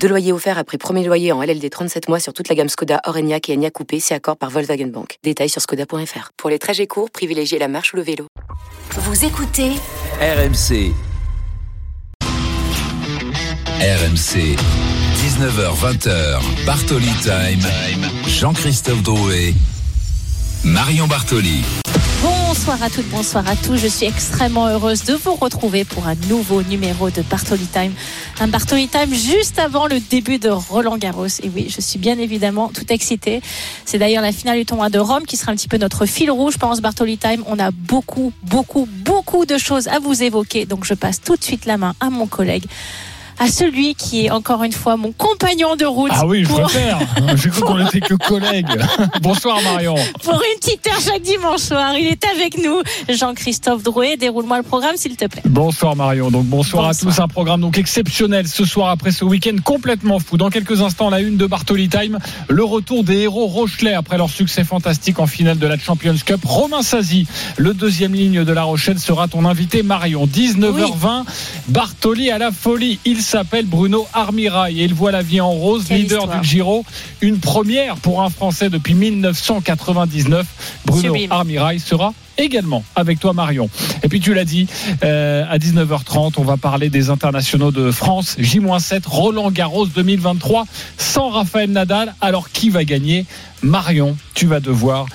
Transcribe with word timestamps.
Deux 0.00 0.08
loyers 0.08 0.32
offerts 0.32 0.58
après 0.58 0.78
premier 0.78 1.04
loyer 1.04 1.32
en 1.32 1.42
LLD 1.42 1.68
37 1.70 2.08
mois 2.08 2.20
sur 2.20 2.32
toute 2.32 2.48
la 2.48 2.54
gamme 2.54 2.68
Skoda, 2.68 3.00
Orenia 3.04 3.38
et 3.48 3.54
Enya 3.54 3.70
Coupé, 3.70 4.00
c'est 4.00 4.14
accord 4.14 4.36
par 4.36 4.50
Volkswagen 4.50 4.86
Bank. 4.86 5.18
Détails 5.22 5.48
sur 5.48 5.60
skoda.fr. 5.60 6.30
Pour 6.36 6.50
les 6.50 6.58
trajets 6.58 6.86
courts, 6.86 7.10
privilégiez 7.10 7.58
la 7.58 7.68
marche 7.68 7.92
ou 7.92 7.96
le 7.96 8.02
vélo. 8.02 8.26
Vous 8.90 9.24
écoutez 9.24 9.72
RMC. 10.20 10.92
RMC. 13.80 14.56
19h20h. 15.16 16.40
Bartoli 16.64 17.10
Time. 17.22 17.66
Jean-Christophe 18.26 19.02
Drouet. 19.02 19.54
Marion 20.66 21.06
Bartoli. 21.06 21.62
Bonsoir 22.22 22.82
à 22.82 22.90
toutes, 22.90 23.08
bonsoir 23.10 23.48
à 23.48 23.54
tous. 23.54 23.76
Je 23.76 23.86
suis 23.86 24.04
extrêmement 24.04 24.66
heureuse 24.66 25.04
de 25.04 25.14
vous 25.14 25.34
retrouver 25.34 25.84
pour 25.84 26.08
un 26.08 26.16
nouveau 26.28 26.60
numéro 26.64 27.08
de 27.08 27.22
Bartoli 27.22 27.66
Time. 27.66 27.92
Un 28.40 28.48
Bartoli 28.48 28.88
Time 28.88 29.14
juste 29.14 29.60
avant 29.60 29.86
le 29.86 30.00
début 30.00 30.40
de 30.40 30.48
Roland 30.48 30.96
Garros. 30.96 31.28
Et 31.44 31.48
oui, 31.54 31.68
je 31.68 31.80
suis 31.80 32.00
bien 32.00 32.18
évidemment 32.18 32.72
tout 32.74 32.92
excitée. 32.92 33.42
C'est 33.84 33.98
d'ailleurs 33.98 34.22
la 34.22 34.32
finale 34.32 34.58
du 34.58 34.66
tournoi 34.66 34.90
de 34.90 34.98
Rome 34.98 35.24
qui 35.24 35.36
sera 35.36 35.52
un 35.52 35.54
petit 35.54 35.68
peu 35.68 35.78
notre 35.78 36.04
fil 36.04 36.32
rouge 36.32 36.58
pendant 36.58 36.74
ce 36.74 36.80
Bartoli 36.80 37.16
Time. 37.16 37.44
On 37.46 37.60
a 37.60 37.70
beaucoup, 37.70 38.32
beaucoup, 38.42 38.88
beaucoup 39.04 39.46
de 39.46 39.58
choses 39.58 39.86
à 39.86 40.00
vous 40.00 40.24
évoquer. 40.24 40.66
Donc 40.66 40.84
je 40.84 40.94
passe 40.94 41.20
tout 41.20 41.36
de 41.36 41.44
suite 41.44 41.64
la 41.66 41.76
main 41.76 41.94
à 42.00 42.10
mon 42.10 42.26
collègue 42.26 42.66
à 43.38 43.48
celui 43.48 43.94
qui 43.94 44.26
est 44.26 44.30
encore 44.30 44.64
une 44.64 44.72
fois 44.72 44.96
mon 44.96 45.12
compagnon 45.12 45.76
de 45.76 45.84
route. 45.84 46.12
Ah 46.14 46.26
oui, 46.26 46.44
je 46.44 46.48
préfère. 46.48 46.98
J'ai 47.36 47.50
cru 47.50 47.60
qu'on 47.62 47.84
était 47.86 48.00
que 48.00 48.14
collègues. 48.14 48.66
Bonsoir 49.22 49.60
Marion. 49.62 49.94
Pour 50.22 50.34
une 50.34 50.58
petite 50.60 50.86
heure 50.86 51.00
chaque 51.00 51.22
dimanche 51.22 51.60
soir, 51.60 51.94
il 51.98 52.06
est 52.06 52.24
avec 52.24 52.58
nous. 52.58 52.80
Jean-Christophe 53.08 53.82
Drouet, 53.82 54.16
déroule-moi 54.16 54.58
le 54.58 54.62
programme 54.62 54.96
s'il 54.96 55.16
te 55.16 55.26
plaît. 55.26 55.42
Bonsoir 55.44 55.96
Marion. 55.96 56.30
Donc 56.30 56.46
bonsoir, 56.46 56.86
à 56.86 56.94
tous. 56.94 57.18
Un 57.18 57.28
programme 57.28 57.60
donc 57.60 57.78
exceptionnel 57.78 58.46
ce 58.48 58.64
soir 58.64 58.90
après 58.90 59.10
ce 59.10 59.24
week-end 59.24 59.56
complètement 59.64 60.18
fou. 60.18 60.36
Dans 60.36 60.50
quelques 60.50 60.82
instants, 60.82 61.10
la 61.10 61.20
une 61.20 61.36
de 61.36 61.46
Bartoli 61.46 61.88
Time, 61.88 62.18
le 62.48 62.64
retour 62.64 63.04
des 63.04 63.18
héros 63.22 63.46
Rochelet 63.46 63.94
après 63.94 64.16
leur 64.16 64.30
succès 64.30 64.64
fantastique 64.64 65.18
en 65.18 65.26
finale 65.26 65.58
de 65.58 65.66
la 65.66 65.78
Champions 65.78 66.14
Cup. 66.24 66.40
Romain 66.44 66.82
Sazi, 66.82 67.26
le 67.56 67.74
deuxième 67.74 68.14
ligne 68.14 68.44
de 68.44 68.52
La 68.52 68.62
Rochelle, 68.62 68.98
sera 68.98 69.28
ton 69.28 69.44
invité 69.44 69.82
Marion. 69.82 70.26
19h20, 70.26 71.24
Bartoli 71.68 72.30
à 72.30 72.38
la 72.38 72.50
folie. 72.50 72.98
Il 73.04 73.22
s'appelle 73.26 73.66
Bruno 73.66 74.06
Armirail 74.12 74.80
et 74.80 74.84
il 74.84 74.94
voit 74.94 75.10
la 75.10 75.22
vie 75.22 75.40
en 75.40 75.50
rose, 75.50 75.90
leader 75.90 76.28
du 76.28 76.46
Giro. 76.46 76.84
Une 77.20 77.38
première 77.38 77.96
pour 77.96 78.22
un 78.22 78.30
Français 78.30 78.70
depuis 78.70 78.94
1999. 78.94 80.46
Bruno 80.86 81.14
Armirail 81.30 81.80
sera 81.80 82.14
également 82.38 82.84
avec 82.94 83.18
toi 83.18 83.32
Marion. 83.32 83.68
Et 84.02 84.08
puis 84.08 84.20
tu 84.20 84.32
l'as 84.34 84.44
dit, 84.44 84.68
euh, 85.02 85.44
à 85.48 85.58
19h30, 85.58 86.34
on 86.36 86.44
va 86.44 86.56
parler 86.56 86.88
des 86.88 87.10
internationaux 87.10 87.72
de 87.72 87.90
France, 87.90 88.36
J-7, 88.38 89.02
Roland 89.06 89.50
Garros 89.50 89.86
2023, 89.86 90.66
sans 90.96 91.30
Raphaël 91.30 91.70
Nadal. 91.70 92.14
Alors 92.20 92.50
qui 92.50 92.70
va 92.70 92.84
gagner? 92.84 93.26
Marion, 93.62 94.16
tu 94.34 94.46
vas 94.46 94.60
devoir 94.60 95.06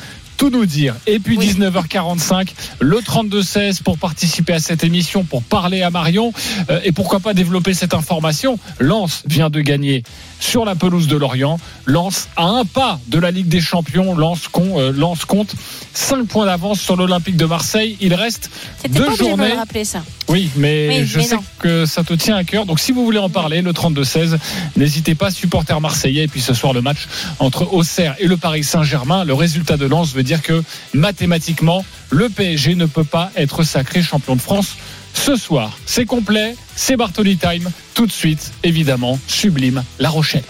tout 0.41 0.49
nous 0.49 0.65
dire. 0.65 0.95
Et 1.05 1.19
puis 1.19 1.37
19h45, 1.37 2.49
le 2.79 2.97
32-16 2.97 3.83
pour 3.83 3.99
participer 3.99 4.53
à 4.53 4.59
cette 4.59 4.83
émission, 4.83 5.23
pour 5.23 5.43
parler 5.43 5.83
à 5.83 5.91
Marion. 5.91 6.33
Euh, 6.71 6.79
et 6.83 6.91
pourquoi 6.91 7.19
pas 7.19 7.35
développer 7.35 7.75
cette 7.75 7.93
information 7.93 8.57
Lens 8.79 9.21
vient 9.27 9.51
de 9.51 9.61
gagner 9.61 10.01
sur 10.39 10.65
la 10.65 10.73
pelouse 10.73 11.05
de 11.05 11.15
Lorient. 11.15 11.59
Lens 11.85 12.27
à 12.35 12.45
un 12.45 12.65
pas 12.65 12.99
de 13.07 13.19
la 13.19 13.29
Ligue 13.29 13.49
des 13.49 13.61
Champions. 13.61 14.15
Lens, 14.15 14.49
euh, 14.57 15.15
compte 15.27 15.53
5 15.93 16.27
points 16.27 16.47
d'avance 16.47 16.81
sur 16.81 16.95
l'Olympique 16.95 17.37
de 17.37 17.45
Marseille. 17.45 17.95
Il 18.01 18.15
reste 18.15 18.49
deux 18.89 19.05
pas 19.05 19.15
journées. 19.15 19.51
De 19.51 19.57
rappeler 19.57 19.85
ça. 19.85 20.01
Oui, 20.27 20.49
mais 20.55 21.05
je 21.05 21.19
sais 21.19 21.35
que 21.59 21.85
ça 21.85 22.03
te 22.03 22.13
tient 22.13 22.35
à 22.35 22.43
cœur. 22.43 22.65
Donc 22.65 22.79
si 22.79 22.91
vous 22.91 23.05
voulez 23.05 23.19
en 23.19 23.29
parler, 23.29 23.61
le 23.61 23.73
32-16, 23.73 24.37
n'hésitez 24.75 25.13
pas, 25.13 25.29
supporter 25.29 25.79
marseillais. 25.79 26.23
Et 26.23 26.27
puis 26.27 26.41
ce 26.41 26.53
soir, 26.53 26.73
le 26.73 26.81
match 26.81 27.07
entre 27.37 27.71
Auxerre 27.73 28.15
et 28.17 28.27
le 28.27 28.37
Paris 28.37 28.63
Saint-Germain. 28.63 29.23
Le 29.23 29.33
résultat 29.33 29.77
de 29.77 29.85
Lens 29.85 30.13
veut 30.13 30.23
dire 30.23 30.30
que 30.39 30.63
mathématiquement, 30.93 31.83
le 32.09 32.29
PSG 32.29 32.75
ne 32.75 32.85
peut 32.85 33.03
pas 33.03 33.31
être 33.35 33.63
sacré 33.63 34.01
champion 34.01 34.35
de 34.35 34.41
France 34.41 34.77
ce 35.13 35.35
soir. 35.35 35.77
C'est 35.85 36.05
complet, 36.05 36.55
c'est 36.75 36.95
Bartoli 36.95 37.37
Time. 37.37 37.69
Tout 37.93 38.05
de 38.05 38.11
suite, 38.11 38.51
évidemment, 38.63 39.19
sublime 39.27 39.83
La 39.99 40.09
Rochelle. 40.09 40.43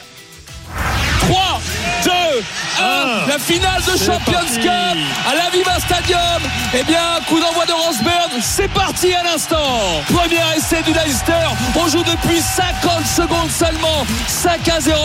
3, 1.21 1.61
2, 2.05 2.11
la 3.27 3.37
finale 3.37 3.81
de 3.83 3.97
Champions 3.97 4.61
Cup 4.61 4.97
à 5.29 5.35
la 5.35 5.49
Viva 5.51 5.77
Stadium. 5.79 6.41
Eh 6.73 6.83
bien, 6.83 7.19
coup 7.27 7.39
d'envoi 7.39 7.65
de 7.65 7.71
Rosberg. 7.71 8.31
C'est 8.41 8.69
parti 8.69 9.13
à 9.13 9.23
l'instant. 9.23 10.01
Premier 10.07 10.41
essai 10.55 10.81
du 10.83 10.93
Leicester. 10.93 11.33
On 11.75 11.87
joue 11.87 12.03
depuis 12.03 12.39
50 12.39 13.05
secondes 13.05 13.51
seulement. 13.51 14.05
5 14.27 14.67
à 14.69 14.79
0. 14.79 14.97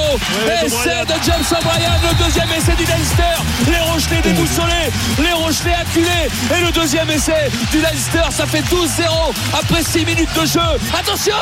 Ouais, 0.47 0.67
essai 0.67 1.05
de 1.05 1.15
James 1.25 1.45
O'Brien. 1.51 1.93
Le 2.09 2.25
deuxième 2.25 2.49
essai 2.57 2.75
du 2.77 2.85
Leicester. 2.85 3.37
Les 3.67 3.81
Rochelais 3.81 4.23
déboussolés. 4.23 4.91
Les 5.19 5.33
Rochelais 5.33 5.75
acculés. 5.75 6.31
Et 6.57 6.65
le 6.65 6.71
deuxième 6.73 7.11
essai 7.11 7.51
du 7.71 7.81
Leicester. 7.81 8.23
Ça 8.31 8.47
fait 8.47 8.63
12-0 8.63 9.35
après 9.53 9.83
6 9.83 10.05
minutes 10.05 10.33
de 10.35 10.47
jeu. 10.47 10.61
Attention 10.99 11.35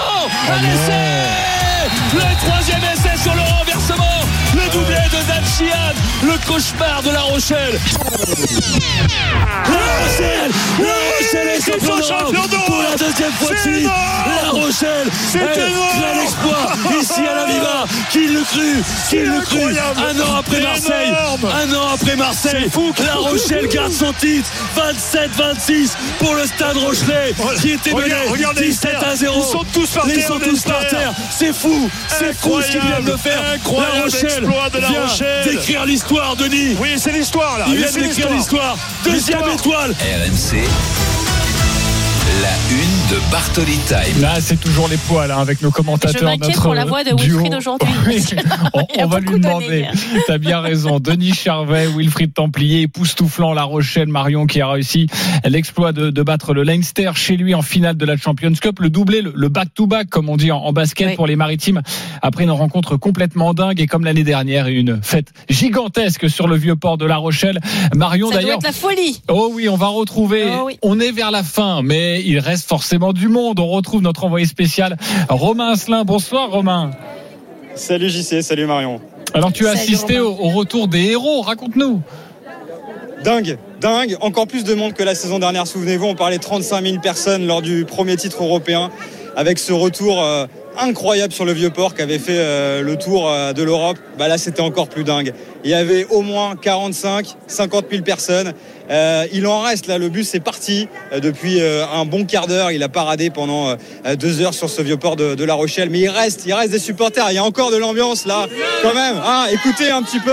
à 0.51 0.57
essai 0.57 1.85
Le 2.15 2.21
3 2.47 2.64
cauchemar 6.47 7.03
de 7.03 7.11
La 7.11 7.23
Rochelle. 7.23 7.79
La 9.45 9.81
Rochelle 10.05 10.51
La 10.79 10.95
Rochelle 11.17 11.49
est 11.49 11.65
champion 11.65 11.97
d'Europe. 11.97 12.67
Pour 12.67 12.83
la 12.83 12.97
deuxième 12.97 13.33
fois 13.33 13.53
de 13.53 13.59
suite 13.59 13.89
La 14.43 14.51
Rochelle 14.51 15.09
est 15.35 16.17
l'exploit 16.17 16.73
ici 17.01 17.21
à 17.21 17.35
la 17.35 17.45
Viva. 17.47 17.85
Qui 18.11 18.27
le 18.29 18.43
cru 18.43 18.83
Qui 19.09 19.19
le 19.19 19.41
cru 19.41 19.77
Un 19.97 20.21
an 20.21 20.37
après 20.39 20.61
Marseille 20.61 21.13
Un 21.43 21.75
an 21.75 21.89
après 21.95 22.17
Marseille 22.17 22.71
La 23.05 23.15
Rochelle 23.15 23.69
garde 23.69 23.93
son 23.93 24.13
titre. 24.13 24.51
27-26 24.77 25.93
pour 26.19 26.35
le 26.35 26.47
stade 26.47 26.77
Rochelet 26.77 27.35
qui 27.61 27.73
était 27.73 27.93
mené 27.93 28.15
17 28.57 28.95
à 29.03 29.17
0 29.17 29.35
Ils 29.37 29.43
sont 29.43 29.65
tous 29.73 29.91
par 29.91 30.05
terre, 30.05 30.15
Ils 30.17 30.23
sont 30.23 30.39
tous 30.39 30.63
par 30.63 30.87
terre. 30.89 31.13
C'est 31.31 31.55
fou. 31.55 31.91
C'est 32.09 32.33
fou 32.33 32.61
ce 32.61 32.71
qu'ils 32.71 32.81
viennent 32.81 33.05
de 33.05 33.17
faire. 33.17 33.41
La 33.75 34.03
Rochelle 34.03 34.45
de 34.73 34.79
la 34.79 34.89
Rochelle. 34.89 35.45
d'écrire 35.45 35.85
l'histoire 35.87 36.34
Denis. 36.37 36.77
Oui 36.81 36.95
c'est 36.97 37.13
l'histoire 37.13 37.59
là. 37.59 37.65
Ils 37.69 37.77
viennent 37.77 37.93
d'écrire 37.93 38.31
l'histoire. 38.31 38.77
Deuxième 39.05 39.43
étoile. 39.53 39.93
RMC. 39.93 40.63
La 42.43 42.49
une 42.71 42.94
de 43.11 43.31
Bartoli 43.31 43.79
Time. 43.87 44.23
Là, 44.23 44.41
c'est 44.41 44.59
toujours 44.59 44.89
les 44.89 44.97
poils 44.97 45.31
hein, 45.31 45.39
avec 45.39 45.61
nos 45.61 45.71
commentateurs. 45.71 46.33
Je 46.33 46.49
notre 46.49 46.63
pour 46.63 46.75
la 46.75 46.85
voix 46.85 47.05
de 47.05 47.11
duo. 47.15 47.39
Wilfried 47.39 47.55
aujourd'hui. 47.55 47.89
Oui, 48.07 48.23
on, 48.99 49.07
va 49.07 49.21
lui 49.21 49.39
demander. 49.41 49.87
T'as 50.27 50.39
bien 50.39 50.61
raison. 50.61 51.01
Denis 51.01 51.35
Charvet, 51.35 51.87
Wilfried 51.87 52.33
Templier, 52.33 52.83
époustouflant 52.83 53.53
La 53.53 53.65
Rochelle, 53.65 54.09
Marion 54.09 54.47
qui 54.47 54.61
a 54.61 54.69
réussi 54.69 55.09
l'exploit 55.45 55.93
de, 55.93 56.11
de 56.11 56.23
battre 56.23 56.55
le 56.55 56.63
Leinster 56.63 57.11
chez 57.15 57.37
lui 57.37 57.55
en 57.55 57.63
finale 57.63 57.97
de 57.97 58.05
la 58.07 58.17
Champions 58.17 58.53
Cup. 58.53 58.79
Le 58.81 58.91
doublé, 58.91 59.23
le 59.23 59.49
back-to-back, 59.49 60.09
comme 60.09 60.29
on 60.29 60.37
dit 60.37 60.53
en, 60.53 60.59
en 60.59 60.73
basket 60.73 61.09
Oui. 61.09 61.17
pour 61.17 61.27
les 61.27 61.37
maritimes, 61.37 61.83
après 62.23 62.45
une 62.45 62.51
rencontre 62.51 62.97
complètement 62.97 63.55
dingue 63.55 63.81
et 63.81 63.87
comme 63.87 64.05
l'année 64.05 64.25
dernière, 64.25 64.69
une 64.69 65.01
fête 65.03 65.33
gigantesque 65.49 66.31
sur 66.31 66.49
le 66.49 66.57
vieux 66.57 66.77
port 66.77 66.97
de 66.99 67.05
La 67.07 67.17
Rochelle. 67.17 67.61
Marion 67.95 68.29
Ça 68.29 68.35
doit 68.35 68.43
d'ailleurs. 68.43 68.59
être 68.59 68.65
la 68.65 68.73
folie. 68.73 69.23
Oh 69.29 69.51
oui, 69.53 69.69
on 69.69 69.77
va 69.77 69.89
retrouver. 69.89 70.45
Oh 70.51 70.65
oui. 70.67 70.79
On 70.83 71.01
est 71.01 71.13
vers 71.13 71.31
la 71.31 71.43
fin, 71.43 71.83
mais 71.83 72.23
il 72.25 72.39
reste 72.39 72.69
forcément 72.69 72.94
du 73.13 73.29
monde. 73.29 73.59
On 73.61 73.69
retrouve 73.69 74.03
notre 74.03 74.25
envoyé 74.25 74.47
spécial, 74.47 74.97
Romain 75.29 75.73
Asselin. 75.73 76.05
Bonsoir, 76.05 76.51
Romain. 76.51 76.91
Salut 77.75 78.09
JC, 78.09 78.43
salut 78.43 78.67
Marion. 78.67 79.01
Alors, 79.33 79.53
tu 79.53 79.67
as 79.67 79.75
Salut, 79.75 79.81
assisté 79.81 80.21
au, 80.21 80.31
au 80.31 80.49
retour 80.51 80.87
des 80.87 81.11
héros. 81.11 81.43
Raconte-nous. 81.43 82.03
Dingue, 83.25 83.59
dingue. 83.81 84.17
Encore 84.21 84.47
plus 84.47 84.65
de 84.65 84.75
monde 84.75 84.93
que 84.93 85.03
la 85.03 85.15
saison 85.15 85.39
dernière. 85.41 85.67
Souvenez-vous, 85.67 86.07
on 86.07 86.15
parlait 86.15 86.39
de 86.39 86.43
35 86.43 86.85
000 86.85 87.01
personnes 87.01 87.47
lors 87.47 87.63
du 87.63 87.85
premier 87.85 88.17
titre 88.17 88.45
européen. 88.45 88.91
Avec 89.37 89.59
ce 89.59 89.73
retour 89.73 90.23
euh, 90.23 90.47
incroyable 90.79 91.33
sur 91.33 91.45
le 91.45 91.53
Vieux-Port 91.53 91.95
qui 91.95 92.03
avait 92.03 92.19
fait 92.19 92.39
euh, 92.39 92.83
le 92.83 92.97
tour 92.97 93.29
euh, 93.29 93.53
de 93.53 93.63
l'Europe. 93.63 93.99
Bah 94.19 94.29
là, 94.29 94.39
c'était 94.39 94.61
encore 94.61 94.89
plus 94.89 95.05
dingue. 95.05 95.33
Il 95.65 95.71
y 95.71 95.75
avait 95.75 96.07
au 96.11 96.23
moins 96.23 96.57
45, 96.57 97.37
50 97.47 97.87
000 97.91 98.03
personnes. 98.03 98.53
Euh, 98.91 99.27
il 99.33 99.47
en 99.47 99.61
reste 99.61 99.87
là, 99.87 99.99
le 99.99 100.09
bus 100.09 100.35
est 100.35 100.41
parti 100.41 100.89
depuis 101.17 101.61
un 101.61 102.05
bon 102.05 102.25
quart 102.27 102.47
d'heure. 102.47 102.71
Il 102.71 102.83
a 102.83 102.89
paradé 102.89 103.31
pendant 103.31 103.77
deux 104.19 104.43
heures 104.43 104.53
sur 104.53 104.69
ce 104.69 104.83
vieux 104.83 104.99
port 104.99 105.17
de, 105.17 105.45
La 105.45 105.55
Rochelle. 105.55 105.89
Mais 105.91 106.01
il 106.01 106.09
reste, 106.09 106.45
il 106.47 106.53
reste 106.53 106.71
des 106.71 106.79
supporters. 106.79 107.31
Il 107.31 107.35
y 107.35 107.39
a 107.39 107.45
encore 107.45 107.71
de 107.71 107.77
l'ambiance 107.77 108.27
là, 108.27 108.47
quand 108.83 108.95
même. 108.95 109.17
Hein, 109.25 109.47
écoutez 109.53 109.91
un 109.91 110.03
petit 110.03 110.21
peu. 110.21 110.33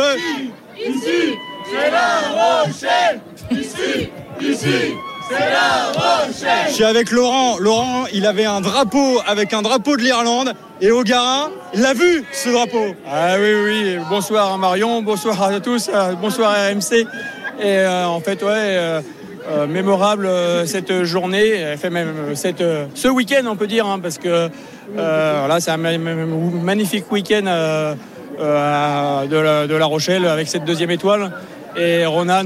Je 6.67 6.73
suis 6.73 6.83
avec 6.83 7.11
Laurent. 7.11 7.57
Laurent, 7.59 8.05
il 8.13 8.25
avait 8.25 8.45
un 8.45 8.61
drapeau 8.61 9.21
avec 9.27 9.53
un 9.53 9.61
drapeau 9.61 9.95
de 9.97 10.01
l'Irlande. 10.01 10.53
Et 10.81 10.91
O'Gara, 10.91 11.49
il 11.73 11.81
l'a 11.81 11.93
vu, 11.93 12.23
ce 12.31 12.49
drapeau. 12.49 12.95
Ah 13.09 13.35
oui, 13.39 13.53
oui. 13.65 13.97
Bonsoir 14.09 14.57
Marion, 14.57 15.01
bonsoir 15.01 15.41
à 15.43 15.59
tous, 15.59 15.89
euh, 15.93 16.13
bonsoir 16.13 16.53
RMC. 16.53 17.01
Et 17.59 17.77
euh, 17.77 18.07
en 18.07 18.19
fait, 18.19 18.41
ouais, 18.41 18.49
euh, 18.49 19.01
mémorable 19.67 20.27
cette 20.65 21.03
journée, 21.03 21.75
fait 21.77 21.89
même 21.89 22.35
cette, 22.35 22.63
ce 22.95 23.07
week-end, 23.07 23.43
on 23.47 23.55
peut 23.55 23.67
dire, 23.67 23.85
hein, 23.85 23.99
parce 24.01 24.17
que 24.17 24.49
c'est 24.97 25.71
un 25.71 25.77
ma- 25.77 25.97
ma- 25.97 26.15
magnifique 26.15 27.11
week-end 27.11 27.43
de, 28.39 29.37
la, 29.37 29.67
de 29.67 29.75
La 29.75 29.85
Rochelle 29.85 30.25
avec 30.25 30.47
cette 30.47 30.65
deuxième 30.65 30.91
étoile. 30.91 31.31
Et 31.77 32.05
Ronan. 32.05 32.45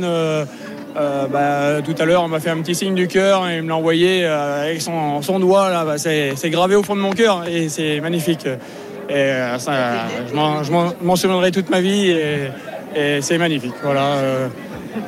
Euh, 0.98 1.28
bah, 1.28 1.82
tout 1.84 1.96
à 2.02 2.06
l'heure, 2.06 2.24
on 2.24 2.28
m'a 2.28 2.40
fait 2.40 2.50
un 2.50 2.58
petit 2.58 2.76
signe 2.76 2.96
du 2.96 3.08
cœur 3.08 3.48
et 3.48 3.58
il 3.58 3.64
me 3.64 3.70
l'a 3.70 3.76
envoyé 3.76 4.24
euh, 4.24 4.64
avec 4.64 4.82
son, 4.82 5.22
son 5.22 5.40
doigt. 5.40 5.70
Là, 5.70 5.84
bah, 5.86 5.98
c'est, 5.98 6.36
gravé 6.50 6.76
au 6.76 6.84
fond 6.84 6.96
de 6.96 7.02
mon 7.02 7.12
cœur 7.12 7.44
et 7.48 7.70
c'est 7.70 8.00
magnifique. 8.00 8.46
Et 9.10 9.14
euh, 9.14 9.60
ça, 9.60 9.74
je 10.28 10.34
m'en, 10.34 11.16
souviendrai 11.16 11.52
toute 11.52 11.70
ma 11.70 11.82
vie 11.82 12.10
et, 12.10 12.50
et 12.96 13.22
c'est 13.22 13.38
magnifique. 13.38 13.74
Voilà. 13.84 14.06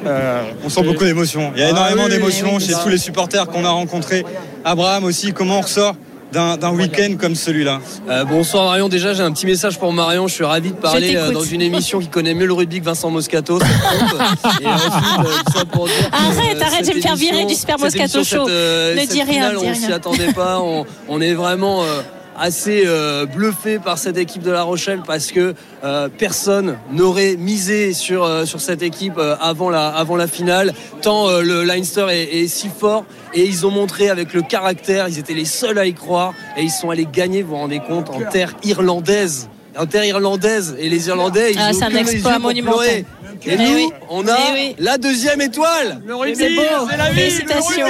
euh, 0.05 0.41
On 0.63 0.69
sent 0.69 0.83
beaucoup 0.83 1.05
d'émotions. 1.05 1.51
Il 1.55 1.61
y 1.61 1.63
a 1.63 1.67
Ah 1.67 1.71
énormément 1.71 2.03
oui, 2.05 2.09
d'émotions 2.09 2.55
oui, 2.55 2.63
chez 2.63 2.73
tous 2.73 2.89
les 2.89 2.97
supporters 2.97 3.47
qu'on 3.47 3.65
a 3.65 3.69
rencontrés. 3.69 4.25
Abraham 4.65 5.05
aussi, 5.05 5.33
comment 5.33 5.59
on 5.59 5.61
ressort 5.61 5.95
d'un 6.33 6.57
d'un 6.57 6.71
week-end 6.71 7.15
comme 7.19 7.35
celui-là 7.35 7.79
Euh, 8.09 8.25
bonsoir 8.25 8.65
Marion, 8.65 8.89
déjà 8.89 9.13
j'ai 9.13 9.23
un 9.23 9.31
petit 9.31 9.45
message 9.45 9.79
pour 9.79 9.93
Marion, 9.93 10.27
je 10.27 10.33
suis 10.33 10.43
ravi 10.43 10.71
de 10.71 10.75
parler 10.75 11.15
euh, 11.15 11.31
dans 11.31 11.43
une 11.43 11.61
émission 11.61 11.99
qui 11.99 12.07
connaît 12.07 12.33
mieux 12.33 12.45
le 12.47 12.53
rugby 12.53 12.79
que 12.79 12.85
Vincent 12.85 13.09
Moscato. 13.09 13.59
Et 13.59 13.63
ensuite, 13.63 14.95
euh, 15.19 15.23
tout 15.45 15.57
ça 15.57 15.65
pour 15.65 15.85
dire 15.85 16.09
que, 16.09 16.15
Arrête, 16.15 16.61
arrête, 16.61 16.85
je 16.85 16.89
vais 16.91 16.95
me 16.97 17.01
faire 17.01 17.15
virer 17.15 17.45
du 17.45 17.55
Super 17.55 17.79
Moscato 17.79 18.17
émission, 18.17 18.23
Show. 18.23 18.45
cette, 18.45 18.53
euh, 18.53 18.95
Ne 18.95 18.99
cette 19.01 19.09
dis 19.11 19.21
rien, 19.23 19.33
finale, 19.33 19.51
dis 19.51 19.57
on 19.57 19.61
rien. 19.71 19.73
s'y 19.75 19.93
attendait 19.93 20.33
pas, 20.33 20.59
on, 20.59 20.85
on 21.07 21.21
est 21.21 21.33
vraiment 21.33 21.83
euh, 21.83 22.01
assez 22.37 22.83
euh, 22.85 23.25
bluffé 23.25 23.79
par 23.79 23.97
cette 23.97 24.17
équipe 24.17 24.43
de 24.43 24.51
La 24.51 24.63
Rochelle 24.63 25.01
parce 25.05 25.31
que 25.31 25.55
euh, 25.83 26.07
personne 26.17 26.77
n'aurait 26.91 27.35
misé 27.35 27.93
sur, 27.93 28.23
euh, 28.23 28.45
sur 28.45 28.61
cette 28.61 28.81
équipe 28.81 29.17
euh, 29.17 29.35
avant, 29.41 29.69
la, 29.69 29.87
avant 29.87 30.15
la 30.15 30.27
finale, 30.27 30.73
tant 31.01 31.29
euh, 31.29 31.41
le 31.41 31.63
Leinster 31.63 32.05
est, 32.09 32.43
est 32.43 32.47
si 32.47 32.69
fort 32.69 33.05
et 33.33 33.43
ils 33.43 33.65
ont 33.65 33.71
montré 33.71 34.09
avec 34.09 34.33
le 34.33 34.41
caractère, 34.41 35.07
ils 35.07 35.17
étaient 35.19 35.33
les 35.33 35.45
seuls 35.45 35.77
à 35.79 35.85
y 35.85 35.93
croire 35.93 36.33
et 36.57 36.61
ils 36.63 36.69
sont 36.69 36.89
allés 36.89 37.07
gagner, 37.11 37.41
vous 37.41 37.49
vous 37.49 37.55
rendez 37.57 37.79
compte, 37.79 38.09
en 38.09 38.21
terre 38.29 38.53
irlandaise. 38.63 39.49
En 39.79 39.85
terre 39.85 40.05
irlandaise 40.05 40.75
et 40.79 40.89
les 40.89 41.07
Irlandais, 41.07 41.51
ils 41.51 41.59
Ah, 41.61 41.69
ont 41.69 41.73
c'est 41.73 41.85
un 41.85 41.89
exploit 41.95 42.39
monumental. 42.39 43.05
Et 43.45 43.51
Eh 43.53 43.57
nous, 43.57 43.75
oui. 43.75 43.89
on 44.09 44.27
a 44.27 44.31
Eh 44.49 44.53
oui. 44.53 44.75
la 44.79 44.97
deuxième 44.97 45.41
étoile. 45.41 46.01
C'est 46.35 46.55
beau. 46.55 46.87
Félicitations. 47.13 47.87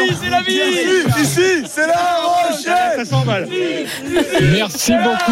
Ici, 1.22 1.42
c'est 1.68 1.88
la 1.88 2.18
Rochelle 2.24 3.06
Merci 4.52 4.94
beaucoup, 5.04 5.32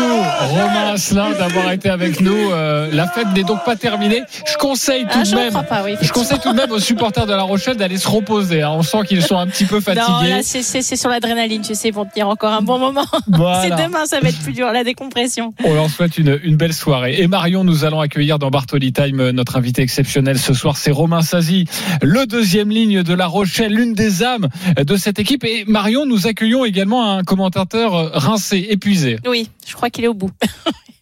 Romain 0.50 0.94
Asselin, 0.94 1.32
d'avoir 1.32 1.72
été 1.72 1.90
avec 1.90 2.22
nous. 2.22 2.52
Euh, 2.52 2.90
la 2.92 3.08
fête 3.08 3.28
n'est 3.36 3.44
donc 3.44 3.64
pas 3.64 3.76
terminée. 3.76 4.24
Je 4.48 4.58
conseille 4.58 5.04
tout 5.04 5.20
Ah, 5.22 5.24
de 5.24 5.36
même. 5.36 5.54
pas, 5.68 5.84
oui. 5.84 5.96
Je 6.02 6.12
conseille 6.12 6.40
tout 6.40 6.52
de 6.52 6.58
même 6.58 6.72
aux 6.72 6.80
supporters 6.80 7.26
de 7.26 7.34
La 7.34 7.44
Rochelle 7.44 7.78
d'aller 7.78 7.98
se 7.98 8.08
reposer. 8.08 8.62
hein. 8.62 8.72
On 8.74 8.84
sent 8.84 9.00
qu'ils 9.08 9.22
sont 9.24 9.38
un 9.38 9.48
petit 9.48 9.66
peu 9.66 9.76
Non, 9.76 9.82
fatigués. 9.82 10.30
là, 10.30 10.40
c'est, 10.44 10.62
c'est, 10.62 10.82
c'est 10.82 10.96
sur 10.96 11.10
l'adrénaline, 11.10 11.62
tu 11.62 11.76
sais, 11.76 11.92
pour 11.92 12.08
tenir 12.10 12.28
encore 12.28 12.54
un 12.54 12.62
bon 12.62 12.78
moment. 12.80 13.06
Voilà. 13.28 13.62
C'est 13.64 13.70
demain, 13.84 14.06
ça 14.06 14.20
va 14.20 14.30
être 14.30 14.40
plus 14.40 14.54
dur, 14.54 14.72
la 14.72 14.84
décompression. 14.84 15.54
On 15.64 15.74
leur 15.74 15.90
souhaite 15.90 16.18
une, 16.18 16.40
une 16.44 16.56
belle 16.58 16.74
soirée. 16.74 17.16
Et 17.20 17.28
Marion, 17.28 17.64
nous 17.64 17.84
allons 17.86 18.00
accueillir 18.00 18.40
dans 18.40 18.50
Bartoli 18.50 18.94
Time 18.94 19.20
euh, 19.20 19.32
notre 19.32 19.58
invité 19.58 19.82
exceptionnel 19.82 20.05
ce 20.06 20.54
soir, 20.54 20.78
c'est 20.78 20.92
Romain 20.92 21.22
Sazi, 21.22 21.66
le 22.02 22.25
deuxième 22.25 22.69
ligne 22.69 23.04
de 23.04 23.13
La 23.13 23.28
Rochelle, 23.28 23.74
l'une 23.74 23.94
des 23.94 24.24
âmes 24.24 24.50
de 24.78 24.96
cette 24.96 25.19
équipe. 25.19 25.44
Et 25.44 25.66
Marion, 25.66 26.06
nous 26.06 26.28
accueillons 26.28 26.66
également 26.66 27.12
un 27.12 27.24
commentateur 27.24 28.12
rincé, 28.13 28.68
épuisé. 28.69 29.18
Oui, 29.28 29.50
je 29.68 29.74
crois 29.74 29.90
qu'il 29.90 30.04
est 30.04 30.10
au 30.10 30.13
bout. 30.13 30.31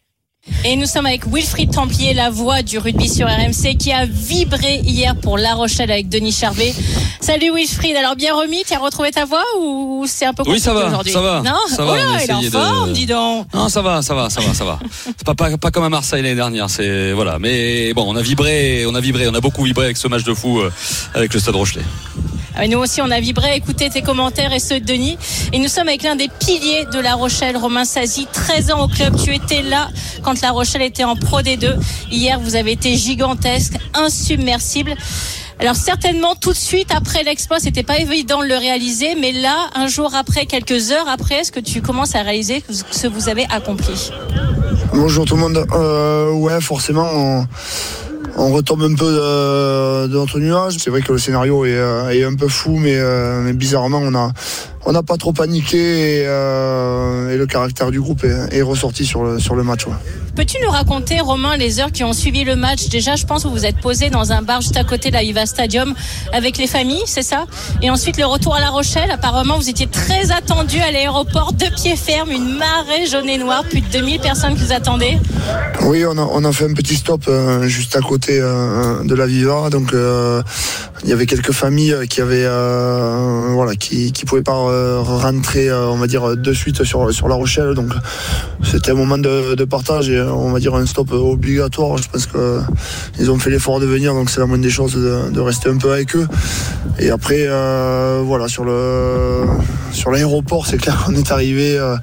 Et 0.65 0.75
nous 0.75 0.85
sommes 0.85 1.05
avec 1.05 1.25
Wilfried 1.25 1.71
Templier, 1.71 2.13
la 2.13 2.29
voix 2.29 2.61
du 2.63 2.77
rugby 2.77 3.07
sur 3.07 3.27
RMC, 3.27 3.77
qui 3.77 3.93
a 3.93 4.05
vibré 4.05 4.81
hier 4.83 5.15
pour 5.15 5.37
La 5.37 5.53
Rochelle 5.53 5.89
avec 5.89 6.09
Denis 6.09 6.33
Charvet. 6.33 6.73
Salut 7.21 7.51
Wilfried, 7.55 7.95
alors 7.95 8.17
bien 8.17 8.33
remis, 8.35 8.63
tu 8.67 8.73
as 8.73 8.79
retrouvé 8.79 9.11
ta 9.11 9.23
voix 9.23 9.43
ou 9.61 10.03
c'est 10.05 10.25
un 10.25 10.33
peu 10.33 10.43
Oui, 10.43 10.59
compliqué 10.59 10.65
ça 10.65 10.73
va, 10.73 10.87
aujourd'hui 10.87 11.13
ça 11.13 11.21
va, 11.21 11.41
Non, 11.41 11.55
ça 11.69 11.77
oh 11.79 11.85
va, 11.85 11.93
a 11.93 12.23
il 12.23 12.29
est 12.29 12.33
en 12.33 12.41
de- 12.41 12.49
forme, 12.49 12.91
dis 12.91 13.05
donc. 13.05 13.47
Non, 13.53 13.69
ça 13.69 13.81
va, 13.81 14.01
ça 14.01 14.13
va, 14.13 14.29
ça 14.29 14.41
va, 14.41 14.53
ça 14.53 14.65
va. 14.65 14.79
C'est 15.05 15.23
pas, 15.25 15.33
pas, 15.33 15.57
pas 15.57 15.71
comme 15.71 15.85
à 15.85 15.89
Marseille 15.89 16.21
l'année 16.21 16.35
dernière, 16.35 16.69
c'est 16.69 17.13
voilà. 17.13 17.39
Mais 17.39 17.93
bon, 17.93 18.03
on 18.05 18.15
a 18.17 18.21
vibré, 18.21 18.85
on 18.85 18.95
a 18.95 18.99
vibré, 18.99 19.27
on 19.29 19.33
a 19.33 19.39
beaucoup 19.41 19.63
vibré 19.63 19.85
avec 19.85 19.97
ce 19.97 20.09
match 20.09 20.23
de 20.23 20.33
fou 20.33 20.59
euh, 20.59 20.71
avec 21.13 21.33
le 21.33 21.39
Stade 21.39 21.55
Rochelet. 21.55 21.83
Ah, 22.55 22.67
Nous 22.67 22.77
aussi, 22.77 23.01
on 23.01 23.09
a 23.09 23.19
vibré, 23.19 23.55
écouté 23.55 23.89
tes 23.89 24.03
commentaires 24.03 24.53
et 24.53 24.59
ceux 24.59 24.79
de 24.79 24.85
Denis. 24.85 25.17
Et 25.53 25.57
nous 25.59 25.67
sommes 25.67 25.87
avec 25.87 26.03
l'un 26.03 26.15
des 26.15 26.29
piliers 26.39 26.85
de 26.93 26.99
La 26.99 27.15
Rochelle, 27.15 27.57
Romain 27.57 27.83
Sazi. 27.83 28.27
13 28.31 28.71
ans 28.71 28.83
au 28.83 28.87
club, 28.87 29.15
tu 29.23 29.33
étais 29.33 29.63
là 29.63 29.89
quand 30.21 30.32
La 30.41 30.51
Rochelle 30.51 30.81
était 30.81 31.03
en 31.03 31.15
Pro 31.15 31.41
D2. 31.41 31.75
Hier, 32.11 32.39
vous 32.39 32.55
avez 32.55 32.71
été 32.71 32.95
gigantesque, 32.95 33.73
insubmersible. 33.93 34.95
Alors 35.59 35.75
certainement 35.75 36.35
tout 36.35 36.51
de 36.51 36.57
suite 36.57 36.89
après 36.95 37.23
l'exploit, 37.23 37.59
c'était 37.59 37.83
pas 37.83 37.97
évident 37.97 38.41
de 38.41 38.47
le 38.47 38.57
réaliser, 38.57 39.15
mais 39.15 39.31
là, 39.31 39.69
un 39.75 39.87
jour 39.87 40.13
après, 40.15 40.45
quelques 40.45 40.91
heures 40.91 41.07
après, 41.07 41.35
est-ce 41.35 41.51
que 41.51 41.59
tu 41.59 41.81
commences 41.81 42.15
à 42.15 42.21
réaliser 42.21 42.63
ce 42.69 43.03
que 43.03 43.07
vous 43.07 43.29
avez 43.29 43.45
accompli? 43.49 44.11
Bonjour 44.93 45.25
tout 45.25 45.35
le 45.35 45.41
monde. 45.41 45.65
Euh, 45.73 46.31
ouais, 46.31 46.59
forcément, 46.59 47.07
on, 48.37 48.51
retombe 48.51 48.83
un 48.83 48.95
peu 48.95 49.05
de, 49.05 50.07
de 50.07 50.39
nuage. 50.39 50.77
C'est 50.79 50.89
vrai 50.89 51.01
que 51.01 51.13
le 51.13 51.17
scénario 51.17 51.65
est, 51.65 51.75
euh, 51.75 52.29
un 52.29 52.35
peu 52.35 52.47
fou, 52.47 52.77
mais, 52.77 52.95
euh, 52.97 53.41
mais 53.41 53.53
bizarrement, 53.53 53.99
on 53.99 54.15
a 54.15 54.31
on 54.85 54.91
n'a 54.91 55.03
pas 55.03 55.17
trop 55.17 55.33
paniqué 55.33 55.77
et, 55.77 56.23
euh, 56.27 57.29
et 57.33 57.37
le 57.37 57.45
caractère 57.45 57.91
du 57.91 57.99
groupe 58.01 58.23
est, 58.23 58.57
est 58.57 58.61
ressorti 58.61 59.05
sur 59.05 59.23
le, 59.23 59.39
sur 59.39 59.55
le 59.55 59.63
match. 59.63 59.85
ouais. 59.87 59.93
Peux-tu 60.35 60.57
nous 60.63 60.71
raconter, 60.71 61.19
Romain, 61.19 61.57
les 61.57 61.79
heures 61.79 61.91
qui 61.91 62.03
ont 62.03 62.11
suivi 62.11 62.43
le 62.43 62.55
match? 62.55 62.89
Déjà, 62.89 63.15
je 63.15 63.23
pense 63.23 63.43
que 63.43 63.47
vous 63.49 63.53
vous 63.53 63.65
êtes 63.67 63.77
posé 63.77 64.09
dans 64.09 64.31
un 64.31 64.41
bar 64.41 64.61
juste 64.61 64.75
à 64.77 64.83
côté 64.83 65.09
de 65.09 65.13
la 65.13 65.21
Viva 65.21 65.45
Stadium 65.45 65.93
avec 66.31 66.57
les 66.57 66.65
familles, 66.65 67.03
c'est 67.05 67.21
ça? 67.21 67.45
Et 67.83 67.91
ensuite, 67.91 68.17
le 68.17 68.25
retour 68.25 68.55
à 68.55 68.59
La 68.59 68.71
Rochelle. 68.71 69.11
Apparemment, 69.11 69.57
vous 69.59 69.69
étiez 69.69 69.85
très 69.85 70.31
attendu 70.31 70.79
à 70.79 70.89
l'aéroport, 70.91 71.53
de 71.53 71.67
pied 71.75 71.95
ferme, 71.95 72.31
une 72.31 72.57
marée 72.57 73.05
jaune 73.05 73.29
et 73.29 73.37
noire, 73.37 73.63
plus 73.69 73.81
de 73.81 73.87
2000 73.91 74.21
personnes 74.21 74.55
qui 74.55 74.63
vous 74.63 74.73
attendaient. 74.73 75.19
Oui, 75.83 76.03
on 76.03 76.17
a, 76.17 76.21
on 76.31 76.43
a 76.43 76.51
fait 76.51 76.65
un 76.65 76.73
petit 76.73 76.95
stop 76.95 77.25
euh, 77.27 77.67
juste 77.67 77.95
à 77.95 77.99
côté 77.99 78.39
euh, 78.41 79.03
de 79.03 79.13
la 79.13 79.27
Viva. 79.27 79.69
Donc, 79.69 79.91
il 79.93 81.09
y 81.09 81.13
avait 81.13 81.27
quelques 81.27 81.51
familles 81.51 81.95
qui 82.09 82.21
avaient, 82.21 82.47
voilà, 83.53 83.75
qui, 83.75 84.11
qui 84.11 84.25
pouvaient 84.25 84.41
pas 84.41 84.57
rentrer, 85.01 85.69
euh, 85.69 85.87
on 85.87 85.97
va 85.97 86.07
dire, 86.07 86.35
de 86.35 86.53
suite 86.53 86.83
sur, 86.83 87.13
sur 87.13 87.27
La 87.27 87.35
Rochelle. 87.35 87.73
Donc, 87.73 87.91
c'était 88.63 88.91
un 88.91 88.95
moment 88.95 89.17
de, 89.17 89.63
partage 89.65 90.09
et 90.09 90.21
on 90.21 90.51
va 90.51 90.59
dire 90.59 90.75
un 90.75 90.85
stop 90.85 91.11
obligatoire. 91.11 91.97
Je 91.97 92.09
pense 92.09 92.25
que 92.25 92.59
ils 93.19 93.31
ont 93.31 93.39
fait 93.39 93.49
l'effort 93.49 93.79
de 93.79 93.85
venir, 93.85 94.13
donc 94.13 94.29
c'est 94.29 94.39
la 94.39 94.45
moindre 94.45 94.63
des 94.63 94.69
choses 94.69 94.95
de, 94.95 95.39
rester 95.39 95.69
un 95.69 95.77
peu 95.77 95.91
avec 95.91 96.15
eux. 96.15 96.27
Et 96.99 97.09
après, 97.09 97.45
euh, 97.47 98.21
voilà, 98.25 98.47
sur 98.47 98.63
le 98.63 99.45
sur 99.91 100.11
l'aéroport, 100.11 100.65
c'est 100.67 100.77
clair 100.77 101.03
qu'on 101.05 101.15
est 101.15 101.31
arrivé. 101.31 101.77
euh, 101.77 101.95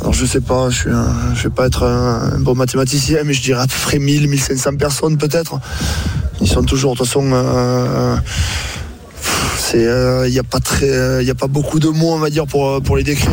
alors 0.00 0.14
je 0.14 0.24
sais 0.24 0.40
pas, 0.40 0.70
je 0.70 0.88
je 1.34 1.42
vais 1.42 1.50
pas 1.50 1.66
être 1.66 1.84
un, 1.84 2.38
bon 2.38 2.54
mathématicien, 2.54 3.18
mais 3.24 3.34
je 3.34 3.42
dirais 3.42 3.62
à 3.62 3.66
peu 3.66 3.76
près 3.82 3.98
1000, 3.98 4.28
1500 4.28 4.76
personnes 4.76 5.18
peut-être. 5.18 5.60
Ils 6.40 6.48
sont 6.48 6.62
toujours, 6.62 6.94
de 6.94 6.98
toute 6.98 7.06
façon, 7.06 7.30
euh, 7.32 8.16
il 9.78 10.30
n'y 10.30 10.38
a 10.38 10.42
pas 10.42 10.60
très, 10.60 11.22
il 11.22 11.26
y 11.26 11.30
a 11.30 11.34
pas 11.34 11.46
beaucoup 11.46 11.78
de 11.78 11.88
mots, 11.88 12.12
on 12.12 12.18
va 12.18 12.30
dire, 12.30 12.46
pour 12.46 12.82
pour 12.82 12.96
les 12.96 13.02
décrire. 13.02 13.32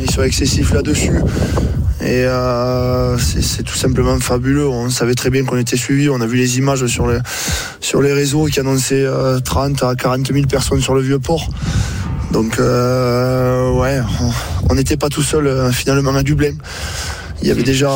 Ils 0.00 0.10
sont, 0.10 0.22
excessifs 0.22 0.72
là-dessus. 0.72 1.20
Et 2.02 2.24
euh, 2.24 3.16
c'est 3.18 3.62
tout 3.64 3.74
simplement 3.74 4.18
fabuleux. 4.20 4.68
On 4.68 4.90
savait 4.90 5.14
très 5.14 5.30
bien 5.30 5.44
qu'on 5.44 5.56
était 5.56 5.76
suivis. 5.76 6.08
On 6.08 6.20
a 6.20 6.26
vu 6.26 6.36
les 6.36 6.58
images 6.58 6.86
sur 6.86 7.06
les 7.08 7.18
sur 7.80 8.00
les 8.02 8.12
réseaux 8.12 8.46
qui 8.46 8.60
annonçaient 8.60 9.04
euh, 9.04 9.40
30 9.40 9.82
à 9.82 9.94
40 9.94 10.32
000 10.32 10.46
personnes 10.46 10.80
sur 10.80 10.94
le 10.94 11.00
vieux 11.00 11.18
port. 11.18 11.48
Donc 12.32 12.58
euh, 12.58 13.70
ouais, 13.72 14.00
on- 14.68 14.74
n'était 14.74 14.96
pas 14.98 15.08
tout 15.08 15.22
seul 15.22 15.46
euh, 15.46 15.72
finalement 15.72 16.14
à 16.14 16.22
Dublin. 16.22 16.52
Il 17.42 17.48
y 17.48 17.50
avait 17.50 17.62
déjà 17.62 17.90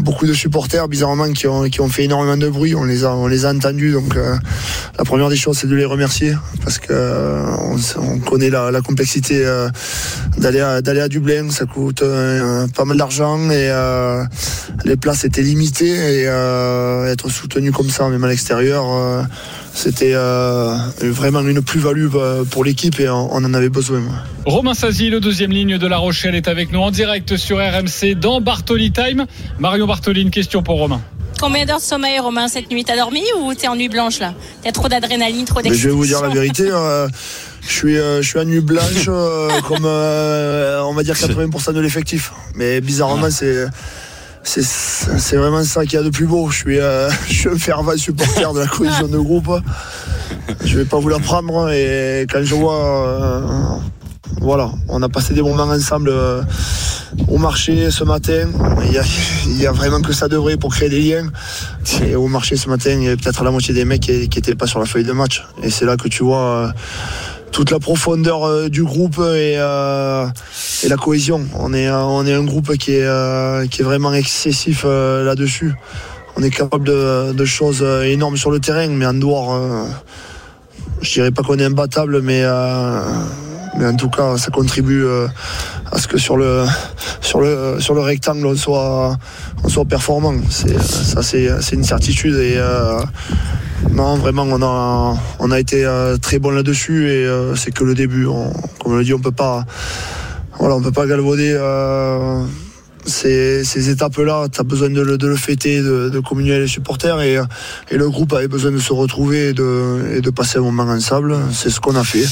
beaucoup 0.00 0.26
de 0.26 0.32
supporters, 0.32 0.88
bizarrement, 0.88 1.32
qui 1.32 1.46
ont, 1.46 1.64
qui 1.64 1.80
ont 1.80 1.88
fait 1.88 2.04
énormément 2.04 2.36
de 2.36 2.48
bruit. 2.48 2.74
On 2.74 2.84
les 2.84 3.04
a, 3.04 3.14
on 3.14 3.26
les 3.26 3.44
a 3.44 3.52
entendus. 3.52 3.92
Donc, 3.92 4.16
euh, 4.16 4.36
la 4.96 5.04
première 5.04 5.28
des 5.28 5.36
choses, 5.36 5.58
c'est 5.58 5.66
de 5.66 5.74
les 5.74 5.84
remercier 5.84 6.34
parce 6.62 6.78
que 6.78 6.88
euh, 6.90 7.44
connaît 8.24 8.50
la, 8.50 8.70
la 8.70 8.80
complexité 8.80 9.44
euh, 9.44 9.68
d'aller 10.38 10.60
à, 10.60 10.80
d'aller 10.82 11.00
à 11.00 11.08
Dublin. 11.08 11.50
Ça 11.50 11.66
coûte 11.66 12.02
pas 12.74 12.84
mal 12.84 12.96
d'argent 12.96 13.50
et 13.50 13.70
les 14.84 14.96
places 14.96 15.24
étaient 15.24 15.42
limitées 15.42 16.20
et 16.20 16.22
être 16.22 17.28
soutenu 17.28 17.72
comme 17.72 17.90
ça, 17.90 18.08
même 18.08 18.24
à 18.24 18.28
l'extérieur, 18.28 18.86
c'était 19.76 20.12
euh, 20.14 20.76
vraiment 21.02 21.40
une 21.42 21.60
plus-value 21.62 22.08
euh, 22.14 22.44
pour 22.44 22.64
l'équipe 22.64 22.98
et 22.98 23.08
on, 23.08 23.28
on 23.32 23.44
en 23.44 23.52
avait 23.54 23.68
besoin. 23.68 24.00
Romain 24.46 24.72
Sazi, 24.74 25.10
le 25.10 25.20
deuxième 25.20 25.50
ligne 25.52 25.76
de 25.78 25.86
La 25.86 25.98
Rochelle, 25.98 26.34
est 26.34 26.48
avec 26.48 26.72
nous 26.72 26.80
en 26.80 26.90
direct 26.90 27.36
sur 27.36 27.58
RMC 27.58 28.14
dans 28.18 28.40
Bartoli 28.40 28.90
Time. 28.90 29.26
Marion 29.58 29.86
Bartoli, 29.86 30.22
une 30.22 30.30
question 30.30 30.62
pour 30.62 30.78
Romain. 30.78 31.00
Combien 31.38 31.66
d'heures 31.66 31.76
de 31.76 31.82
sommeil, 31.82 32.18
Romain, 32.18 32.48
cette 32.48 32.70
nuit? 32.70 32.82
T'as 32.84 32.96
dormi 32.96 33.20
ou 33.42 33.52
t'es 33.54 33.68
en 33.68 33.76
nuit 33.76 33.90
blanche 33.90 34.18
là? 34.20 34.32
T'as 34.64 34.72
trop 34.72 34.88
d'adrénaline, 34.88 35.44
trop 35.44 35.60
Mais 35.62 35.74
je 35.74 35.88
vais 35.88 35.94
vous 35.94 36.06
dire 36.06 36.22
la 36.22 36.28
d'excitation? 36.30 36.64
vérité. 36.64 36.70
euh, 36.72 37.08
Je 37.68 37.72
suis, 37.72 37.98
euh, 37.98 38.22
je 38.22 38.26
suis 38.28 38.38
à 38.38 38.44
nuit 38.46 38.60
blanche, 38.62 39.04
comme 39.68 39.84
euh, 39.84 40.80
on 40.84 40.94
va 40.94 41.02
dire 41.02 41.14
80% 41.14 41.74
de 41.74 41.80
l'effectif. 41.80 42.32
Mais 42.54 42.80
bizarrement, 42.80 43.28
c'est. 43.30 43.66
C'est 44.46 45.36
vraiment 45.36 45.64
ça 45.64 45.84
qu'il 45.84 45.94
y 45.94 45.96
a 45.96 46.02
de 46.02 46.10
plus 46.10 46.26
beau. 46.26 46.48
Je 46.50 46.56
suis, 46.56 46.78
euh, 46.78 47.10
je 47.28 47.48
un 47.48 47.58
fervent 47.58 47.96
supporter 47.96 48.52
de 48.52 48.60
la 48.60 48.66
cohésion 48.66 49.08
de 49.08 49.18
groupe. 49.18 49.50
Je 50.64 50.78
vais 50.78 50.84
pas 50.84 50.98
vous 50.98 51.08
la 51.08 51.18
prendre. 51.18 51.70
Et 51.70 52.26
quand 52.30 52.42
je 52.42 52.54
vois. 52.54 53.08
euh, 53.08 53.40
voilà, 54.40 54.70
on 54.88 55.02
a 55.02 55.08
passé 55.08 55.34
des 55.34 55.42
moments 55.42 55.64
ensemble 55.64 56.10
euh, 56.10 56.42
au 57.28 57.38
marché 57.38 57.90
ce 57.90 58.04
matin. 58.04 58.48
Il 58.84 59.60
y, 59.60 59.66
a, 59.66 59.72
vraiment 59.72 60.00
que 60.02 60.12
ça 60.12 60.28
devrait 60.28 60.56
pour 60.56 60.74
créer 60.74 60.88
des 60.88 61.00
liens. 61.00 61.26
Et 62.04 62.16
au 62.16 62.26
marché 62.28 62.56
ce 62.56 62.68
matin, 62.68 62.90
il 62.90 63.02
y 63.02 63.06
avait 63.06 63.16
peut-être 63.16 63.44
la 63.44 63.50
moitié 63.50 63.72
des 63.74 63.84
mecs 63.84 64.02
qui 64.02 64.12
n'étaient 64.12 64.54
pas 64.54 64.66
sur 64.66 64.78
la 64.78 64.86
feuille 64.86 65.04
de 65.04 65.12
match. 65.12 65.44
Et 65.62 65.70
c'est 65.70 65.84
là 65.84 65.96
que 65.96 66.08
tu 66.08 66.22
vois 66.22 66.72
toute 67.52 67.70
la 67.70 67.78
profondeur 67.78 68.44
euh, 68.44 68.68
du 68.68 68.84
groupe 68.84 69.18
et, 69.18 69.56
euh, 69.58 70.26
la 70.88 70.96
cohésion. 70.96 71.46
On 71.58 71.72
est, 71.72 71.88
euh, 71.88 72.02
on 72.02 72.26
est 72.26 72.34
un 72.34 72.44
groupe 72.44 72.76
qui 72.76 72.92
est, 72.92 73.82
vraiment 73.82 74.12
excessif 74.12 74.84
là-dessus. 74.84 75.74
On 76.36 76.42
est 76.42 76.50
capable 76.50 76.84
de, 76.84 77.44
choses 77.44 77.82
énormes 78.04 78.36
sur 78.36 78.50
le 78.50 78.60
terrain, 78.60 78.88
mais 78.88 79.06
en 79.06 79.14
dehors, 79.14 79.58
je 81.00 81.12
dirais 81.12 81.30
pas 81.30 81.42
qu'on 81.42 81.58
est 81.58 81.64
imbattable, 81.64 82.20
mais, 82.20 82.46
en 82.46 83.96
tout 83.96 84.10
cas, 84.10 84.36
ça 84.36 84.50
contribue 84.50 85.06
à 85.90 85.98
ce 85.98 86.08
que 86.08 86.18
sur 86.18 86.36
le, 86.36 86.66
rectangle, 88.00 88.46
on 88.46 88.56
soit, 88.56 89.18
performant. 89.88 90.34
C'est, 90.50 90.78
ça, 90.82 91.22
c'est, 91.22 91.72
une 91.72 91.84
certitude. 91.84 92.34
Non, 93.90 94.16
vraiment, 94.16 94.42
on 94.44 94.62
a, 94.62 95.16
on 95.38 95.50
a 95.50 95.60
été 95.60 95.84
euh, 95.84 96.16
très 96.16 96.38
bon 96.38 96.50
là-dessus 96.50 97.08
et 97.08 97.24
euh, 97.24 97.54
c'est 97.54 97.70
que 97.70 97.84
le 97.84 97.94
début. 97.94 98.26
Comme 98.26 98.92
on 98.92 98.96
le 98.96 99.04
dit, 99.04 99.14
on 99.14 99.18
peut 99.18 99.30
pas, 99.30 99.64
voilà, 100.58 100.76
on 100.76 100.82
peut 100.82 100.92
pas 100.92 101.06
galvauder 101.06 101.52
euh, 101.54 102.44
ces, 103.06 103.64
ces 103.64 103.90
étapes-là. 103.90 104.48
Tu 104.52 104.60
as 104.60 104.64
besoin 104.64 104.90
de 104.90 105.00
le, 105.00 105.16
de 105.18 105.34
fêter, 105.34 105.80
de, 105.80 106.08
de 106.08 106.20
communier 106.20 106.52
avec 106.52 106.62
les 106.62 106.68
supporters 106.68 107.20
et, 107.22 107.38
et 107.90 107.96
le 107.96 108.10
groupe 108.10 108.32
avait 108.32 108.48
besoin 108.48 108.70
de 108.72 108.78
se 108.78 108.92
retrouver 108.92 109.48
et 109.48 109.52
de, 109.52 110.16
et 110.16 110.20
de 110.20 110.30
passer 110.30 110.58
un 110.58 110.62
moment 110.62 110.84
ensemble. 110.84 111.36
C'est 111.52 111.70
ce 111.70 111.80
qu'on 111.80 111.96
a 111.96 112.04
fait. 112.04 112.24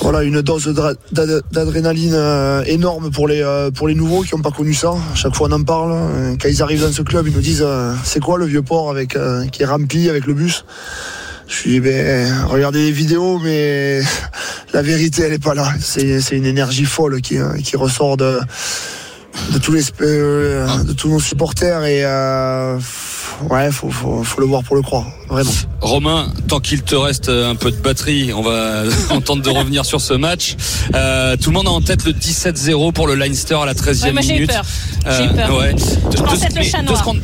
Voilà, 0.00 0.22
une 0.22 0.42
dose 0.42 0.68
d'adr- 0.68 0.96
d'ad- 1.12 1.42
d'adrénaline 1.50 2.12
euh, 2.14 2.62
énorme 2.66 3.10
pour 3.10 3.26
les, 3.26 3.42
euh, 3.42 3.70
pour 3.70 3.88
les 3.88 3.94
nouveaux 3.94 4.22
qui 4.22 4.34
n'ont 4.36 4.42
pas 4.42 4.50
connu 4.50 4.74
ça. 4.74 4.92
Chaque 5.14 5.34
fois 5.34 5.48
on 5.50 5.52
en 5.52 5.62
parle. 5.64 5.96
Quand 6.40 6.48
ils 6.48 6.62
arrivent 6.62 6.82
dans 6.82 6.92
ce 6.92 7.02
club, 7.02 7.26
ils 7.26 7.34
nous 7.34 7.40
disent 7.40 7.64
euh, 7.66 7.92
c'est 8.04 8.20
quoi 8.20 8.38
le 8.38 8.44
vieux 8.44 8.62
port 8.62 8.90
avec, 8.90 9.16
qui 9.52 9.62
est 9.62 9.66
rempli 9.66 10.08
avec 10.08 10.26
le 10.26 10.34
bus? 10.34 10.64
Je 11.50 11.64
lui 11.64 11.70
dis, 11.72 11.80
ben, 11.80 12.30
regardez 12.48 12.80
les 12.84 12.92
vidéos, 12.92 13.38
mais 13.42 14.02
la 14.74 14.82
vérité, 14.82 15.22
elle 15.22 15.32
est 15.32 15.42
pas 15.42 15.54
là. 15.54 15.72
C'est 15.80 16.20
une 16.32 16.44
énergie 16.44 16.84
folle 16.84 17.22
qui 17.22 17.38
ressort 17.74 18.18
de, 18.18 18.38
de, 19.52 19.58
tous 19.58 19.72
les, 19.72 19.82
euh, 20.00 20.66
de 20.84 20.92
tous 20.92 21.08
nos 21.08 21.20
supporters. 21.20 21.84
Et 21.84 22.04
euh, 22.04 22.78
ouais, 23.50 23.70
faut, 23.70 23.90
faut, 23.90 24.22
faut 24.24 24.40
le 24.40 24.46
voir 24.46 24.62
pour 24.64 24.76
le 24.76 24.82
croire, 24.82 25.06
vraiment. 25.28 25.50
Romain, 25.80 26.32
tant 26.48 26.60
qu'il 26.60 26.82
te 26.82 26.94
reste 26.94 27.28
un 27.28 27.54
peu 27.54 27.70
de 27.70 27.76
batterie, 27.76 28.32
on 28.34 28.42
va 28.42 28.82
on 29.10 29.20
tente 29.20 29.42
de 29.42 29.50
revenir 29.50 29.84
sur 29.84 30.00
ce 30.00 30.14
match. 30.14 30.56
Euh, 30.94 31.36
tout 31.36 31.50
le 31.50 31.54
monde 31.54 31.68
a 31.68 31.70
en 31.70 31.80
tête 31.80 32.04
le 32.04 32.12
17-0 32.12 32.92
pour 32.92 33.06
le 33.06 33.14
Leinster 33.14 33.54
à 33.54 33.66
la 33.66 33.74
13e 33.74 34.04
Ouais, 34.04 34.12
moi, 34.12 34.22
j'ai 34.22 34.30
eu 34.30 34.34
minute. 34.34 34.50
peur. 34.52 34.64
J'ai 35.16 35.24
eu 35.24 35.28
peur. 35.28 35.56
ouais. 35.58 35.74
Le 35.74 36.62
chat 36.62 36.82
noir. 36.82 37.14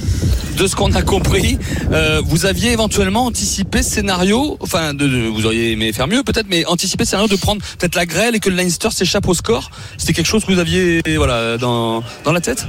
de 0.57 0.67
ce 0.69 0.77
qu'on 0.77 0.93
a 0.93 1.03
compris, 1.03 1.59
euh, 1.93 2.23
vous 2.25 2.47
aviez 2.47 2.71
éventuellement 2.71 3.27
anticipé 3.27 3.83
ce 3.83 3.91
scénario, 3.91 4.57
enfin, 4.61 4.95
de, 4.95 5.07
de- 5.09 5.27
vous 5.29 5.47
auriez 5.47 5.73
aimé 5.73 5.93
faire 5.93 6.07
mieux 6.07 6.23
peut-être, 6.23 6.47
mais 6.49 6.65
anticipé 6.67 7.05
ce 7.05 7.11
scénario 7.11 7.29
de 7.29 7.35
prendre 7.41 7.61
peut-être 7.79 7.97
la 7.97 8.07
grêle 8.07 8.37
et 8.37 8.41
que 8.41 8.51
le 8.51 8.57
Leinster 8.57 8.91
s'échappe 8.93 9.27
au 9.27 9.35
score. 9.35 9.71
C'était 9.99 10.13
quelque 10.13 10.27
chose 10.27 10.45
que 10.45 10.53
vous 10.53 10.61
aviez 10.61 11.03
voilà 11.17 11.59
dans 11.59 12.05
dans 12.25 12.33
la 12.33 12.41
tête? 12.41 12.67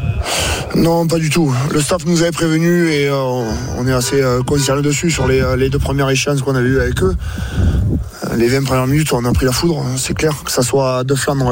Non, 0.75 1.05
pas 1.07 1.19
du 1.19 1.29
tout. 1.29 1.53
Le 1.71 1.79
staff 1.81 2.05
nous 2.05 2.21
avait 2.23 2.31
prévenu 2.31 2.89
et 2.91 3.07
euh, 3.07 3.34
on 3.77 3.87
est 3.87 3.93
assez 3.93 4.21
euh, 4.21 4.41
concerné 4.41 4.81
dessus 4.81 5.09
sur 5.11 5.27
les, 5.27 5.41
euh, 5.41 5.55
les 5.55 5.69
deux 5.69 5.79
premières 5.79 6.09
échéances 6.09 6.41
qu'on 6.41 6.55
a 6.55 6.61
eues 6.61 6.79
avec 6.79 7.01
eux. 7.03 7.15
Euh, 8.25 8.35
Les 8.35 8.47
20 8.47 8.63
premières 8.63 8.87
minutes, 8.87 9.11
on 9.13 9.25
a 9.25 9.31
pris 9.31 9.45
la 9.45 9.51
foudre, 9.51 9.79
hein, 9.79 9.95
c'est 9.97 10.13
clair. 10.13 10.33
Que 10.43 10.51
ça 10.51 10.61
soit 10.61 11.03
de 11.03 11.15
Flandre 11.15 11.51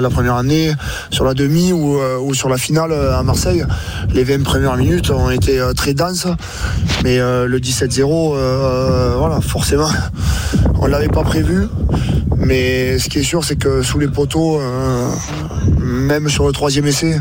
la 0.00 0.10
première 0.10 0.34
année, 0.34 0.72
sur 1.10 1.24
la 1.24 1.34
demi 1.34 1.72
ou, 1.72 1.98
sur 2.34 2.48
la 2.48 2.58
finale 2.58 2.92
à 2.92 3.22
Marseille. 3.22 3.64
Les 4.12 4.24
20 4.24 4.42
premières 4.42 4.76
minutes 4.76 5.10
ont 5.10 5.30
été 5.30 5.60
très 5.76 5.94
denses. 5.94 6.26
Mais 7.04 7.18
le 7.18 7.58
17-0, 7.58 8.34
euh, 8.34 9.14
voilà, 9.16 9.40
forcément, 9.40 9.88
on 10.80 10.86
l'avait 10.86 11.08
pas 11.08 11.22
prévu. 11.22 11.68
Mais 12.36 12.98
ce 12.98 13.08
qui 13.08 13.18
est 13.18 13.24
sûr, 13.24 13.44
c'est 13.44 13.56
que 13.56 13.82
sous 13.82 13.98
les 13.98 14.08
poteaux, 14.08 14.60
même 15.80 16.28
sur 16.28 16.46
le 16.46 16.52
troisième 16.52 16.86
essai, 16.86 17.20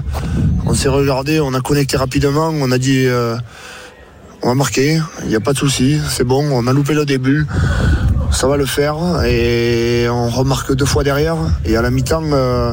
on 0.65 0.73
s'est 0.73 0.89
regardé, 0.89 1.39
on 1.39 1.53
a 1.53 1.61
connecté 1.61 1.97
rapidement, 1.97 2.51
on 2.53 2.71
a 2.71 2.77
dit 2.77 3.07
on 4.45 4.49
va 4.49 4.53
marquer, 4.53 4.99
il 5.23 5.29
n'y 5.29 5.35
a 5.35 5.39
pas 5.39 5.53
de 5.53 5.57
souci, 5.57 5.99
c'est 6.07 6.23
bon, 6.23 6.47
on 6.51 6.67
a 6.67 6.71
loupé 6.71 6.93
le 6.93 7.03
début, 7.03 7.47
ça 8.31 8.47
va 8.47 8.57
le 8.57 8.67
faire 8.67 8.95
et 9.25 10.05
on 10.07 10.29
remarque 10.29 10.71
deux 10.75 10.85
fois 10.85 11.03
derrière 11.03 11.35
et 11.65 11.75
à 11.75 11.81
la 11.81 11.89
mi-temps 11.89 12.21
euh, 12.31 12.71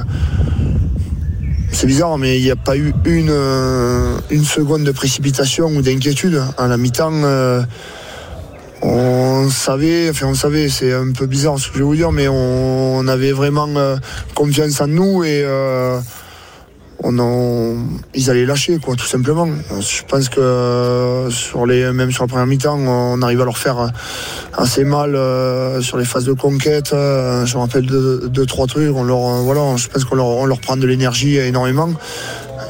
c'est 1.70 1.86
bizarre 1.86 2.18
mais 2.18 2.38
il 2.38 2.42
n'y 2.42 2.50
a 2.50 2.56
pas 2.56 2.76
eu 2.76 2.92
une, 3.06 4.44
seconde 4.44 4.84
de 4.84 4.92
précipitation 4.92 5.68
ou 5.68 5.80
d'inquiétude. 5.80 6.42
À 6.58 6.68
la 6.68 6.76
mi-temps 6.76 7.22
euh, 7.24 7.62
on 8.82 9.48
savait, 9.48 10.10
enfin 10.10 10.26
on 10.26 10.34
savait, 10.34 10.68
c'est 10.68 10.92
un 10.92 11.12
peu 11.12 11.24
bizarre 11.24 11.58
ce 11.58 11.68
que 11.68 11.74
je 11.74 11.78
vais 11.78 11.84
vous 11.84 11.96
dire, 11.96 12.12
mais 12.12 12.28
on, 12.28 12.98
on 12.98 13.08
avait 13.08 13.32
vraiment 13.32 13.68
euh, 13.78 13.96
confiance 14.34 14.78
en 14.82 14.88
nous 14.88 15.24
et 15.24 15.42
on 17.04 17.76
ils 18.14 18.30
allaient 18.30 18.46
lâcher 18.46 18.78
tout 18.78 19.06
simplement. 19.06 19.48
Je 19.80 20.02
pense 20.06 20.28
que 20.28 21.28
sur 21.30 21.66
les, 21.66 21.92
même 21.92 22.12
sur 22.12 22.24
la 22.24 22.28
première 22.28 22.46
mi-temps, 22.46 22.78
on 22.78 23.22
arrive 23.22 23.40
à 23.40 23.44
leur 23.44 23.58
faire 23.58 23.90
assez 24.54 24.84
mal 24.84 25.14
euh, 25.14 25.80
sur 25.80 25.98
les 25.98 26.04
phases 26.04 26.24
de 26.24 26.32
conquête. 26.32 26.92
Euh, 26.92 27.44
je 27.46 27.54
me 27.56 27.60
rappelle 27.60 27.86
de 27.86 28.28
deux 28.28 28.46
trois 28.46 28.66
trucs. 28.66 28.94
On 28.94 29.04
leur, 29.04 29.26
euh, 29.26 29.40
voilà, 29.40 29.76
je 29.76 29.88
pense 29.88 30.04
qu'on 30.04 30.16
leur, 30.16 30.46
leur 30.46 30.60
prend 30.60 30.76
de 30.76 30.86
l'énergie 30.86 31.36
énormément. 31.36 31.90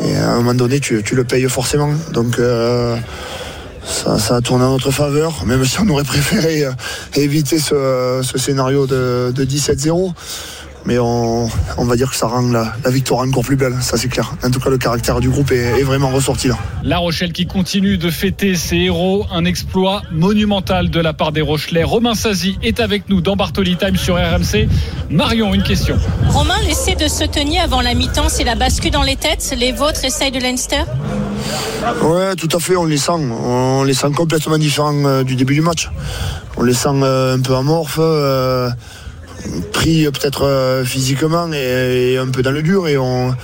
Et 0.04 0.16
à 0.16 0.32
un 0.32 0.36
moment 0.36 0.54
donné, 0.54 0.80
tu, 0.80 1.02
le 1.12 1.24
payes 1.24 1.48
forcément. 1.48 1.92
Donc 2.12 2.40
ça, 3.84 4.18
ça 4.18 4.36
a 4.36 4.40
tourné 4.40 4.64
en 4.64 4.70
notre 4.70 4.90
faveur, 4.90 5.44
même 5.44 5.64
si 5.64 5.78
on 5.80 5.88
aurait 5.88 6.04
préféré 6.04 6.64
éviter 7.14 7.58
ce, 7.58 8.22
scénario 8.36 8.86
de 8.86 9.32
17-0. 9.44 10.12
Mais 10.84 10.98
on, 10.98 11.48
on 11.78 11.84
va 11.84 11.96
dire 11.96 12.10
que 12.10 12.16
ça 12.16 12.26
rend 12.26 12.42
la, 12.50 12.72
la 12.84 12.90
victoire 12.90 13.20
encore 13.20 13.44
plus 13.44 13.56
belle, 13.56 13.74
ça 13.80 13.96
c'est 13.96 14.08
clair. 14.08 14.34
En 14.44 14.50
tout 14.50 14.58
cas, 14.60 14.70
le 14.70 14.78
caractère 14.78 15.20
du 15.20 15.28
groupe 15.28 15.52
est, 15.52 15.80
est 15.80 15.84
vraiment 15.84 16.10
ressorti 16.10 16.48
là. 16.48 16.58
La 16.82 16.98
Rochelle 16.98 17.32
qui 17.32 17.46
continue 17.46 17.98
de 17.98 18.10
fêter 18.10 18.56
ses 18.56 18.76
héros, 18.76 19.24
un 19.32 19.44
exploit 19.44 20.02
monumental 20.10 20.90
de 20.90 21.00
la 21.00 21.12
part 21.12 21.32
des 21.32 21.40
Rochelais. 21.40 21.84
Romain 21.84 22.14
Sazi 22.14 22.58
est 22.62 22.80
avec 22.80 23.08
nous 23.08 23.20
dans 23.20 23.36
Bartoli 23.36 23.76
Time 23.76 23.96
sur 23.96 24.16
RMC. 24.16 24.68
Marion, 25.10 25.54
une 25.54 25.62
question. 25.62 25.96
Romain, 26.28 26.60
l'essai 26.66 26.94
de 26.94 27.08
se 27.08 27.24
tenir 27.24 27.62
avant 27.62 27.80
la 27.80 27.94
mi-temps, 27.94 28.28
c'est 28.28 28.44
la 28.44 28.54
bascule 28.54 28.90
dans 28.90 29.02
les 29.02 29.16
têtes. 29.16 29.54
Les 29.56 29.72
vôtres 29.72 30.04
essayent 30.04 30.32
de 30.32 30.40
Leinster? 30.40 30.82
Ouais, 32.02 32.34
tout 32.36 32.48
à 32.52 32.60
fait, 32.60 32.76
on 32.76 32.84
les 32.84 32.96
sent. 32.96 33.12
On 33.12 33.84
les 33.84 33.94
sent 33.94 34.10
complètement 34.16 34.58
différents 34.58 35.04
euh, 35.04 35.24
du 35.24 35.36
début 35.36 35.54
du 35.54 35.60
match. 35.60 35.90
On 36.56 36.62
les 36.62 36.74
sent 36.74 36.88
euh, 37.02 37.36
un 37.36 37.40
peu 37.40 37.54
amorphes, 37.56 37.98
euh, 37.98 38.70
pris 39.72 40.06
euh, 40.06 40.10
peut-être 40.10 40.44
euh, 40.44 40.84
physiquement 40.84 41.50
et, 41.52 42.16
un 42.18 42.28
peu 42.28 42.42
dans 42.42 42.50
le 42.50 42.62
dur. 42.62 42.88
Et 42.88 42.96
on, 42.96 43.34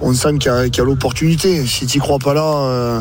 on 0.00 0.12
sent 0.12 0.38
qu'il 0.38 0.50
y 0.50 0.80
a, 0.80 0.84
l'opportunité. 0.84 1.66
Si 1.66 1.86
tu 1.86 1.98
crois 1.98 2.18
pas 2.18 2.34
là, 2.34 2.42
euh, 2.42 3.00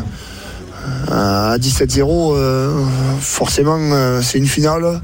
à 1.12 1.58
17-0, 1.58 2.36
euh, 2.36 2.84
forcément, 3.20 3.80
c'est 4.22 4.38
une 4.38 4.48
finale. 4.48 5.02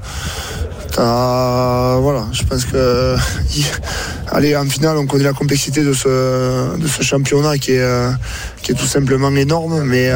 Voilà, 0.97 2.25
je 2.31 2.43
pense 2.43 2.65
que 2.65 3.15
aller 4.27 4.55
en 4.55 4.65
finale, 4.65 4.97
on 4.97 5.07
connaît 5.07 5.23
la 5.23 5.33
complexité 5.33 5.83
de 5.83 5.93
ce, 5.93 6.77
de 6.77 6.87
ce 6.87 7.01
championnat 7.01 7.57
qui 7.57 7.73
est, 7.73 8.11
qui 8.61 8.71
est 8.71 8.75
tout 8.75 8.85
simplement 8.85 9.29
énorme, 9.29 9.83
mais 9.83 10.11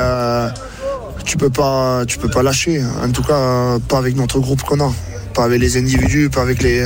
tu 1.25 1.37
peux 1.37 1.49
pas, 1.49 2.03
tu 2.05 2.17
peux 2.17 2.29
pas 2.29 2.43
lâcher. 2.43 2.83
En 3.03 3.09
tout 3.09 3.23
cas, 3.23 3.79
pas 3.87 3.97
avec 3.97 4.15
notre 4.15 4.39
groupe 4.39 4.61
qu'on 4.63 4.79
a, 4.81 4.91
pas 5.35 5.43
avec 5.43 5.59
les 5.61 5.77
individus, 5.77 6.29
pas 6.29 6.41
avec 6.41 6.63
les, 6.63 6.85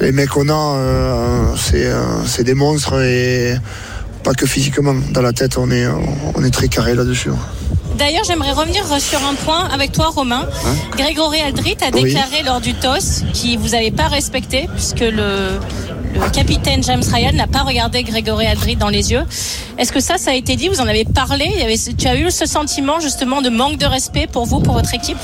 les 0.00 0.12
mecs 0.12 0.28
qu'on 0.30 0.48
a. 0.48 0.76
euh, 0.76 1.42
c'est, 1.56 1.86
euh, 1.86 2.24
c'est 2.26 2.44
des 2.44 2.54
monstres 2.54 3.00
et 3.02 3.56
pas 4.22 4.34
que 4.34 4.46
physiquement. 4.46 4.94
Dans 5.12 5.22
la 5.22 5.32
tête, 5.32 5.56
on 5.58 5.70
est, 5.70 5.86
on 6.34 6.44
est 6.44 6.50
très 6.50 6.68
carré 6.68 6.94
là-dessus. 6.94 7.30
D'ailleurs, 7.98 8.24
j'aimerais 8.26 8.52
revenir 8.52 8.84
sur 9.00 9.20
un 9.26 9.34
point 9.34 9.68
avec 9.72 9.92
toi, 9.92 10.10
Romain. 10.14 10.46
Grégory 10.98 11.40
Aldrit 11.40 11.76
a 11.80 11.94
Oui. 11.94 12.02
déclaré 12.04 12.42
lors 12.44 12.60
du 12.60 12.74
TOS 12.74 13.22
qu'il 13.32 13.58
vous 13.58 13.74
avait 13.74 13.90
pas 13.90 14.08
respecté, 14.08 14.68
puisque 14.74 15.00
le, 15.00 15.58
le 16.14 16.30
capitaine 16.30 16.82
James 16.82 17.02
Ryan 17.10 17.32
n'a 17.32 17.46
pas 17.46 17.60
regardé 17.62 18.02
Grégory 18.02 18.46
Aldrit 18.46 18.76
dans 18.76 18.90
les 18.90 19.12
yeux. 19.12 19.22
Est-ce 19.78 19.92
que 19.92 20.00
ça, 20.00 20.18
ça 20.18 20.32
a 20.32 20.34
été 20.34 20.56
dit? 20.56 20.68
Vous 20.68 20.80
en 20.82 20.86
avez 20.88 21.06
parlé? 21.06 21.46
Il 21.54 21.58
y 21.60 21.64
avait, 21.64 21.78
Tu 21.96 22.06
as 22.06 22.16
eu 22.16 22.30
ce 22.30 22.44
sentiment 22.44 23.00
justement 23.00 23.40
de 23.40 23.48
manque 23.48 23.78
de 23.78 23.86
respect 23.86 24.26
pour 24.30 24.44
vous, 24.44 24.60
pour 24.60 24.74
votre 24.74 24.92
équipe? 24.92 25.16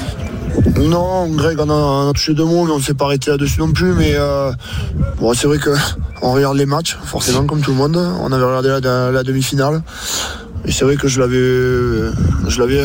Non, 0.80 1.28
Greg, 1.28 1.58
on 1.60 1.68
a, 1.70 1.72
on 1.72 2.10
a 2.10 2.12
touché 2.12 2.34
deux 2.34 2.44
mots, 2.44 2.64
mais 2.64 2.72
on 2.72 2.78
ne 2.78 2.82
s'est 2.82 2.94
pas 2.94 3.06
arrêté 3.06 3.30
là-dessus 3.30 3.60
non 3.60 3.72
plus. 3.72 3.92
Mais 3.92 4.12
euh, 4.14 4.52
bon, 5.18 5.32
c'est 5.34 5.46
vrai 5.46 5.58
qu'on 5.58 6.32
regarde 6.32 6.56
les 6.56 6.66
matchs, 6.66 6.98
forcément, 7.04 7.44
comme 7.46 7.60
tout 7.60 7.70
le 7.70 7.76
monde. 7.76 7.96
On 7.96 8.32
avait 8.32 8.44
regardé 8.44 8.68
la, 8.80 9.10
la 9.10 9.22
demi-finale. 9.22 9.82
Et 10.64 10.70
c'est 10.70 10.84
vrai 10.84 10.96
que 10.96 11.08
je 11.08 11.18
l'avais, 11.20 12.12
je 12.48 12.60
l'avais, 12.60 12.84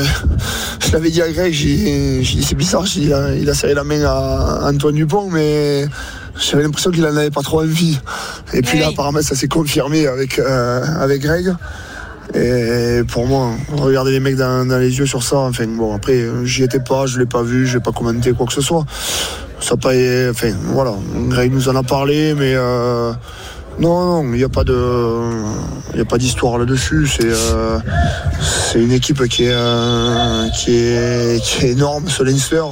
je 0.86 0.92
l'avais 0.92 1.12
dit 1.12 1.22
à 1.22 1.32
Greg. 1.32 1.54
J'ai, 1.54 2.24
j'ai 2.24 2.38
dit 2.38 2.44
c'est 2.44 2.56
bizarre. 2.56 2.86
Il, 2.96 3.14
a, 3.14 3.36
il 3.36 3.48
a 3.50 3.54
serré 3.54 3.76
la 3.76 3.84
main 3.84 4.04
à 4.04 4.70
Antoine 4.70 4.96
Dupont, 4.96 5.30
mais 5.30 5.88
j'avais 6.40 6.64
l'impression 6.64 6.90
qu'il 6.90 7.06
en 7.06 7.16
avait 7.16 7.30
pas 7.30 7.44
trop 7.44 7.62
envie. 7.62 8.00
Et 8.54 8.62
puis 8.64 8.80
là, 8.80 8.88
apparemment, 8.88 9.22
ça 9.22 9.36
s'est 9.36 9.48
confirmé 9.48 10.08
avec 10.08 10.40
euh, 10.40 10.84
avec 11.00 11.22
Greg. 11.22 11.54
Et 12.36 13.02
pour 13.08 13.26
moi, 13.26 13.52
regarder 13.76 14.12
les 14.12 14.20
mecs 14.20 14.36
dans, 14.36 14.68
les 14.80 14.98
yeux 14.98 15.06
sur 15.06 15.24
ça, 15.24 15.38
enfin 15.38 15.66
bon, 15.68 15.96
après, 15.96 16.26
j'y 16.44 16.64
étais 16.64 16.80
pas, 16.80 17.06
je 17.06 17.20
l'ai 17.20 17.26
pas 17.26 17.42
vu, 17.42 17.66
je 17.66 17.76
l'ai 17.78 17.84
pas 17.84 17.92
commenté 17.92 18.34
quoi 18.34 18.46
que 18.46 18.54
ce 18.54 18.62
soit. 18.62 18.86
Ça 19.60 19.76
pas, 19.76 19.90
enfin 20.30 20.52
voilà, 20.74 20.94
Greg 21.30 21.52
nous 21.52 21.68
en 21.70 21.76
a 21.76 21.84
parlé, 21.84 22.34
mais 22.36 22.54
euh, 22.56 23.12
non, 23.80 24.24
non, 24.24 24.34
il 24.34 24.38
n'y 24.38 24.44
a 24.44 24.50
pas 24.50 26.18
d'histoire 26.18 26.58
là-dessus. 26.58 27.08
C'est, 27.08 27.28
euh, 27.28 27.80
une 28.76 28.92
équipe 28.92 29.28
qui 29.28 29.46
est, 29.46 29.54
euh, 29.54 30.48
qui 30.50 30.76
est, 30.76 31.44
qui 31.44 31.66
est 31.66 31.72
énorme, 31.72 32.08
ce 32.08 32.24
Leinster. 32.24 32.64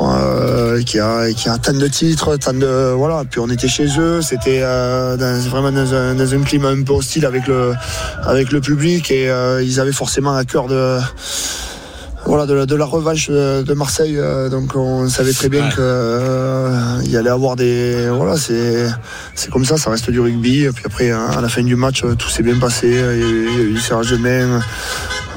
Euh, 0.00 0.82
qui, 0.82 0.98
a, 0.98 1.30
qui 1.32 1.48
a 1.48 1.58
tant 1.58 1.74
de 1.74 1.86
titres, 1.86 2.36
tant 2.38 2.54
de 2.54 2.92
voilà. 2.96 3.24
Puis 3.30 3.38
on 3.38 3.50
était 3.50 3.68
chez 3.68 3.86
eux, 3.98 4.22
c'était 4.22 4.60
euh, 4.62 5.16
vraiment 5.50 5.70
dans 5.70 5.92
un, 5.94 6.14
dans 6.14 6.34
un, 6.34 6.40
climat 6.42 6.68
un 6.70 6.82
peu 6.82 6.92
hostile 6.94 7.26
avec 7.26 7.46
le 7.46 7.74
avec 8.24 8.50
le 8.50 8.60
public 8.62 9.10
et 9.10 9.28
euh, 9.30 9.62
ils 9.62 9.78
avaient 9.78 9.92
forcément 9.92 10.34
à 10.34 10.44
cœur 10.44 10.68
de 10.68 10.98
voilà, 12.26 12.46
de, 12.46 12.52
la, 12.54 12.66
de 12.66 12.74
la 12.76 12.84
revanche 12.84 13.28
de, 13.30 13.74
Marseille. 13.74 14.16
euh, 14.18 14.48
donc 14.48 14.76
on 14.76 15.08
savait 15.08 15.32
très 15.32 15.48
bien 15.48 15.64
Ouais. 15.68 17.02
qu'il 17.02 17.10
y 17.12 17.16
allait 17.16 17.30
avoir 17.30 17.56
des. 17.56 18.08
Voilà, 18.10 18.36
c'est 18.36 18.86
c'est 19.34 19.50
comme 19.50 19.64
ça, 19.64 19.76
ça 19.76 19.90
reste 19.90 20.10
du 20.10 20.20
rugby. 20.20 20.64
Et 20.64 20.70
puis 20.70 20.84
après, 20.86 21.10
à 21.10 21.40
la 21.40 21.48
fin 21.48 21.62
du 21.62 21.76
match, 21.76 22.04
euh, 22.04 22.14
tout 22.14 22.28
s'est 22.28 22.42
bien 22.42 22.58
passé. 22.58 22.88
Il 22.88 22.94
y 22.94 22.98
a 22.98 23.14
eu, 23.14 23.48
il 23.50 23.58
y 23.58 23.60
a 23.60 23.64
eu 23.64 23.72
du 23.72 23.80
serrage 23.80 24.10
de 24.10 24.16
main. 24.16 24.60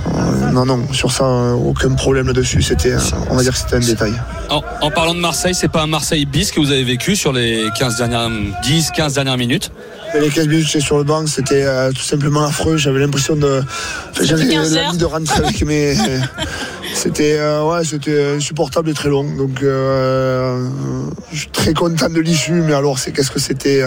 Euh, 0.08 0.52
non, 0.52 0.66
non, 0.66 0.92
sur 0.92 1.12
ça, 1.12 1.24
euh, 1.24 1.54
aucun 1.54 1.92
problème 1.92 2.28
là-dessus. 2.28 2.62
C'était, 2.62 2.94
on 3.30 3.36
va 3.36 3.44
dire 3.44 3.54
que 3.54 3.58
c'était 3.60 3.76
un 3.76 3.80
détail. 3.80 4.14
En, 4.50 4.62
en 4.82 4.92
parlant 4.92 5.16
de 5.16 5.20
Marseille, 5.20 5.56
c'est 5.56 5.70
pas 5.70 5.82
un 5.84 5.88
Marseille 5.88 6.26
bis 6.26 6.52
que 6.52 6.60
vous 6.60 6.72
avez 6.72 6.84
vécu 6.84 7.16
sur 7.16 7.32
les 7.34 7.66
15 7.78 7.98
dernières, 7.98 8.30
10, 8.64 8.92
15 8.92 9.14
dernières 9.14 9.38
minutes? 9.38 9.72
Les 10.20 10.30
15 10.30 10.48
minutes 10.48 10.66
que 10.66 10.72
j'étais 10.74 10.86
sur 10.86 10.98
le 10.98 11.04
banc, 11.04 11.26
c'était 11.26 11.64
euh, 11.64 11.92
tout 11.92 12.04
simplement 12.04 12.44
affreux. 12.46 12.78
J'avais 12.78 13.00
l'impression 13.00 13.36
de. 13.36 13.64
enfin, 14.12 14.24
J'avais 14.24 14.48
15 14.48 14.76
heures. 14.78 14.84
l'envie 14.86 14.98
de 15.00 15.06
rentrer 15.06 15.44
avec 15.44 15.66
mes. 15.66 15.96
C'était 16.94 17.38
euh, 17.40 17.64
ouais, 17.64 17.84
c'était 17.84 18.36
insupportable 18.36 18.92
et 18.92 18.94
très 18.94 19.10
long. 19.10 19.24
Donc 19.36 19.64
euh, 19.64 20.64
je 21.32 21.40
suis 21.40 21.50
très 21.50 21.74
content 21.74 22.08
de 22.10 22.20
l'issue, 22.20 22.52
mais 22.62 22.74
alors 22.74 23.00
c'est 23.00 23.12
qu'est-ce 23.12 23.32
que 23.32 23.40
c'était? 23.40 23.84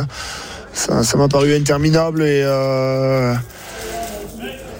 Ça 0.72 1.04
ça 1.04 1.16
m'a 1.16 1.28
paru 1.28 1.54
interminable 1.54 2.22
et 2.22 2.42
euh, 2.44 3.32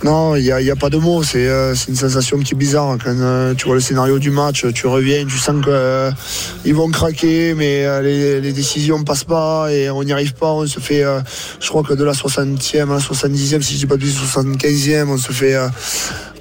non, 0.06 0.36
il 0.36 0.44
n'y 0.44 0.70
a, 0.70 0.76
pas 0.76 0.88
de 0.88 0.98
mots. 0.98 1.24
C'est 1.24 1.48
euh, 1.48 1.74
c'est 1.74 1.88
une 1.88 1.96
sensation 1.96 2.38
qui 2.38 2.54
est 2.54 2.56
bizarre. 2.56 2.96
Quand 3.04 3.10
euh, 3.10 3.54
tu 3.54 3.66
vois 3.66 3.74
le 3.74 3.80
scénario 3.80 4.20
du 4.20 4.30
match, 4.30 4.64
tu 4.72 4.86
reviens, 4.86 5.26
tu 5.26 5.36
sens 5.36 5.56
qu'ils 5.64 6.74
vont 6.76 6.88
craquer, 6.92 7.54
mais 7.54 7.84
euh, 7.84 8.40
les, 8.40 8.52
décisions 8.52 9.00
ne 9.00 9.04
passent 9.04 9.24
pas 9.24 9.66
et 9.72 9.90
on 9.90 10.04
n'y 10.04 10.12
arrive 10.12 10.34
pas. 10.34 10.52
On 10.52 10.64
se 10.64 10.78
fait, 10.78 11.02
euh, 11.02 11.18
je 11.60 11.68
crois 11.68 11.82
que 11.82 11.92
de 11.92 12.04
la 12.04 12.12
60e 12.12 12.82
à 12.82 12.94
la 12.94 12.98
70e, 13.00 13.60
si 13.62 13.74
je 13.74 13.78
dis 13.78 13.86
pas 13.86 13.96
de 13.96 14.02
bêtises, 14.02 14.20
75e, 14.20 15.08
on 15.08 15.18
se 15.18 15.32
fait 15.32 15.56
euh, 15.56 15.66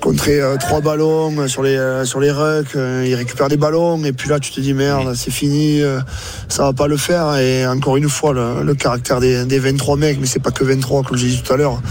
contrer 0.06 0.40
euh, 0.40 0.56
trois 0.58 0.82
ballons 0.82 1.36
euh, 1.40 1.48
sur 1.48 1.64
les, 1.64 1.76
euh, 1.76 2.06
sur 2.06 2.20
les 2.20 2.30
rucks. 2.30 2.76
euh, 2.76 3.04
ils 3.08 3.16
récupèrent 3.16 3.48
des 3.48 3.58
ballons 3.58 4.04
et 4.06 4.14
puis 4.14 4.30
là, 4.30 4.40
tu 4.40 4.52
te 4.52 4.60
dis 4.60 4.76
merde, 4.76 5.16
c'est 5.16 5.32
fini, 5.32 5.82
euh, 5.82 6.00
ça 6.48 6.62
va 6.62 6.74
pas 6.74 6.86
le 6.86 6.96
faire. 6.96 7.36
Et 7.38 7.66
encore 7.66 7.98
une 7.98 8.08
fois, 8.08 8.32
le, 8.32 8.76
caractère 8.76 9.20
des, 9.20 9.46
des 9.46 9.58
23 9.58 9.98
mecs, 9.98 10.20
mais 10.20 10.28
c'est 10.28 10.40
pas 10.40 10.52
que 10.52 10.64
23, 10.64 11.02
comme 11.02 11.18
j'ai 11.18 11.28
dit 11.28 11.42
tout 11.42 11.52
à 11.52 11.58
l'heure, 11.58 11.82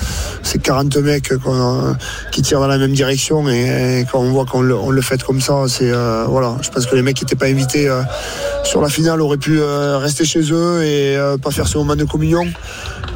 c'est 0.45 0.63
40 0.63 0.97
mecs 0.99 1.37
qu'on, 1.39 1.55
euh, 1.55 1.64
qui 2.31 2.43
tirent 2.43 2.61
dans 2.61 2.67
la 2.67 2.79
même 2.79 2.93
direction 2.93 3.49
et, 3.49 4.01
et 4.01 4.07
quand 4.11 4.21
on 4.21 4.31
voit 4.31 4.45
qu'on 4.45 4.61
le, 4.61 5.03
fait 5.03 5.23
comme 5.23 5.41
ça, 5.41 5.65
c'est 5.69 5.91
euh, 5.91 6.25
voilà. 6.29 6.57
Je 6.63 6.71
pense 6.71 6.87
que 6.87 6.95
les 6.95 7.03
mecs 7.03 7.17
qui 7.17 7.25
n'étaient 7.25 7.37
pas 7.37 7.47
invités 7.47 7.89
euh, 7.89 8.03
sur 8.65 8.81
la 8.81 8.89
finale 8.89 9.21
auraient 9.21 9.37
pu 9.37 9.59
euh, 9.61 9.99
rester 9.99 10.25
chez 10.25 10.41
eux 10.53 10.83
et 10.83 11.17
euh, 11.17 11.37
pas 11.37 11.51
faire 11.51 11.69
ce 11.69 11.79
moment 11.79 11.97
de 11.97 12.05
communion. 12.05 12.47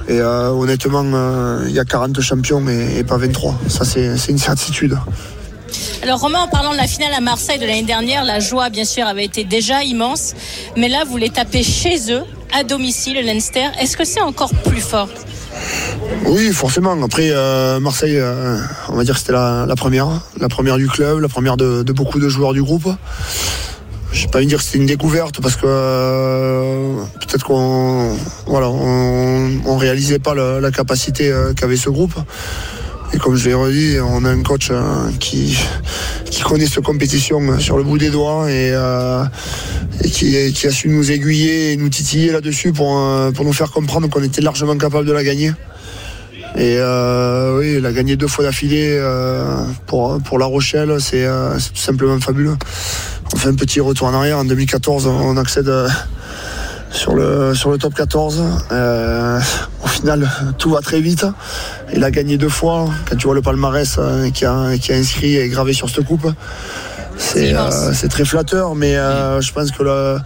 Et 0.08 0.20
euh, 0.20 0.50
honnêtement, 0.50 1.04
euh, 1.04 1.64
il 1.68 1.74
y 1.74 1.78
a 1.78 1.84
40 1.84 2.20
champions 2.20 2.66
et, 2.68 2.98
et 2.98 3.04
pas 3.04 3.18
23. 3.18 3.54
Ça, 3.68 3.84
c'est 3.84 4.30
une 4.30 4.38
certitude. 4.38 4.96
Alors 6.02 6.20
Romain, 6.20 6.40
en 6.40 6.48
parlant 6.48 6.72
de 6.72 6.76
la 6.76 6.86
finale 6.86 7.12
à 7.12 7.20
Marseille 7.20 7.58
de 7.58 7.66
l'année 7.66 7.82
dernière, 7.82 8.24
la 8.24 8.40
joie 8.40 8.70
bien 8.70 8.84
sûr 8.84 9.06
avait 9.06 9.24
été 9.24 9.44
déjà 9.44 9.82
immense, 9.82 10.32
mais 10.76 10.88
là 10.88 11.04
vous 11.06 11.16
les 11.16 11.28
tapez 11.28 11.62
chez 11.62 12.10
eux, 12.10 12.22
à 12.54 12.64
domicile, 12.64 13.16
le 13.16 13.22
Leinster. 13.22 13.66
Est-ce 13.78 13.96
que 13.96 14.04
c'est 14.04 14.22
encore 14.22 14.54
plus 14.64 14.80
fort? 14.80 15.08
Oui, 16.26 16.52
forcément. 16.52 17.02
Après, 17.02 17.30
euh, 17.30 17.80
Marseille, 17.80 18.18
euh, 18.18 18.58
on 18.88 18.96
va 18.96 19.04
dire 19.04 19.14
que 19.14 19.20
c'était 19.20 19.32
la, 19.32 19.66
première. 19.76 20.08
La 20.40 20.48
première 20.48 20.76
du 20.76 20.86
club, 20.86 21.20
la 21.20 21.28
première 21.28 21.56
de, 21.56 21.82
beaucoup 21.92 22.18
de 22.18 22.28
joueurs 22.28 22.52
du 22.52 22.62
groupe. 22.62 22.88
Je 24.12 24.22
vais 24.22 24.30
pas 24.30 24.42
dire 24.42 24.58
que 24.58 24.64
c'était 24.64 24.78
une 24.78 24.86
découverte 24.86 25.40
parce 25.40 25.56
que 25.56 25.66
euh, 25.66 26.94
peut-être 27.20 27.44
qu'on 27.44 28.16
voilà, 28.46 28.68
on, 28.70 29.50
on 29.66 29.76
réalisait 29.76 30.18
pas 30.18 30.34
la, 30.34 30.70
capacité 30.70 31.32
qu'avait 31.56 31.76
ce 31.76 31.90
groupe. 31.90 32.14
Et 33.12 33.18
comme 33.18 33.36
je 33.36 33.48
l'ai 33.48 33.54
redit, 33.54 33.96
on 34.00 34.24
a 34.24 34.30
un 34.30 34.42
coach 34.42 34.70
qui, 35.18 35.58
qui 36.30 36.42
connaît 36.42 36.66
cette 36.66 36.84
compétition 36.84 37.58
sur 37.58 37.78
le 37.78 37.84
bout 37.84 37.98
des 37.98 38.10
doigts 38.10 38.50
et, 38.50 38.72
qui, 40.10 40.66
a 40.66 40.70
su 40.70 40.88
nous 40.88 41.10
aiguiller 41.10 41.72
et 41.72 41.76
nous 41.76 41.88
titiller 41.88 42.32
là-dessus 42.32 42.72
pour 42.72 42.94
nous 42.96 43.52
faire 43.52 43.70
comprendre 43.70 44.08
qu'on 44.08 44.22
était 44.22 44.42
largement 44.42 44.76
capable 44.76 45.06
de 45.06 45.12
la 45.12 45.24
gagner. 45.24 45.52
Et 46.58 46.76
euh, 46.78 47.56
oui, 47.58 47.80
la 47.80 47.92
gagner 47.92 48.16
deux 48.16 48.26
fois 48.26 48.44
d'affilée 48.44 48.98
euh, 49.00 49.44
pour, 49.86 50.20
pour 50.20 50.38
La 50.40 50.46
Rochelle, 50.46 50.96
c'est 51.00 51.24
euh, 51.24 51.56
c'est 51.60 51.70
tout 51.72 51.80
simplement 51.80 52.18
fabuleux. 52.20 52.56
On 53.32 53.36
fait 53.36 53.48
un 53.48 53.54
petit 53.54 53.78
retour 53.80 54.08
en 54.08 54.14
arrière. 54.14 54.38
En 54.38 54.44
2014, 54.44 55.06
on 55.06 55.36
accède 55.36 55.72
sur 56.90 57.14
le, 57.14 57.54
sur 57.54 57.70
le 57.70 57.78
top 57.78 57.94
14. 57.94 58.42
Euh, 58.72 59.38
au 59.84 59.86
final, 59.86 60.28
tout 60.58 60.70
va 60.70 60.80
très 60.80 61.00
vite. 61.00 61.26
Il 61.94 62.02
a 62.02 62.10
gagné 62.10 62.38
deux 62.38 62.48
fois. 62.48 62.88
Quand 63.08 63.14
tu 63.16 63.26
vois 63.26 63.36
le 63.36 63.42
palmarès 63.42 63.96
euh, 63.98 64.30
qui, 64.30 64.44
a, 64.44 64.76
qui 64.78 64.92
a 64.92 64.96
inscrit 64.96 65.36
et 65.36 65.48
gravé 65.48 65.72
sur 65.74 65.88
cette 65.88 66.06
coupe, 66.06 66.26
c'est 67.18 67.54
euh, 67.54 67.92
très 68.10 68.24
flatteur. 68.24 68.74
Mais 68.74 68.94
je 68.94 69.52
pense 69.52 69.70
que 69.70 69.82
la- 69.84 70.18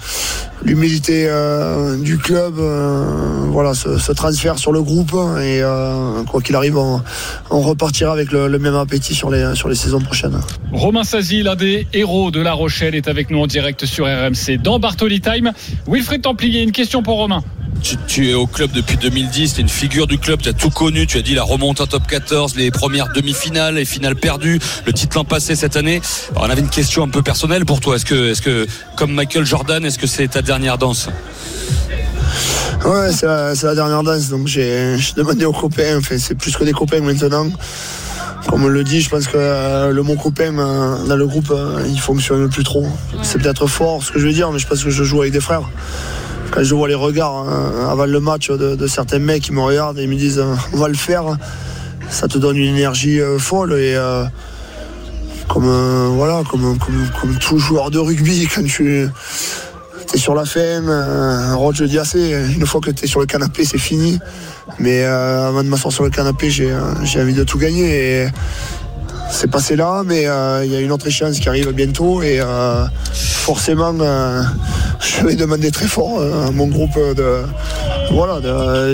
l'humilité 0.64 1.26
euh, 1.28 1.96
du 1.96 2.18
club 2.18 2.54
euh, 2.58 3.04
voilà, 3.48 3.74
se, 3.74 4.12
transfère 4.12 4.58
sur 4.58 4.72
le 4.72 4.82
groupe. 4.82 5.12
Et 5.12 5.60
euh, 5.62 6.22
quoi 6.24 6.40
qu'il 6.40 6.54
arrive, 6.56 6.76
on, 6.76 7.02
repartira 7.50 8.12
avec 8.12 8.32
le, 8.32 8.48
le 8.48 8.58
même 8.58 8.74
appétit 8.74 9.14
sur 9.14 9.30
les, 9.30 9.54
sur 9.54 9.68
les 9.68 9.74
saisons 9.74 10.00
prochaines. 10.00 10.38
Romain 10.72 11.04
Sazi, 11.04 11.42
l'un 11.42 11.56
des 11.56 11.86
héros 11.92 12.30
de 12.30 12.40
La 12.40 12.52
Rochelle, 12.52 12.94
est 12.94 13.08
avec 13.08 13.30
nous 13.30 13.40
en 13.40 13.46
direct 13.46 13.84
sur 13.86 14.06
RMC 14.06 14.58
dans 14.62 14.78
Bartoli 14.78 15.20
Time. 15.20 15.52
Wilfried 15.86 16.22
Templier, 16.22 16.62
une 16.62 16.72
question 16.72 17.02
pour 17.02 17.16
Romain. 17.16 17.42
Tu, 17.82 18.30
es 18.30 18.34
au 18.34 18.46
club 18.46 18.70
depuis 18.72 18.96
2010, 18.96 19.54
tu 19.54 19.60
es 19.60 19.62
une 19.62 19.68
figure 19.68 20.06
du 20.06 20.18
club, 20.18 20.40
tu 20.40 20.48
as 20.48 20.52
tout 20.52 20.70
connu, 20.70 21.06
tu 21.06 21.18
as 21.18 21.22
dit 21.22 21.34
la 21.34 21.42
remontée 21.42 21.82
en 21.82 21.86
top 21.86 22.06
14, 22.06 22.56
les 22.56 22.70
premières 22.70 23.12
demi-finales, 23.12 23.74
les 23.74 23.84
finales 23.84 24.16
perdues, 24.16 24.60
le 24.86 24.92
titre 24.92 25.16
l'an 25.16 25.24
passé 25.24 25.56
cette 25.56 25.76
année. 25.76 26.00
On 26.36 26.42
avait 26.42 26.60
une 26.60 26.70
question 26.70 27.02
un 27.04 27.08
peu 27.08 27.22
personnelle 27.22 27.64
pour 27.64 27.80
toi. 27.80 27.96
Est-ce 27.96 28.40
que, 28.40 28.66
comme 28.96 29.12
Michael 29.12 29.44
Jordan, 29.44 29.84
est-ce 29.84 29.98
que 29.98 30.06
c'est 30.06 30.28
ta 30.28 30.42
dernière 30.42 30.78
danse? 30.78 31.08
Ouais, 32.84 33.12
c'est 33.12 33.26
la, 33.26 33.74
dernière 33.74 34.02
danse, 34.02 34.28
donc 34.28 34.48
j'ai 34.48 34.96
j'ai 34.98 35.12
demandé 35.14 35.44
aux 35.44 35.52
copains, 35.52 35.98
enfin, 35.98 36.16
c'est 36.18 36.34
plus 36.34 36.56
que 36.56 36.64
des 36.64 36.72
copains 36.72 37.00
maintenant. 37.00 37.46
Comme 38.48 38.64
on 38.64 38.68
le 38.68 38.82
dit, 38.82 39.00
je 39.00 39.08
pense 39.08 39.28
que 39.28 39.36
euh, 39.36 39.92
le 39.92 40.02
mot 40.02 40.16
copain 40.16 40.58
euh, 40.58 41.06
dans 41.06 41.16
le 41.16 41.26
groupe, 41.26 41.50
euh, 41.50 41.84
il 41.86 42.00
fonctionne 42.00 42.48
plus 42.48 42.64
trop. 42.64 42.86
C'est 43.22 43.40
peut-être 43.40 43.66
fort 43.68 44.02
ce 44.02 44.10
que 44.10 44.18
je 44.18 44.26
veux 44.26 44.32
dire, 44.32 44.50
mais 44.50 44.58
je 44.58 44.66
pense 44.66 44.82
que 44.82 44.90
je 44.90 45.04
joue 45.04 45.20
avec 45.20 45.32
des 45.32 45.40
frères. 45.40 45.62
Quand 46.52 46.62
je 46.62 46.74
vois 46.74 46.86
les 46.86 46.94
regards 46.94 47.46
euh, 47.48 47.90
avant 47.90 48.04
le 48.04 48.20
match 48.20 48.50
de, 48.50 48.86
certains 48.86 49.18
mecs 49.18 49.44
qui 49.44 49.52
me 49.52 49.62
regardent 49.62 49.98
et 49.98 50.06
me 50.06 50.14
disent 50.16 50.38
euh, 50.38 50.54
on 50.74 50.76
va 50.76 50.88
le 50.88 50.94
faire, 50.94 51.24
ça 52.10 52.28
te 52.28 52.36
donne 52.36 52.58
une 52.58 52.76
énergie 52.76 53.20
euh, 53.20 53.38
folle 53.38 53.72
et 53.72 53.94
euh, 53.96 54.24
comme 55.48 55.66
voilà, 56.14 56.42
comme, 56.50 56.78
comme, 56.78 57.38
tout 57.38 57.58
joueur 57.58 57.90
de 57.90 57.98
rugby, 57.98 58.46
quand 58.54 58.64
tu 58.64 59.08
es 60.14 60.18
sur 60.18 60.34
la 60.34 60.44
fin, 60.44 60.60
euh, 60.60 61.56
Rod, 61.56 61.74
je 61.74 61.84
dis 61.84 61.98
assez, 61.98 62.32
une 62.54 62.66
fois 62.66 62.82
que 62.82 62.90
tu 62.90 63.04
es 63.04 63.08
sur 63.08 63.20
le 63.20 63.26
canapé, 63.26 63.64
c'est 63.64 63.78
fini. 63.78 64.18
Mais 64.78 65.04
avant 65.04 65.62
de 65.62 65.68
m'asseoir 65.68 65.92
sur 65.92 66.04
le 66.04 66.10
canapé, 66.10 66.50
j'ai 66.50 66.70
envie 67.20 67.34
de 67.34 67.44
tout 67.44 67.58
gagner. 67.58 68.28
C'est 69.30 69.50
passé 69.50 69.76
là, 69.76 70.02
mais 70.04 70.22
il 70.22 70.72
y 70.72 70.76
a 70.76 70.80
une 70.80 70.92
autre 70.92 71.06
échéance 71.06 71.38
qui 71.38 71.48
arrive 71.48 71.72
bientôt. 71.72 72.22
Et 72.22 72.40
forcément, 73.42 73.92
euh, 74.00 74.42
je 75.00 75.26
vais 75.26 75.34
demander 75.34 75.70
très 75.70 75.86
fort 75.88 76.20
euh, 76.20 76.46
à 76.46 76.50
mon 76.52 76.68
groupe 76.68 76.96
de 77.16 77.42
voilà 78.12 78.40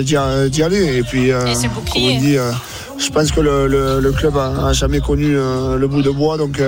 d'y 0.01 0.63
aller. 0.63 0.97
Et 0.97 1.03
puis, 1.03 1.31
euh, 1.31 1.45
comme 1.93 2.01
on 2.03 2.19
dit, 2.19 2.37
euh, 2.37 2.51
je 2.97 3.09
pense 3.11 3.31
que 3.31 3.41
le, 3.41 3.67
le- 3.67 3.99
le 3.99 4.11
club 4.11 4.35
a, 4.37 4.67
a 4.69 4.73
jamais 4.73 4.99
connu 5.01 5.33
le 5.33 5.87
bout 5.87 6.01
de 6.01 6.09
bois. 6.09 6.37
Donc, 6.37 6.59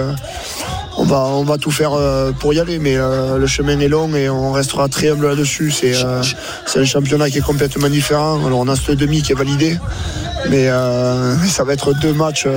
on 0.98 1.44
va, 1.44 1.58
tout 1.58 1.72
faire 1.72 1.92
pour 2.40 2.54
y 2.54 2.60
aller, 2.60 2.80
mais 2.80 2.96
le 2.96 3.48
chemin 3.48 3.80
est 3.80 3.88
long 3.88 4.14
et 4.14 4.30
on 4.30 4.52
restera 4.52 4.88
très 4.88 5.10
humble 5.10 5.28
là-dessus. 5.28 5.72
C'est 5.72 6.80
un 6.80 6.86
championnat 6.86 7.30
qui 7.30 7.40
est 7.40 7.46
complètement 7.46 7.90
différent. 7.90 8.40
On 8.52 8.68
a 8.68 8.76
ce 8.76 8.92
demi 8.92 9.22
qui 9.22 9.32
est 9.32 9.36
validé, 9.36 9.78
mais 10.50 10.68
ça 11.48 11.64
va 11.64 11.74
être 11.74 11.94
deux 12.00 12.14
matchs 12.14 12.48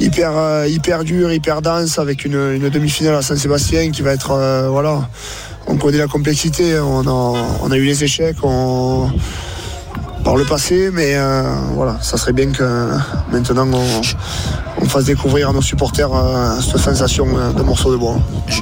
hyper, 0.00 0.66
hyper 0.66 1.04
durs, 1.04 1.32
hyper 1.32 1.62
denses, 1.62 1.98
avec 1.98 2.24
une, 2.24 2.52
une 2.54 2.68
demi-finale 2.68 3.14
à 3.14 3.22
Saint-Sébastien 3.22 3.90
qui 3.90 4.02
va 4.02 4.12
être 4.12 4.68
voilà 4.70 5.08
on 5.70 5.76
connaît 5.76 5.98
la 5.98 6.08
complexité, 6.08 6.78
on 6.80 7.70
a, 7.70 7.76
eu 7.76 7.84
les 7.84 8.04
échecs 8.04 8.42
par 10.30 10.36
le 10.36 10.44
passé, 10.44 10.90
mais 10.92 11.16
euh, 11.16 11.42
voilà, 11.74 11.98
ça 12.00 12.16
serait 12.16 12.32
bien 12.32 12.52
que 12.52 12.62
maintenant 13.32 13.66
on, 14.80 14.84
fasse 14.84 15.06
découvrir 15.06 15.48
à 15.48 15.52
nos 15.52 15.60
supporters 15.60 16.08
euh, 16.14 16.60
cette 16.60 16.78
sensation 16.78 17.26
euh, 17.36 17.52
de 17.52 17.62
morceau 17.64 17.90
de 17.90 17.96
bois. 17.96 18.16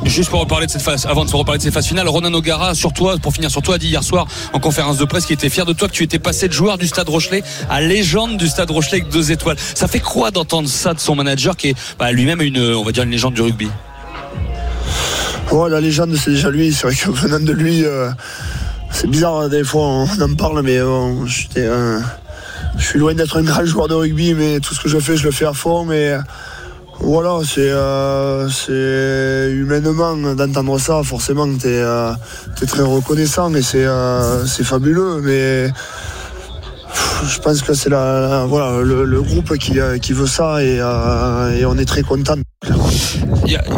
Juste 0.04 0.30
pour 0.30 0.40
reparler 0.40 0.64
de 0.64 0.70
cette 0.70 0.80
phase, 0.80 1.04
avant 1.04 1.26
de 1.26 1.30
se 1.30 1.36
reparler 1.36 1.58
de 1.58 1.62
cette 1.64 1.74
phase 1.74 1.86
finale, 1.86 2.08
Ronan 2.08 2.32
O'Gara, 2.32 2.74
sur 2.74 2.94
toi, 2.94 3.16
pour 3.18 3.34
finir 3.34 3.50
sur 3.50 3.60
toi, 3.60 3.74
a 3.74 3.78
dit 3.78 3.88
hier 3.88 4.02
soir 4.02 4.26
en 4.54 4.60
conférence 4.60 4.96
de 4.96 5.04
presse 5.04 5.26
qu'il 5.26 5.34
était 5.34 5.50
fier 5.50 5.66
de 5.66 5.74
toi, 5.74 5.88
que 5.88 5.92
tu 5.92 6.04
étais 6.04 6.18
passé 6.18 6.48
de 6.48 6.54
joueur 6.54 6.78
du 6.78 6.86
Stade 6.86 7.10
Rochelet 7.10 7.42
à 7.68 7.82
légende 7.82 8.38
du 8.38 8.48
Stade 8.48 8.70
Rochelet 8.70 9.02
avec 9.02 9.10
deux 9.10 9.30
étoiles. 9.30 9.58
Ça 9.74 9.88
fait 9.88 10.00
quoi 10.00 10.30
d'entendre 10.30 10.70
ça 10.70 10.94
de 10.94 11.00
son 11.00 11.16
manager 11.16 11.54
qui 11.54 11.68
est 11.68 11.74
bah, 11.98 12.12
lui-même 12.12 12.40
une, 12.40 12.60
on 12.76 12.82
va 12.82 12.92
dire 12.92 13.02
une 13.02 13.10
légende 13.10 13.34
du 13.34 13.42
rugby? 13.42 13.68
Ouais, 15.52 15.68
la 15.68 15.82
légende, 15.82 16.14
c'est 16.16 16.30
déjà 16.30 16.48
lui. 16.50 16.72
C'est 16.72 16.86
vrai 16.86 16.96
que 16.96 17.10
venant 17.10 17.40
de 17.40 17.52
lui, 17.52 17.84
euh, 17.84 18.08
c'est 18.90 19.08
bizarre, 19.08 19.40
hein, 19.40 19.48
des 19.48 19.64
fois 19.64 19.82
on 19.82 20.20
en 20.20 20.34
parle, 20.34 20.62
mais 20.62 20.80
bon, 20.80 21.26
je 21.26 22.84
suis 22.84 22.98
loin 22.98 23.14
d'être 23.14 23.38
un 23.38 23.42
grand 23.42 23.64
joueur 23.64 23.88
de 23.88 23.94
rugby, 23.94 24.34
mais 24.34 24.60
tout 24.60 24.74
ce 24.74 24.80
que 24.80 24.88
je 24.88 24.98
fais, 24.98 25.16
je 25.16 25.24
le 25.24 25.30
fais 25.30 25.46
à 25.46 25.52
fond. 25.52 25.84
Mais 25.84 26.16
voilà, 27.00 27.40
c'est 27.44 27.70
euh, 27.70 28.48
humainement 29.50 30.16
d'entendre 30.34 30.78
ça, 30.78 31.02
forcément, 31.02 31.46
tu 31.56 31.66
es, 31.68 31.80
euh, 31.80 32.12
très 32.66 32.82
reconnaissant 32.82 33.54
et 33.54 33.62
c'est 33.62 34.64
fabuleux. 34.64 35.20
Mais 35.22 35.72
je 37.26 37.38
pense 37.40 37.62
que 37.62 37.74
c'est 37.74 37.90
voilà, 37.90 38.80
le, 38.82 39.22
groupe 39.22 39.56
qui, 39.58 40.12
veut 40.12 40.26
ça 40.26 40.62
et, 40.62 40.76
et 40.76 41.64
on 41.64 41.76
est 41.76 41.84
très 41.84 42.02
content 42.02 42.36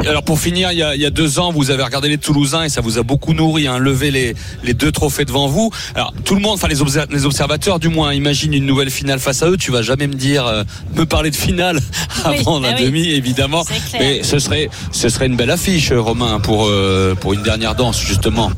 alors 0.09 0.23
pour 0.23 0.39
finir, 0.39 0.73
il 0.73 0.79
y, 0.79 0.83
a, 0.83 1.11
deux 1.11 1.39
ans, 1.39 1.53
vous 1.53 1.71
avez 1.71 1.83
regardé 1.83 2.09
les 2.09 2.19
Toulousains 2.19 2.65
et 2.65 2.69
ça 2.69 2.81
vous 2.81 2.99
a 2.99 3.03
beaucoup 3.03 3.35
nourri, 3.35 3.67
hein, 3.67 3.79
lever 3.79 4.11
les, 4.11 4.35
les 4.65 4.75
deux 4.75 4.91
trophées 4.91 5.25
devant 5.25 5.49
vous. 5.49 5.71
Alors 5.95 6.13
tout 6.25 6.35
le 6.35 6.41
monde, 6.41 6.55
enfin 6.55 6.69
les, 6.69 6.77
les, 7.11 7.27
observateurs 7.27 7.79
du 7.79 7.89
moins, 7.89 8.13
imaginent 8.13 8.55
une 8.55 8.67
nouvelle 8.67 8.91
finale 8.91 9.21
face 9.21 9.43
à 9.43 9.49
eux. 9.49 9.57
Tu 9.57 9.71
vas 9.71 9.83
jamais 9.83 10.07
me 10.07 10.15
dire, 10.15 10.47
euh, 10.47 10.65
me 10.95 11.05
parler 11.05 11.31
de 11.31 11.37
finale 11.37 11.79
avant 12.25 12.59
la 12.61 12.71
ah 12.71 12.81
demi, 12.81 13.11
évidemment. 13.11 13.65
Mais 13.99 14.23
ce 14.23 14.39
serait, 14.39 14.71
ce 14.93 15.09
serait 15.09 15.27
une 15.27 15.37
belle 15.37 15.51
affiche, 15.51 15.93
Romain, 15.93 16.41
pour 16.41 16.67
euh, 16.67 17.15
pour 17.15 17.35
une 17.35 17.43
dernière 17.43 17.75
danse 17.75 18.01
justement. 18.01 18.51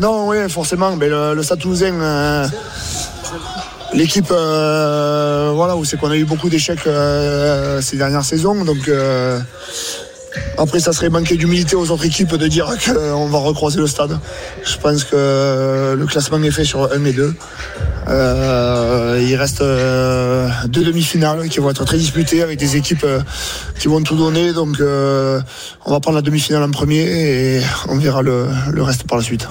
Non, 0.00 0.28
oui, 0.28 0.36
forcément. 0.48 0.94
Mais 0.96 1.08
le, 1.08 1.34
le 1.34 1.42
Stade 1.42 1.60
Toulousain. 1.60 2.48
Euh, 3.92 3.96
l'équipe, 3.96 4.28
voilà, 4.28 5.76
où 5.76 5.84
c'est 5.84 5.96
qu'on 5.96 6.10
a 6.10 6.16
eu 6.16 6.24
beaucoup 6.24 6.48
d'échecs 6.48 6.88
ces 7.80 7.96
dernières 7.96 8.24
saisons, 8.24 8.64
donc 8.64 8.90
après, 10.58 10.80
ça 10.80 10.92
serait 10.92 11.10
manquer 11.10 11.36
d'humilité 11.36 11.76
aux 11.76 11.90
autres 11.90 12.06
équipes 12.06 12.34
de 12.34 12.46
dire 12.46 12.66
qu'on 12.84 13.26
va 13.26 13.38
recroiser 13.38 13.78
le 13.78 13.86
stade. 13.86 14.18
Je 14.64 14.76
pense 14.78 15.04
que 15.04 15.94
le 15.96 16.06
classement 16.06 16.42
est 16.42 16.50
fait 16.50 16.64
sur 16.64 16.90
1 16.92 17.04
et 17.04 17.12
2. 17.12 17.34
Euh, 18.08 19.22
il 19.26 19.34
reste 19.34 19.60
euh, 19.60 20.48
deux 20.68 20.84
demi-finales 20.84 21.48
qui 21.48 21.58
vont 21.58 21.70
être 21.70 21.84
très 21.84 21.98
disputées 21.98 22.42
avec 22.42 22.58
des 22.58 22.76
équipes 22.76 23.04
euh, 23.04 23.20
qui 23.78 23.88
vont 23.88 24.02
tout 24.02 24.16
donner. 24.16 24.52
Donc 24.52 24.76
on 24.80 25.90
va 25.90 26.00
prendre 26.00 26.16
la 26.16 26.22
demi-finale 26.22 26.62
en 26.62 26.70
premier 26.70 27.02
et 27.02 27.62
on 27.88 27.98
verra 27.98 28.22
le 28.22 28.82
reste 28.82 29.06
par 29.06 29.18
la 29.18 29.24
suite. 29.24 29.46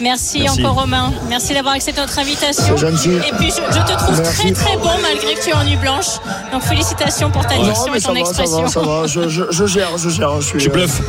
Merci, 0.00 0.48
encore 0.48 0.74
Romain. 0.74 1.12
Merci 1.28 1.54
d'avoir 1.54 1.74
accepté 1.74 2.00
notre 2.00 2.18
invitation. 2.18 2.76
Gentil. 2.76 3.10
Et 3.10 3.32
puis 3.38 3.50
je, 3.50 3.56
te 3.56 3.98
trouve 3.98 4.22
très 4.22 4.52
très 4.52 4.76
bon 4.76 4.90
malgré 5.02 5.34
que 5.34 5.42
tu 5.42 5.50
es 5.50 5.52
en 5.52 5.64
nuit 5.64 5.76
blanche. 5.76 6.18
Donc 6.52 6.62
félicitations 6.62 7.30
pour 7.30 7.46
ta 7.46 7.56
diction 7.56 7.94
et 7.94 8.00
ton 8.00 8.14
expression. 8.14 8.66
ça 8.68 8.80
va, 8.80 9.06
Je, 9.06 9.28
je, 9.28 9.66
gère, 9.66 9.96
je 9.98 10.08
gère. 10.08 10.40
Je 10.40 10.46
suis, 10.46 10.58
tu 10.58 10.70
bluffes. 10.70 11.00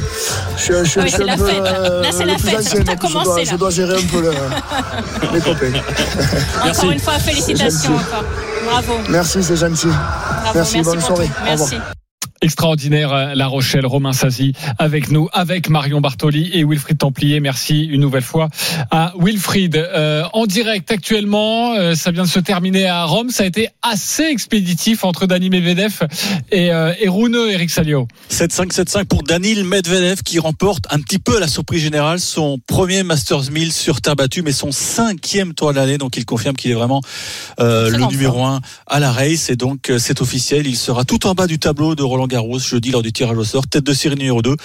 Je, 0.58 0.84
je, 0.84 1.00
oui, 1.00 1.10
c'est 1.10 1.24
la 1.24 1.38
fête. 1.38 1.64
Là 1.64 2.12
c'est 2.12 2.26
la 2.26 2.38
fête. 2.38 2.86
Tout 2.86 2.92
a 2.92 2.96
commencé 2.96 3.46
je 3.46 3.56
dois, 3.56 3.70
gérer 3.70 3.96
un 3.96 4.08
peu 4.08 4.22
les 5.34 5.42
copains. 5.42 5.72
Encore 6.64 6.92
une 6.92 7.00
fois, 7.00 7.14
félicitations 7.20 7.96
encore. 7.96 8.24
Bravo. 8.66 8.94
Merci, 9.10 9.44
c'est 9.44 9.56
gentil. 9.56 9.88
merci, 10.54 10.82
bonne 10.82 11.02
soirée. 11.02 11.30
Merci 11.46 11.78
extraordinaire 12.42 13.14
euh, 13.14 13.36
La 13.36 13.48
Rochelle, 13.48 13.86
Romain 13.86 14.14
Sazi 14.14 14.54
avec 14.80 15.12
nous, 15.12 15.30
avec 15.32 15.70
Marion 15.70 16.02
Bartoli 16.02 16.50
et 16.54 16.64
Wilfried 16.64 16.98
Templier. 16.98 17.40
Merci 17.40 17.86
une 17.86 18.02
nouvelle 18.02 18.24
fois 18.24 18.50
à 18.90 19.14
Wilfried. 19.20 19.76
Euh, 19.76 20.24
en 20.34 20.46
direct 20.46 20.92
actuellement, 20.92 21.76
euh, 21.76 21.94
ça 21.94 22.12
vient 22.12 22.24
de 22.24 22.28
se 22.28 22.40
terminer 22.40 22.88
à 22.88 23.06
Rome. 23.06 23.30
Ça 23.30 23.44
a 23.44 23.46
été 23.46 23.70
assez 23.82 24.24
expéditif 24.24 25.04
entre 25.04 25.28
Dani 25.28 25.50
Medvedev 25.50 26.00
et, 26.52 26.72
euh, 26.72 26.94
et 27.00 27.08
Rune 27.08 27.38
Eric 27.50 27.70
Salio. 27.70 28.08
7-5, 28.32 28.74
7-5 28.74 29.06
pour 29.06 29.24
Danil 29.24 29.64
Medvedev 29.64 30.24
qui 30.24 30.40
remporte 30.40 30.86
un 30.90 31.00
petit 31.00 31.20
peu 31.20 31.38
à 31.38 31.40
la 31.40 31.48
surprise 31.48 31.84
générale 31.84 32.20
son 32.20 32.58
premier 32.66 33.04
Masters 33.04 33.52
1000 33.52 33.72
sur 33.72 34.02
terre 34.02 34.16
battue, 34.16 34.42
mais 34.42 34.52
son 34.52 34.72
cinquième 34.72 35.54
tour 35.54 35.72
de 35.72 35.76
l'année. 35.76 35.98
Donc 35.98 36.18
il 36.18 36.26
confirme 36.26 36.56
qu'il 36.56 36.72
est 36.72 36.76
vraiment 36.76 37.02
le 37.60 38.08
numéro 38.10 38.44
un 38.44 38.62
à 38.88 39.00
la 39.00 39.12
race. 39.12 39.50
Et 39.50 39.56
donc 39.56 39.92
c'est 40.00 40.22
officiel, 40.22 40.66
il 40.66 40.76
sera 40.76 41.04
tout 41.04 41.28
en 41.28 41.34
bas 41.34 41.48
du 41.48 41.60
tableau 41.60 41.96
de 41.96 42.04
Roland 42.04 42.28
Jeudi 42.60 42.92
lors 42.92 43.02
du 43.02 43.12
tirage 43.12 43.38
au 43.38 43.44
sort, 43.44 43.68
tête 43.68 43.84
de 43.84 43.94
série 43.94 44.16
numéro 44.16 44.42
2. 44.42 44.56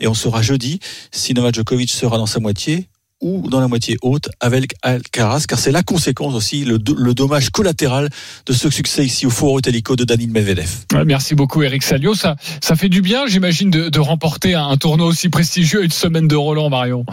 Et 0.00 0.06
on 0.06 0.14
saura 0.14 0.42
jeudi 0.42 0.80
si 1.10 1.34
Novak 1.34 1.54
Djokovic 1.54 1.90
sera 1.90 2.18
dans 2.18 2.26
sa 2.26 2.40
moitié 2.40 2.88
ou 3.20 3.48
dans 3.48 3.60
la 3.60 3.68
moitié 3.68 3.96
haute 4.02 4.28
avec 4.40 4.74
Alcaraz, 4.82 5.46
car 5.48 5.58
c'est 5.58 5.72
la 5.72 5.82
conséquence 5.82 6.34
aussi, 6.34 6.64
le, 6.64 6.78
dommage 6.78 7.50
collatéral 7.50 8.10
de 8.44 8.52
ce 8.52 8.68
succès 8.68 9.06
ici 9.06 9.24
au 9.26 9.30
Foro 9.30 9.58
Italico 9.58 9.96
de 9.96 10.04
Danil 10.04 10.30
Medvedev. 10.30 10.68
merci 11.06 11.34
beaucoup 11.34 11.62
Eric 11.62 11.82
Salio, 11.82 12.14
ça, 12.14 12.36
ça 12.60 12.76
fait 12.76 12.88
du 12.88 13.00
bien 13.00 13.26
j'imagine 13.26 13.70
de, 13.70 13.98
remporter 13.98 14.54
un 14.54 14.76
tournoi 14.76 15.06
aussi 15.06 15.30
prestigieux 15.30 15.82
une 15.84 15.90
semaine 15.90 16.28
de 16.28 16.36
Roland 16.36 16.68
Marion. 16.68 17.06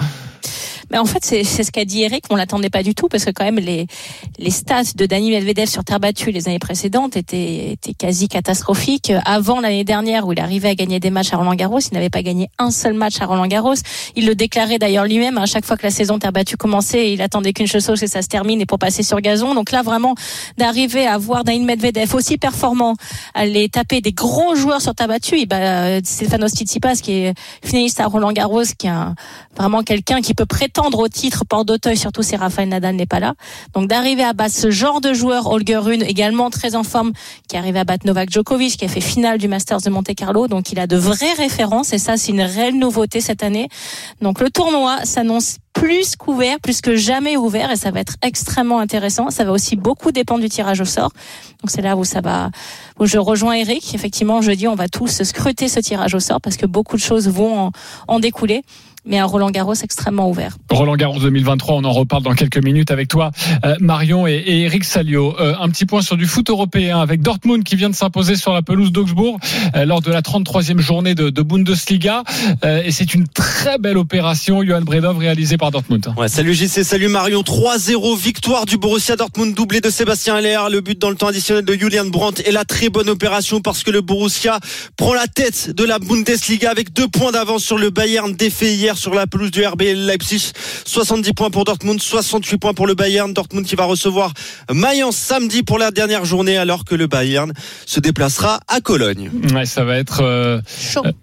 Mais 0.91 0.97
en 0.97 1.05
fait, 1.05 1.23
c'est 1.23 1.43
ce 1.43 1.71
qu'a 1.71 1.85
dit 1.85 2.03
Eric. 2.03 2.25
On 2.29 2.35
l'attendait 2.35 2.69
pas 2.69 2.83
du 2.83 2.93
tout 2.93 3.07
parce 3.07 3.23
que 3.23 3.31
quand 3.31 3.45
même 3.45 3.59
les 3.59 3.87
les 4.37 4.49
stats 4.51 4.93
de 4.95 5.05
Dani 5.05 5.31
Medvedev 5.31 5.67
sur 5.67 5.83
terre 5.85 5.99
battue 5.99 6.31
les 6.31 6.49
années 6.49 6.59
précédentes 6.59 7.15
étaient 7.15 7.71
étaient 7.71 7.93
quasi 7.93 8.27
catastrophiques. 8.27 9.13
Avant 9.25 9.61
l'année 9.61 9.85
dernière 9.85 10.27
où 10.27 10.33
il 10.33 10.39
arrivait 10.39 10.69
à 10.69 10.75
gagner 10.75 10.99
des 10.99 11.09
matchs 11.09 11.33
à 11.33 11.37
Roland 11.37 11.55
Garros, 11.55 11.79
il 11.79 11.93
n'avait 11.93 12.09
pas 12.09 12.21
gagné 12.21 12.49
un 12.59 12.71
seul 12.71 12.93
match 12.93 13.21
à 13.21 13.25
Roland 13.25 13.47
Garros. 13.47 13.75
Il 14.17 14.25
le 14.25 14.35
déclarait 14.35 14.79
d'ailleurs 14.79 15.05
lui-même 15.05 15.37
à 15.37 15.45
chaque 15.45 15.65
fois 15.65 15.77
que 15.77 15.83
la 15.83 15.91
saison 15.91 16.19
terre 16.19 16.33
battue 16.33 16.57
commençait, 16.57 17.13
il 17.13 17.21
attendait 17.21 17.53
qu'une 17.53 17.67
chose, 17.67 17.85
que 17.85 18.07
ça 18.07 18.21
se 18.21 18.27
termine 18.27 18.59
et 18.59 18.65
pour 18.65 18.79
passer 18.79 19.03
sur 19.03 19.21
gazon. 19.21 19.53
Donc 19.53 19.71
là, 19.71 19.83
vraiment 19.83 20.15
d'arriver 20.57 21.07
à 21.07 21.17
voir 21.17 21.45
Dani 21.45 21.63
Medvedev 21.63 22.13
aussi 22.15 22.37
performant, 22.37 22.95
aller 23.33 23.69
taper 23.69 24.01
des 24.01 24.11
gros 24.11 24.55
joueurs 24.55 24.81
sur 24.81 24.93
terre 24.93 25.07
battue. 25.07 25.39
Et 25.39 25.45
bah, 25.45 26.01
Stefanos 26.03 26.51
Tsitsipas 26.51 26.95
qui 26.95 27.13
est 27.13 27.33
finaliste 27.63 28.01
à 28.01 28.07
Roland 28.07 28.33
Garros, 28.33 28.63
qui 28.77 28.87
est 28.87 28.91
vraiment 29.55 29.83
quelqu'un 29.83 30.19
qui 30.21 30.33
peut 30.33 30.45
prétendre 30.45 30.80
au 30.89 31.07
titre 31.07 31.43
Port 31.47 31.65
d'Auteuil, 31.65 31.97
surtout 31.97 32.23
si 32.23 32.35
Rafael 32.35 32.69
Nadal 32.69 32.95
n'est 32.95 33.05
pas 33.05 33.19
là. 33.19 33.33
Donc 33.73 33.87
d'arriver 33.87 34.23
à 34.23 34.33
battre 34.33 34.55
ce 34.55 34.71
genre 34.71 35.01
de 35.01 35.13
joueur, 35.13 35.47
Holger 35.47 35.77
Rune 35.77 36.01
également 36.01 36.49
très 36.49 36.75
en 36.75 36.83
forme, 36.83 37.11
qui 37.47 37.57
arrive 37.57 37.77
à 37.77 37.83
battre 37.83 38.05
Novak 38.05 38.29
Djokovic, 38.29 38.77
qui 38.77 38.85
a 38.85 38.87
fait 38.87 39.01
finale 39.01 39.37
du 39.37 39.47
Masters 39.47 39.81
de 39.81 39.89
Monte 39.89 40.13
Carlo. 40.15 40.47
Donc 40.47 40.71
il 40.71 40.79
a 40.79 40.87
de 40.87 40.97
vraies 40.97 41.33
références 41.33 41.93
et 41.93 41.97
ça 41.97 42.17
c'est 42.17 42.31
une 42.31 42.41
réelle 42.41 42.77
nouveauté 42.77 43.21
cette 43.21 43.43
année. 43.43 43.69
Donc 44.21 44.39
le 44.39 44.49
tournoi 44.49 44.99
s'annonce 45.03 45.57
plus 45.73 46.15
qu'ouvert, 46.15 46.59
plus 46.59 46.81
que 46.81 46.95
jamais 46.95 47.37
ouvert, 47.37 47.71
et 47.71 47.75
ça 47.77 47.91
va 47.91 48.01
être 48.01 48.15
extrêmement 48.21 48.79
intéressant. 48.79 49.29
Ça 49.29 49.45
va 49.45 49.51
aussi 49.51 49.75
beaucoup 49.75 50.11
dépendre 50.11 50.41
du 50.41 50.49
tirage 50.49 50.81
au 50.81 50.85
sort. 50.85 51.11
Donc 51.61 51.69
c'est 51.69 51.81
là 51.81 51.95
où 51.95 52.03
ça 52.03 52.21
va, 52.21 52.49
où 52.99 53.05
je 53.05 53.17
rejoins 53.17 53.53
Eric. 53.53 53.95
Effectivement, 53.95 54.41
jeudi, 54.41 54.67
on 54.67 54.75
va 54.75 54.89
tous 54.89 55.23
scruter 55.23 55.69
ce 55.69 55.79
tirage 55.79 56.13
au 56.13 56.19
sort 56.19 56.41
parce 56.41 56.57
que 56.57 56.65
beaucoup 56.65 56.97
de 56.97 57.01
choses 57.01 57.29
vont 57.29 57.71
en 58.07 58.19
découler 58.19 58.63
mais 59.05 59.17
un 59.17 59.25
Roland 59.25 59.49
Garros 59.49 59.73
extrêmement 59.73 60.29
ouvert. 60.29 60.57
Roland 60.69 60.95
Garros 60.95 61.19
2023, 61.19 61.75
on 61.75 61.83
en 61.83 61.91
reparle 61.91 62.23
dans 62.23 62.33
quelques 62.33 62.63
minutes 62.63 62.91
avec 62.91 63.07
toi, 63.07 63.31
euh, 63.65 63.75
Marion 63.79 64.27
et, 64.27 64.43
Eric 64.45 64.83
Salio. 64.83 65.35
Euh, 65.39 65.55
un 65.59 65.69
petit 65.69 65.85
point 65.85 66.01
sur 66.01 66.17
du 66.17 66.27
foot 66.27 66.49
européen 66.49 66.99
avec 66.99 67.21
Dortmund 67.21 67.63
qui 67.63 67.75
vient 67.75 67.89
de 67.89 67.95
s'imposer 67.95 68.35
sur 68.35 68.53
la 68.53 68.61
pelouse 68.61 68.91
d'Augsbourg 68.91 69.39
euh, 69.75 69.85
lors 69.85 70.01
de 70.01 70.11
la 70.11 70.21
33e 70.21 70.79
journée 70.79 71.15
de, 71.15 71.29
de 71.29 71.41
Bundesliga. 71.41 72.23
et 72.63 72.91
c'est 72.91 73.13
une 73.13 73.27
très 73.27 73.77
belle 73.77 73.97
opération, 73.97 74.63
Johan 74.63 74.81
Bredov, 74.81 75.17
réalisée 75.17 75.57
par 75.57 75.71
Dortmund. 75.71 76.13
Ouais, 76.17 76.27
salut 76.27 76.53
JC, 76.53 76.83
salut 76.83 77.07
Marion. 77.07 77.41
3-0, 77.41 78.17
victoire 78.17 78.65
du 78.65 78.77
Borussia 78.77 79.15
Dortmund, 79.15 79.55
doublé 79.55 79.81
de 79.81 79.89
Sébastien 79.89 80.35
Aller. 80.35 80.57
Le 80.71 80.81
but 80.81 80.99
dans 80.99 81.09
le 81.09 81.15
temps 81.15 81.27
additionnel 81.27 81.65
de 81.65 81.73
Julian 81.73 82.05
Brandt 82.05 82.43
et 82.45 82.51
la 82.51 82.65
très 82.65 82.89
bonne 82.89 83.09
opération 83.09 83.61
parce 83.61 83.83
que 83.83 83.91
le 83.91 84.01
Borussia 84.01 84.59
prend 84.97 85.13
la 85.13 85.27
tête 85.27 85.71
de 85.75 85.83
la 85.83 85.99
Bundesliga 85.99 86.69
avec 86.69 86.93
deux 86.93 87.07
points 87.07 87.31
d'avance 87.31 87.63
sur 87.63 87.77
le 87.77 87.89
Bayern 87.89 88.33
défait 88.33 88.73
hier 88.73 88.90
hier 88.91 88.97
sur 88.97 89.13
la 89.13 89.27
pelouse 89.27 89.51
du 89.51 89.65
RB 89.65 89.83
Leipzig. 89.95 90.51
70 90.85 91.33
points 91.33 91.49
pour 91.49 91.63
Dortmund, 91.63 92.01
68 92.01 92.57
points 92.57 92.73
pour 92.73 92.87
le 92.87 92.93
Bayern. 92.93 93.31
Dortmund 93.31 93.65
qui 93.65 93.75
va 93.75 93.85
recevoir 93.85 94.33
Mayence 94.69 95.15
samedi 95.15 95.63
pour 95.63 95.77
la 95.77 95.91
dernière 95.91 96.25
journée 96.25 96.57
alors 96.57 96.83
que 96.83 96.95
le 96.95 97.07
Bayern 97.07 97.53
se 97.85 97.99
déplacera 97.99 98.59
à 98.67 98.81
Cologne. 98.81 99.29
Ouais, 99.53 99.65
ça 99.65 99.83
va 99.83 99.97
être 99.97 100.21
euh, 100.23 100.59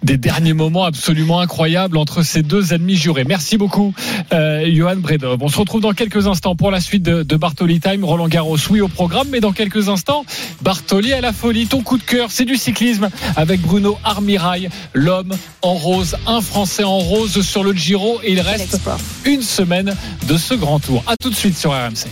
des 0.02 0.16
derniers 0.16 0.52
moments 0.52 0.84
absolument 0.84 1.40
incroyables 1.40 1.98
entre 1.98 2.22
ces 2.22 2.42
deux 2.42 2.72
ennemis 2.72 2.96
jurés. 2.96 3.24
Merci 3.24 3.58
beaucoup, 3.58 3.92
euh, 4.32 4.64
Johan 4.72 4.96
Bredov. 4.96 5.42
On 5.42 5.48
se 5.48 5.58
retrouve 5.58 5.82
dans 5.82 5.92
quelques 5.92 6.26
instants 6.26 6.56
pour 6.56 6.70
la 6.70 6.80
suite 6.80 7.02
de, 7.02 7.22
de 7.22 7.36
Bartoli 7.36 7.80
Time. 7.80 8.04
Roland 8.04 8.28
Garros, 8.28 8.56
oui 8.70 8.80
au 8.80 8.88
programme, 8.88 9.28
mais 9.30 9.40
dans 9.40 9.52
quelques 9.52 9.88
instants, 9.88 10.24
Bartoli 10.62 11.12
à 11.12 11.20
la 11.20 11.32
folie. 11.32 11.66
Ton 11.66 11.82
coup 11.82 11.98
de 11.98 12.04
cœur, 12.04 12.30
c'est 12.30 12.44
du 12.44 12.56
cyclisme 12.56 13.10
avec 13.36 13.60
Bruno 13.60 13.98
Armirail, 14.04 14.70
l'homme 14.94 15.34
en 15.62 15.74
rose, 15.74 16.16
un 16.26 16.40
Français 16.40 16.84
en 16.84 16.98
rose 16.98 17.40
sur 17.42 17.57
le 17.62 17.72
Giro 17.72 18.20
et 18.22 18.32
il 18.32 18.40
reste 18.40 18.78
une 19.24 19.42
semaine 19.42 19.94
de 20.26 20.36
ce 20.36 20.54
grand 20.54 20.78
tour. 20.80 21.02
À 21.06 21.16
tout 21.16 21.30
de 21.30 21.34
suite 21.34 21.56
sur 21.56 21.70
RMC. 21.72 22.06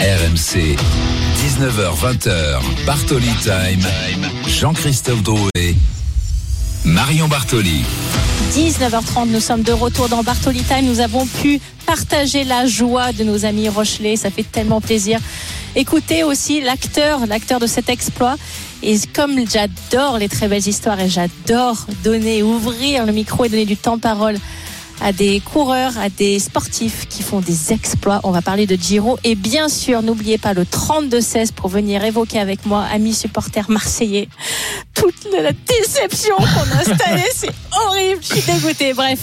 RMC, 0.00 0.76
19h-20h, 1.36 2.60
Bartoli 2.86 3.30
Time, 3.42 3.86
Jean-Christophe 4.46 5.22
Drouet, 5.22 5.74
Marion 6.84 7.28
Bartoli. 7.28 7.84
19h30, 8.54 9.28
nous 9.28 9.40
sommes 9.40 9.62
de 9.62 9.72
retour 9.72 10.08
dans 10.08 10.22
Bartoli 10.22 10.62
Time. 10.62 10.86
Nous 10.86 11.00
avons 11.00 11.26
pu 11.26 11.60
partager 11.86 12.44
la 12.44 12.66
joie 12.66 13.12
de 13.12 13.24
nos 13.24 13.44
amis 13.44 13.68
Rochelais. 13.68 14.16
Ça 14.16 14.30
fait 14.30 14.42
tellement 14.42 14.80
plaisir. 14.80 15.20
Écoutez 15.76 16.24
aussi 16.24 16.60
l'acteur, 16.60 17.26
l'acteur 17.26 17.60
de 17.60 17.66
cet 17.66 17.88
exploit. 17.88 18.36
Et 18.82 18.98
comme 19.14 19.38
j'adore 19.48 20.18
les 20.18 20.28
très 20.28 20.48
belles 20.48 20.66
histoires 20.66 20.98
et 20.98 21.08
j'adore 21.08 21.86
donner, 22.02 22.42
ouvrir 22.42 23.06
le 23.06 23.12
micro 23.12 23.44
et 23.44 23.48
donner 23.48 23.66
du 23.66 23.76
temps 23.76 23.98
parole 23.98 24.36
à 25.00 25.12
des 25.12 25.40
coureurs, 25.40 25.96
à 25.98 26.08
des 26.08 26.38
sportifs 26.38 27.06
qui 27.08 27.22
font 27.22 27.40
des 27.40 27.72
exploits. 27.72 28.20
On 28.24 28.30
va 28.30 28.42
parler 28.42 28.66
de 28.66 28.76
Giro. 28.76 29.18
Et 29.24 29.34
bien 29.34 29.68
sûr, 29.68 30.02
n'oubliez 30.02 30.38
pas 30.38 30.54
le 30.54 30.64
32-16 30.64 31.52
pour 31.52 31.68
venir 31.68 32.04
évoquer 32.04 32.38
avec 32.38 32.66
moi, 32.66 32.84
amis 32.92 33.14
supporters 33.14 33.70
marseillais, 33.70 34.28
toute 34.94 35.26
la 35.32 35.52
déception 35.52 36.36
qu'on 36.36 36.76
a 36.76 36.80
installée. 36.80 37.30
C'est 37.34 37.52
horrible. 37.86 38.20
Je 38.22 38.34
suis 38.34 38.52
dégoûtée. 38.52 38.92
Bref, 38.92 39.20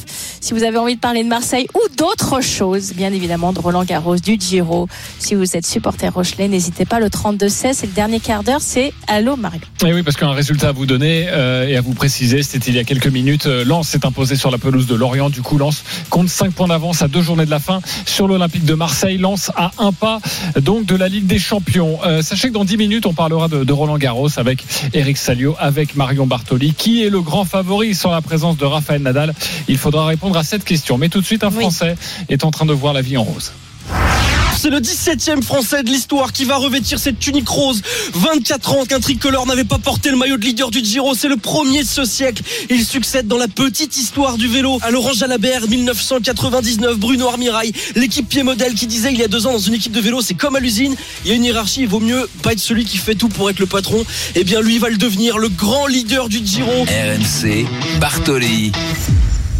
si 0.47 0.53
vous 0.53 0.63
avez 0.63 0.77
envie 0.77 0.95
de 0.95 1.01
parler 1.01 1.25
de 1.25 1.27
Marseille 1.27 1.67
ou 1.75 1.81
d'autres 1.97 2.39
choses, 2.39 2.93
bien 2.93 3.11
évidemment, 3.11 3.51
de 3.51 3.59
Roland 3.59 3.83
Garros, 3.83 4.15
du 4.15 4.37
Giro, 4.39 4.87
si 5.19 5.35
vous 5.35 5.57
êtes 5.57 5.65
supporter 5.65 6.07
Rochelet, 6.07 6.47
n'hésitez 6.47 6.85
pas. 6.85 7.01
Le 7.01 7.07
32-16, 7.07 7.73
c'est 7.73 7.87
le 7.87 7.91
dernier 7.91 8.21
quart 8.21 8.43
d'heure. 8.43 8.61
C'est 8.61 8.93
Allô 9.07 9.35
Mario. 9.35 9.59
Et 9.85 9.93
oui, 9.93 10.03
parce 10.03 10.15
qu'un 10.15 10.31
résultat 10.31 10.69
à 10.69 10.71
vous 10.71 10.85
donner 10.85 11.25
euh, 11.27 11.67
et 11.67 11.75
à 11.75 11.81
vous 11.81 11.93
préciser, 11.93 12.43
c'était 12.43 12.71
il 12.71 12.77
y 12.77 12.79
a 12.79 12.85
quelques 12.85 13.07
minutes. 13.07 13.45
Euh, 13.45 13.65
Lens 13.65 13.89
s'est 13.89 14.05
imposé 14.05 14.37
sur 14.37 14.49
la 14.49 14.57
pelouse 14.57 14.87
de 14.87 14.95
Lorient. 14.95 15.29
Du 15.29 15.41
coup, 15.41 15.57
Lens 15.57 15.83
compte 16.09 16.29
5 16.29 16.53
points 16.53 16.69
d'avance 16.69 17.01
à 17.01 17.09
deux 17.09 17.21
journées 17.21 17.45
de 17.45 17.51
la 17.51 17.59
fin 17.59 17.81
sur 18.05 18.29
l'Olympique 18.29 18.63
de 18.63 18.73
Marseille. 18.73 19.17
Lens 19.17 19.51
à 19.57 19.71
un 19.79 19.91
pas 19.91 20.21
donc 20.61 20.85
de 20.85 20.95
la 20.95 21.09
Ligue 21.09 21.27
des 21.27 21.39
Champions. 21.39 21.99
Euh, 22.05 22.21
sachez 22.21 22.47
que 22.47 22.53
dans 22.53 22.63
10 22.63 22.77
minutes, 22.77 23.05
on 23.05 23.13
parlera 23.13 23.49
de, 23.49 23.65
de 23.65 23.73
Roland 23.73 23.97
Garros 23.97 24.29
avec 24.37 24.63
Eric 24.93 25.17
Salio, 25.17 25.57
avec 25.59 25.97
Marion 25.97 26.25
Bartoli. 26.25 26.73
Qui 26.73 27.03
est 27.03 27.09
le 27.09 27.19
grand 27.19 27.43
favori 27.43 27.93
sans 27.95 28.11
la 28.11 28.21
présence 28.21 28.55
de 28.55 28.63
Raphaël 28.63 29.01
Nadal? 29.01 29.33
Il 29.67 29.77
faudra 29.77 30.05
répondre 30.05 30.36
à 30.37 30.43
cette 30.43 30.63
question. 30.63 30.97
Mais 30.97 31.09
tout 31.09 31.21
de 31.21 31.25
suite, 31.25 31.43
un 31.43 31.51
Français 31.51 31.95
est 32.29 32.43
en 32.43 32.51
train 32.51 32.65
de 32.65 32.73
voir 32.73 32.93
la 32.93 33.01
vie 33.01 33.17
en 33.17 33.23
rose. 33.23 33.51
C'est 34.59 34.71
le 34.71 34.79
17e 34.79 35.43
Français 35.43 35.83
de 35.83 35.89
l'histoire 35.89 36.33
qui 36.33 36.43
va 36.43 36.57
revêtir 36.57 36.97
cette 36.97 37.19
tunique 37.19 37.47
rose. 37.47 37.83
24 38.13 38.73
ans 38.73 38.85
qu'un 38.85 38.99
tricolore 38.99 39.45
n'avait 39.45 39.63
pas 39.63 39.77
porté 39.77 40.09
le 40.09 40.17
maillot 40.17 40.37
de 40.37 40.43
leader 40.43 40.71
du 40.71 40.83
Giro. 40.83 41.13
C'est 41.13 41.27
le 41.27 41.37
premier 41.37 41.83
de 41.83 41.87
ce 41.87 42.05
siècle. 42.05 42.41
Il 42.71 42.83
succède 42.83 43.27
dans 43.27 43.37
la 43.37 43.47
petite 43.47 43.95
histoire 43.97 44.35
du 44.35 44.47
vélo 44.47 44.79
à 44.81 44.89
Laurent 44.89 45.13
Jalabert, 45.13 45.67
1999, 45.67 46.97
Bruno 46.97 47.27
Armirail, 47.27 47.71
l'équipe 47.95 48.27
pied 48.27 48.41
modèle 48.41 48.73
qui 48.73 48.87
disait 48.87 49.11
il 49.11 49.19
y 49.19 49.23
a 49.23 49.27
deux 49.27 49.45
ans 49.45 49.51
dans 49.51 49.59
une 49.59 49.75
équipe 49.75 49.93
de 49.93 50.01
vélo, 50.01 50.21
c'est 50.21 50.33
comme 50.33 50.55
à 50.55 50.59
l'usine. 50.59 50.95
Il 51.23 51.29
y 51.29 51.33
a 51.33 51.35
une 51.35 51.43
hiérarchie. 51.43 51.81
Il 51.81 51.87
vaut 51.87 51.99
mieux 51.99 52.27
pas 52.41 52.53
être 52.53 52.59
celui 52.59 52.85
qui 52.85 52.97
fait 52.97 53.15
tout 53.15 53.29
pour 53.29 53.51
être 53.51 53.59
le 53.59 53.67
patron. 53.67 54.03
Eh 54.33 54.43
bien, 54.43 54.59
lui 54.61 54.79
va 54.79 54.89
le 54.89 54.97
devenir, 54.97 55.37
le 55.37 55.49
grand 55.49 55.85
leader 55.85 56.29
du 56.29 56.43
Giro. 56.43 56.83
RMC, 56.83 57.67
Bartoli 57.99 58.71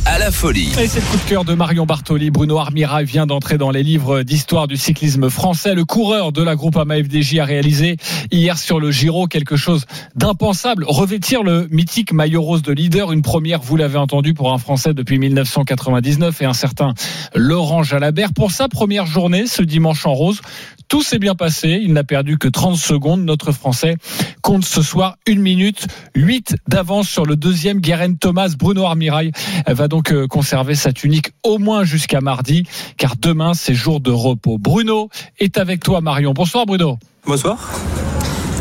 à 0.08 0.20
la 0.20 0.32
folie. 0.32 0.72
Et 0.80 0.88
c'est 0.88 1.02
le 1.02 1.06
coup 1.06 1.18
de 1.18 1.30
cœur 1.30 1.44
de 1.44 1.54
Marion 1.54 1.86
Bartoli. 1.86 2.32
Bruno 2.32 2.58
Armira 2.58 3.04
vient 3.04 3.26
d'entrer 3.26 3.58
dans 3.58 3.72
les 3.72 3.84
livres 3.84 4.24
d'histoire 4.24 4.68
du 4.68 4.78
cyclisme 4.78 5.30
français. 5.30 5.76
Le 5.76 5.84
coureur 5.84 6.32
de 6.32 6.42
la 6.42 6.56
groupe 6.56 6.78
AMA 6.78 7.04
FDJ 7.04 7.40
a 7.40 7.46
réalisé 7.46 7.98
hier 8.32 8.58
sur 8.58 8.80
le 8.80 8.90
Giro 8.90 9.28
quelque 9.28 9.58
chose 9.58 9.86
d'impensable. 10.16 10.86
Revêtir 10.88 11.44
le 11.44 11.68
mythique 11.72 12.14
maillot 12.14 12.42
rose 12.42 12.62
de 12.62 12.72
leader, 12.72 13.12
une 13.12 13.22
première, 13.22 13.60
vous 13.60 13.76
l'avez 13.76 13.98
entendu, 13.98 14.34
pour 14.34 14.54
un 14.54 14.58
Français 14.58 14.94
depuis 14.94 15.20
1999 15.20 16.42
et 16.42 16.46
un 16.46 16.54
certain 16.54 16.94
Laurent 17.36 17.84
Jalabert. 17.84 18.34
Pour 18.34 18.52
sa 18.52 18.70
première 18.70 19.06
journée, 19.06 19.46
ce 19.46 19.62
dimanche 19.62 20.06
en 20.06 20.14
rose, 20.14 20.40
tout 20.88 21.04
s'est 21.04 21.20
bien 21.20 21.36
passé. 21.36 21.82
Il 21.84 21.92
n'a 21.92 22.06
perdu 22.06 22.38
que 22.38 22.48
30 22.48 22.78
secondes. 22.78 23.26
Notre 23.26 23.52
Français 23.52 23.98
compte 24.42 24.64
ce 24.64 24.82
soir 24.82 25.18
une 25.26 25.42
minute 25.42 25.88
8 26.16 26.56
d'avance 26.70 27.10
sur 27.10 27.26
le 27.26 27.36
deuxième 27.36 27.82
Guérin 27.82 28.14
Thomas. 28.14 28.54
Bruno 28.58 28.86
Armirail 28.86 29.32
va 29.68 29.88
donc 29.90 29.97
euh, 30.12 30.28
conserver 30.28 30.76
sa 30.76 30.94
tunique 30.94 31.32
au 31.44 31.58
moins 31.58 31.84
jusqu'à 31.84 32.22
mardi, 32.22 32.64
car 32.98 33.16
demain 33.18 33.54
c'est 33.54 33.74
jour 33.74 34.00
de 34.00 34.12
repos. 34.12 34.58
Bruno 34.58 35.10
est 35.40 35.58
avec 35.58 35.84
toi, 35.84 36.02
Marion. 36.02 36.34
Bonsoir, 36.34 36.66
Bruno. 36.66 36.98
Bonsoir. 37.26 37.58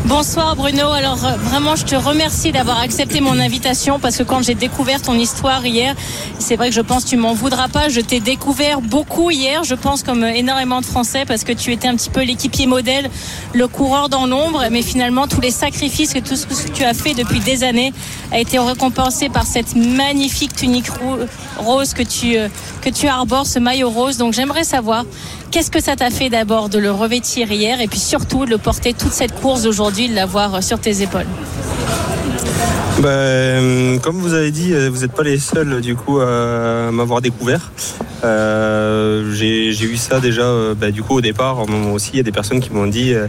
Bonsoir 0.05 0.55
Bruno. 0.55 0.91
Alors 0.91 1.25
euh, 1.25 1.35
vraiment, 1.37 1.75
je 1.75 1.83
te 1.83 1.95
remercie 1.95 2.51
d'avoir 2.51 2.79
accepté 2.79 3.19
mon 3.19 3.39
invitation 3.39 3.99
parce 3.99 4.17
que 4.17 4.23
quand 4.23 4.41
j'ai 4.41 4.55
découvert 4.55 5.01
ton 5.01 5.13
histoire 5.15 5.65
hier, 5.65 5.95
c'est 6.39 6.55
vrai 6.55 6.69
que 6.69 6.75
je 6.75 6.81
pense 6.81 7.03
que 7.03 7.09
tu 7.09 7.17
m'en 7.17 7.33
voudras 7.33 7.67
pas. 7.67 7.89
Je 7.89 7.99
t'ai 7.99 8.19
découvert 8.19 8.81
beaucoup 8.81 9.31
hier, 9.31 9.63
je 9.63 9.75
pense 9.75 10.03
comme 10.03 10.23
énormément 10.23 10.79
de 10.79 10.85
Français 10.85 11.25
parce 11.27 11.43
que 11.43 11.51
tu 11.51 11.71
étais 11.73 11.87
un 11.87 11.95
petit 11.95 12.09
peu 12.09 12.23
l'équipier 12.23 12.67
modèle, 12.67 13.09
le 13.53 13.67
coureur 13.67 14.07
dans 14.07 14.27
l'ombre, 14.27 14.63
mais 14.71 14.81
finalement 14.81 15.27
tous 15.27 15.41
les 15.41 15.51
sacrifices 15.51 16.15
et 16.15 16.21
tout 16.21 16.35
ce 16.35 16.45
que 16.45 16.71
tu 16.71 16.83
as 16.83 16.93
fait 16.93 17.13
depuis 17.13 17.39
des 17.39 17.63
années 17.63 17.91
a 18.31 18.39
été 18.39 18.59
récompensé 18.59 19.29
par 19.29 19.43
cette 19.43 19.75
magnifique 19.75 20.55
tunique 20.55 20.87
rose 21.57 21.93
que 21.93 22.03
tu 22.03 22.37
euh, 22.37 22.47
que 22.81 22.89
tu 22.89 23.07
arbores, 23.07 23.45
ce 23.47 23.59
maillot 23.59 23.89
rose. 23.89 24.17
Donc 24.17 24.33
j'aimerais 24.33 24.63
savoir 24.63 25.03
Qu'est-ce 25.57 25.71
que 25.71 25.81
ça 25.81 25.95
t'a 25.95 26.11
fait 26.11 26.29
d'abord 26.29 26.69
de 26.69 26.77
le 26.77 26.91
revêtir 26.91 27.51
hier 27.51 27.81
et 27.81 27.87
puis 27.87 27.97
surtout 27.97 28.45
de 28.45 28.51
le 28.51 28.59
porter 28.59 28.93
toute 28.93 29.11
cette 29.11 29.33
course 29.41 29.65
aujourd'hui, 29.65 30.07
de 30.07 30.13
l'avoir 30.13 30.61
sur 30.61 30.77
tes 30.77 31.01
épaules? 31.01 31.25
Ben, 32.99 33.99
comme 33.99 34.17
vous 34.17 34.35
avez 34.35 34.51
dit, 34.51 34.71
vous 34.87 34.99
n'êtes 34.99 35.13
pas 35.13 35.23
les 35.23 35.39
seuls 35.39 35.81
du 35.81 35.95
coup 35.95 36.19
à 36.19 36.91
m'avoir 36.91 37.21
découvert. 37.21 37.71
Euh, 38.23 39.33
j'ai 39.33 39.71
eu 39.71 39.97
ça 39.97 40.19
déjà 40.19 40.45
ben, 40.75 40.91
du 40.91 41.01
coup 41.01 41.15
au 41.15 41.21
départ. 41.21 41.65
Aussi, 41.91 42.11
il 42.13 42.17
y 42.17 42.19
a 42.19 42.23
des 42.23 42.31
personnes 42.31 42.59
qui 42.59 42.71
m'ont 42.71 42.85
dit 42.85 43.15
euh, 43.15 43.27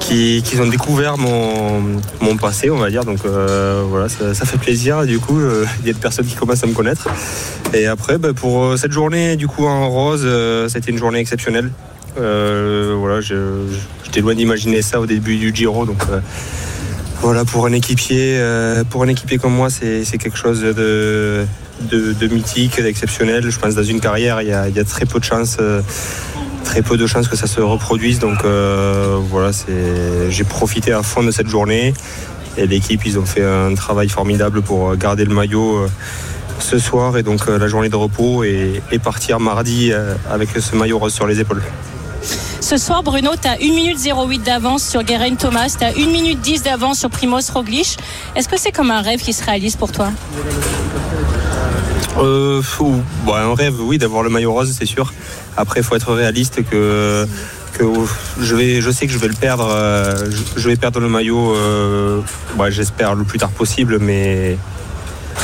qui, 0.00 0.42
ont 0.60 0.66
découvert 0.66 1.18
mon, 1.18 1.82
mon, 2.20 2.36
passé, 2.36 2.70
on 2.70 2.76
va 2.76 2.90
dire. 2.90 3.04
Donc 3.04 3.18
euh, 3.24 3.82
voilà, 3.88 4.08
ça, 4.08 4.34
ça, 4.34 4.44
fait 4.44 4.58
plaisir. 4.58 5.04
Du 5.04 5.18
coup, 5.18 5.40
il 5.80 5.86
y 5.86 5.90
a 5.90 5.92
des 5.92 5.98
personnes 5.98 6.26
qui 6.26 6.34
commencent 6.34 6.64
à 6.64 6.66
me 6.66 6.74
connaître. 6.74 7.08
Et 7.74 7.86
après, 7.86 8.18
ben, 8.18 8.32
pour 8.32 8.78
cette 8.78 8.92
journée 8.92 9.36
du 9.36 9.48
coup 9.48 9.66
en 9.66 9.88
rose, 9.88 10.26
c'était 10.68 10.90
une 10.90 10.98
journée 10.98 11.18
exceptionnelle. 11.18 11.70
voilà, 12.16 13.20
j'étais 13.20 14.20
loin 14.20 14.34
d'imaginer 14.34 14.82
ça 14.82 15.00
au 15.00 15.06
début 15.06 15.36
du 15.36 15.54
Giro, 15.54 15.84
donc 15.84 16.02
voilà, 17.22 17.44
pour 17.44 17.66
un 17.66 17.72
équipier, 17.72 18.36
euh, 18.38 18.84
pour 18.84 19.02
un 19.02 19.08
équipier 19.08 19.38
comme 19.38 19.54
moi, 19.54 19.68
c'est 19.70 20.04
quelque 20.18 20.36
chose 20.36 20.60
de, 20.60 21.46
de, 21.80 22.26
mythique, 22.28 22.80
d'exceptionnel. 22.80 23.50
Je 23.50 23.58
pense 23.58 23.74
que 23.74 23.80
dans 23.80 23.86
une 23.86 24.00
carrière, 24.00 24.42
il 24.42 24.48
y 24.48 24.52
a, 24.52 24.84
très 24.84 25.06
peu 25.06 25.18
de 25.18 25.24
chances. 25.24 25.56
Euh, 26.66 26.70
très 26.70 26.82
peu 26.82 26.96
de 26.96 27.06
chances 27.06 27.28
que 27.28 27.36
ça 27.36 27.46
se 27.46 27.60
reproduise. 27.60 28.18
Donc 28.18 28.44
euh, 28.44 29.18
voilà, 29.30 29.50
j'ai 30.28 30.44
profité 30.44 30.92
à 30.92 31.02
fond 31.02 31.22
de 31.22 31.30
cette 31.30 31.48
journée. 31.48 31.94
Et 32.58 32.66
l'équipe, 32.66 33.04
ils 33.04 33.18
ont 33.18 33.26
fait 33.26 33.44
un 33.44 33.74
travail 33.74 34.08
formidable 34.08 34.62
pour 34.62 34.96
garder 34.96 35.24
le 35.24 35.34
maillot 35.34 35.86
ce 36.58 36.78
soir 36.78 37.18
et 37.18 37.22
donc 37.22 37.46
la 37.48 37.68
journée 37.68 37.90
de 37.90 37.96
repos 37.96 38.44
et, 38.44 38.80
et 38.90 38.98
partir 38.98 39.40
mardi 39.40 39.92
avec 40.30 40.48
ce 40.58 40.74
maillot 40.74 40.98
rose 40.98 41.12
sur 41.12 41.26
les 41.26 41.38
épaules. 41.38 41.62
Ce 42.60 42.78
soir, 42.78 43.02
Bruno, 43.02 43.30
tu 43.40 43.46
as 43.46 43.58
1 43.62 43.74
minute 43.74 43.98
08 44.02 44.38
d'avance 44.42 44.82
sur 44.88 45.02
Guerin 45.02 45.34
Thomas, 45.36 45.72
tu 45.78 45.84
as 45.84 45.90
1 45.90 46.10
minute 46.10 46.40
10 46.40 46.62
d'avance 46.62 46.98
sur 46.98 47.10
Primoz 47.10 47.50
Roglic. 47.50 47.98
Est-ce 48.34 48.48
que 48.48 48.58
c'est 48.58 48.72
comme 48.72 48.90
un 48.90 49.02
rêve 49.02 49.20
qui 49.20 49.34
se 49.34 49.44
réalise 49.44 49.76
pour 49.76 49.92
toi? 49.92 50.08
Euh, 52.18 52.62
un 53.28 53.54
rêve, 53.54 53.74
oui, 53.80 53.98
d'avoir 53.98 54.22
le 54.22 54.30
maillot 54.30 54.52
rose, 54.52 54.74
c'est 54.76 54.86
sûr. 54.86 55.12
Après, 55.56 55.80
il 55.80 55.82
faut 55.82 55.96
être 55.96 56.12
réaliste 56.12 56.64
que, 56.68 57.26
que 57.72 57.84
je, 58.40 58.54
vais, 58.54 58.80
je 58.80 58.90
sais 58.90 59.06
que 59.06 59.12
je 59.12 59.18
vais 59.18 59.28
le 59.28 59.34
perdre. 59.34 59.68
Euh, 59.70 60.30
je, 60.56 60.68
vais 60.68 60.76
perdre 60.76 61.00
le 61.00 61.08
maillot, 61.08 61.54
euh, 61.54 62.20
j'espère, 62.68 63.14
le 63.14 63.24
plus 63.24 63.38
tard 63.38 63.50
possible, 63.50 63.98
mais 64.00 64.56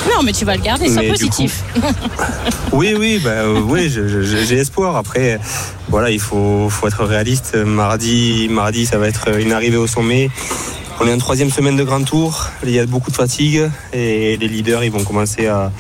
non, 0.09 0.23
mais 0.25 0.33
tu 0.33 0.45
vas 0.45 0.57
le 0.57 0.63
garder, 0.63 0.89
c'est 0.89 1.09
positif. 1.09 1.63
oui, 2.73 2.95
oui, 2.99 3.21
bah, 3.23 3.31
euh, 3.31 3.61
oui 3.61 3.91
j'ai 3.91 4.57
espoir. 4.57 4.97
Après, 4.97 5.39
voilà, 5.89 6.11
il 6.11 6.21
faut, 6.21 6.69
faut, 6.71 6.89
être 6.89 7.05
réaliste. 7.05 7.57
Mardi, 7.57 8.49
mardi, 8.51 8.87
ça 8.87 8.99
va 8.99 9.09
être 9.09 9.39
une 9.39 9.53
arrivée 9.53 9.77
au 9.77 9.87
sommet. 9.87 10.31
On 11.01 11.07
est 11.07 11.13
en 11.13 11.19
troisième 11.19 11.51
semaine 11.51 11.77
de 11.77 11.85
grand 11.85 12.03
tour. 12.05 12.49
Il 12.65 12.71
y 12.71 12.79
a 12.79 12.87
beaucoup 12.87 13.11
de 13.11 13.17
fatigue 13.17 13.71
et 13.93 14.37
les 14.37 14.49
leaders, 14.49 14.85
ils 14.85 14.93
vont 14.93 15.05
commencer 15.05 15.47
à, 15.47 15.71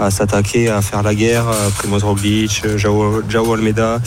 à 0.00 0.10
s'attaquer, 0.10 0.68
à 0.68 0.82
faire 0.82 1.02
la 1.02 1.14
guerre. 1.14 1.46
Primoz 1.78 2.02
Roglic, 2.02 2.64
Jao, 2.76 3.22
Jao 3.28 3.52
Almeida, 3.52 4.00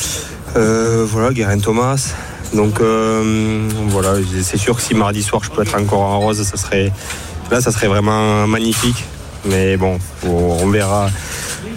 voilà, 0.55 1.31
Guerin 1.31 1.59
Thomas. 1.59 2.13
Donc 2.53 2.81
voilà, 2.81 4.15
c'est 4.41 4.57
sûr 4.57 4.75
que 4.75 4.81
si 4.81 4.93
mardi 4.93 5.23
soir 5.23 5.43
je 5.43 5.51
peux 5.51 5.61
être 5.61 5.75
encore 5.79 6.01
en 6.01 6.19
rose, 6.19 6.43
ça 6.43 6.57
serait 6.57 6.91
là, 7.51 7.61
ça 7.61 7.71
serait 7.71 7.87
vraiment 7.87 8.47
magnifique. 8.47 9.05
Mais 9.45 9.77
bon, 9.77 9.97
on 10.25 10.67
verra. 10.67 11.09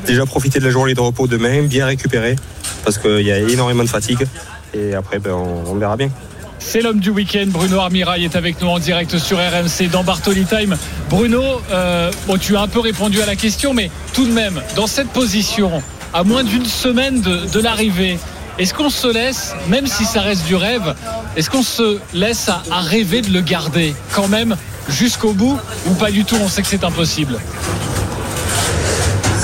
Déjà 0.06 0.24
profiter 0.24 0.60
de 0.60 0.64
la 0.64 0.70
journée 0.70 0.94
de 0.94 1.00
repos 1.00 1.26
demain, 1.26 1.62
bien 1.62 1.86
récupérer, 1.86 2.36
parce 2.84 2.96
qu'il 2.98 3.22
y 3.22 3.32
a 3.32 3.38
énormément 3.38 3.82
de 3.82 3.88
fatigue. 3.88 4.24
Et 4.72 4.94
après, 4.94 5.18
ben, 5.18 5.32
on, 5.32 5.74
verra 5.74 5.96
bien. 5.96 6.10
C'est 6.68 6.80
l'homme 6.80 6.98
du 6.98 7.10
week-end. 7.10 7.44
Bruno 7.46 7.78
Armirail 7.78 8.24
est 8.24 8.34
avec 8.34 8.60
nous 8.60 8.66
en 8.66 8.80
direct 8.80 9.18
sur 9.18 9.38
RMC 9.38 9.88
dans 9.88 10.02
Bartoli 10.02 10.44
Time. 10.46 10.76
Bruno, 11.08 11.40
euh, 11.70 12.10
bon, 12.26 12.38
tu 12.38 12.56
as 12.56 12.62
un 12.62 12.66
peu 12.66 12.80
répondu 12.80 13.22
à 13.22 13.26
la 13.26 13.36
question, 13.36 13.72
mais 13.72 13.88
tout 14.12 14.26
de 14.26 14.32
même, 14.32 14.60
dans 14.74 14.88
cette 14.88 15.10
position, 15.10 15.80
à 16.12 16.24
moins 16.24 16.42
d'une 16.42 16.66
semaine 16.66 17.20
de, 17.20 17.60
l'arrivée, 17.60 18.18
est-ce 18.58 18.74
qu'on 18.74 18.90
se 18.90 19.06
laisse, 19.06 19.54
même 19.68 19.86
si 19.86 20.04
ça 20.04 20.22
reste 20.22 20.44
du 20.44 20.56
rêve, 20.56 20.96
est-ce 21.36 21.50
qu'on 21.50 21.62
se 21.62 22.00
laisse 22.12 22.48
à 22.48 22.80
rêver 22.80 23.22
de 23.22 23.30
le 23.30 23.42
garder 23.42 23.94
quand 24.12 24.26
même 24.26 24.56
jusqu'au 24.88 25.34
bout 25.34 25.60
ou 25.86 25.94
pas 25.94 26.10
du 26.10 26.24
tout 26.24 26.36
On 26.42 26.48
sait 26.48 26.62
que 26.62 26.68
c'est 26.68 26.82
impossible? 26.82 27.38